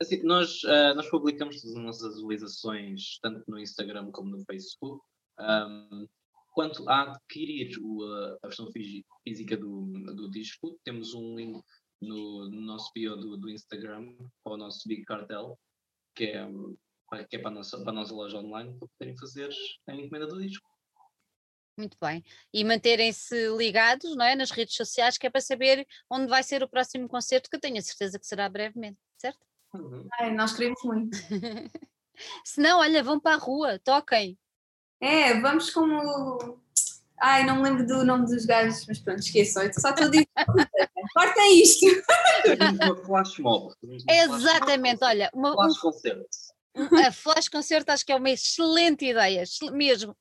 Assim, 0.00 0.22
nós, 0.22 0.62
uh, 0.64 0.94
nós 0.96 1.08
publicamos 1.08 1.64
as 1.64 1.74
nossas 1.74 2.16
atualizações 2.16 3.18
tanto 3.22 3.48
no 3.48 3.58
Instagram 3.58 4.10
como 4.10 4.30
no 4.30 4.44
Facebook. 4.44 5.04
Um, 5.38 6.06
quanto 6.52 6.88
a 6.88 7.02
adquirir 7.02 7.76
o, 7.80 8.04
a 8.42 8.46
versão 8.46 8.70
física 8.72 9.56
do, 9.56 9.86
do 10.14 10.30
disco, 10.30 10.78
temos 10.84 11.14
um 11.14 11.36
link 11.36 11.62
no, 12.00 12.48
no 12.48 12.60
nosso 12.60 12.90
bio 12.94 13.16
do, 13.16 13.36
do 13.36 13.50
Instagram, 13.50 14.14
para 14.42 14.54
o 14.54 14.56
nosso 14.56 14.86
Big 14.88 15.04
Cartel, 15.04 15.58
que 16.14 16.26
é, 16.26 16.46
que 17.28 17.36
é 17.36 17.38
para, 17.38 17.50
a 17.50 17.54
nossa, 17.54 17.80
para 17.80 17.90
a 17.90 17.94
nossa 17.94 18.14
loja 18.14 18.38
online, 18.38 18.76
para 18.78 18.88
poderem 18.98 19.18
fazer 19.18 19.50
a 19.88 19.94
encomenda 19.94 20.26
do 20.26 20.40
disco. 20.40 20.68
Muito 21.76 21.96
bem. 22.00 22.24
E 22.52 22.64
manterem-se 22.64 23.48
ligados 23.56 24.14
não 24.16 24.24
é, 24.24 24.36
nas 24.36 24.50
redes 24.50 24.76
sociais, 24.76 25.18
que 25.18 25.26
é 25.26 25.30
para 25.30 25.40
saber 25.40 25.86
onde 26.08 26.28
vai 26.28 26.42
ser 26.42 26.62
o 26.62 26.68
próximo 26.68 27.08
concerto, 27.08 27.50
que 27.50 27.56
eu 27.56 27.60
tenho 27.60 27.78
a 27.78 27.82
certeza 27.82 28.18
que 28.18 28.26
será 28.26 28.48
brevemente, 28.48 28.98
certo? 29.18 29.40
Uhum. 29.74 30.06
Ai, 30.20 30.32
nós 30.32 30.52
queremos 30.52 30.80
muito. 30.84 31.16
Se 32.44 32.60
não, 32.60 32.78
olha, 32.78 33.02
vão 33.02 33.18
para 33.18 33.34
a 33.34 33.38
rua, 33.38 33.78
toquem. 33.80 34.38
É, 35.00 35.38
vamos 35.40 35.70
como. 35.70 36.60
Ai, 37.20 37.44
não 37.44 37.56
me 37.56 37.62
lembro 37.62 37.86
do 37.86 38.04
nome 38.04 38.26
dos 38.26 38.46
gajos, 38.46 38.86
mas 38.86 38.98
pronto, 39.00 39.18
esqueçam. 39.18 39.62
Só 39.72 39.90
estou 39.90 40.06
a 40.06 40.10
dizer. 40.10 40.28
Corta 41.12 41.46
isto! 41.48 41.86
uma 42.84 42.96
flash 43.04 43.38
mob. 43.38 43.74
Exatamente, 44.08 45.04
olha. 45.04 45.30
Uma, 45.34 45.52
flash 45.54 45.78
concerto. 45.78 46.28
A 46.74 47.12
flash 47.12 47.48
concerto 47.48 47.92
acho 47.92 48.04
que 48.04 48.12
é 48.12 48.16
uma 48.16 48.30
excelente 48.30 49.04
ideia, 49.04 49.44
mesmo. 49.72 50.16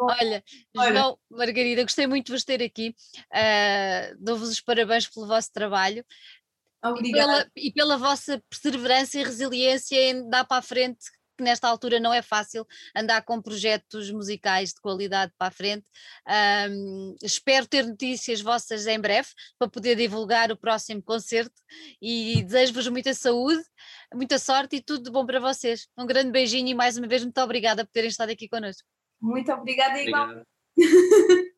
Olha, 0.00 0.42
Olha, 0.76 0.92
João, 0.92 1.18
Margarida, 1.30 1.82
gostei 1.82 2.06
muito 2.06 2.26
de 2.26 2.32
vos 2.32 2.44
ter 2.44 2.62
aqui. 2.62 2.94
Uh, 3.32 4.16
Dou-vos 4.18 4.48
os 4.48 4.60
parabéns 4.60 5.06
pelo 5.06 5.26
vosso 5.26 5.52
trabalho. 5.52 6.04
Obrigada. 6.84 7.08
E 7.08 7.26
pela, 7.26 7.50
e 7.56 7.72
pela 7.72 7.96
vossa 7.96 8.42
perseverança 8.50 9.18
e 9.18 9.22
resiliência 9.22 9.96
em 10.10 10.28
dar 10.28 10.44
para 10.44 10.58
a 10.58 10.62
frente 10.62 11.04
que 11.36 11.42
nesta 11.42 11.68
altura 11.68 12.00
não 12.00 12.12
é 12.12 12.22
fácil 12.22 12.66
andar 12.94 13.22
com 13.22 13.40
projetos 13.40 14.10
musicais 14.10 14.70
de 14.70 14.80
qualidade 14.80 15.32
para 15.36 15.48
a 15.48 15.50
frente. 15.50 15.84
Um, 16.70 17.16
espero 17.22 17.66
ter 17.66 17.84
notícias 17.86 18.40
vossas 18.40 18.86
em 18.86 18.98
breve 18.98 19.28
para 19.58 19.68
poder 19.68 19.96
divulgar 19.96 20.50
o 20.50 20.56
próximo 20.56 21.02
concerto 21.02 21.60
e 22.00 22.42
desejo-vos 22.42 22.88
muita 22.88 23.14
saúde, 23.14 23.62
muita 24.14 24.38
sorte 24.38 24.76
e 24.76 24.82
tudo 24.82 25.04
de 25.04 25.10
bom 25.10 25.24
para 25.26 25.40
vocês. 25.40 25.88
Um 25.96 26.06
grande 26.06 26.30
beijinho 26.30 26.68
e 26.68 26.74
mais 26.74 26.96
uma 26.96 27.06
vez 27.06 27.22
muito 27.22 27.40
obrigada 27.40 27.84
por 27.84 27.92
terem 27.92 28.08
estado 28.08 28.30
aqui 28.30 28.48
connosco. 28.48 28.86
Muito 29.20 29.50
obrigada, 29.52 30.00
igual. 30.00 30.42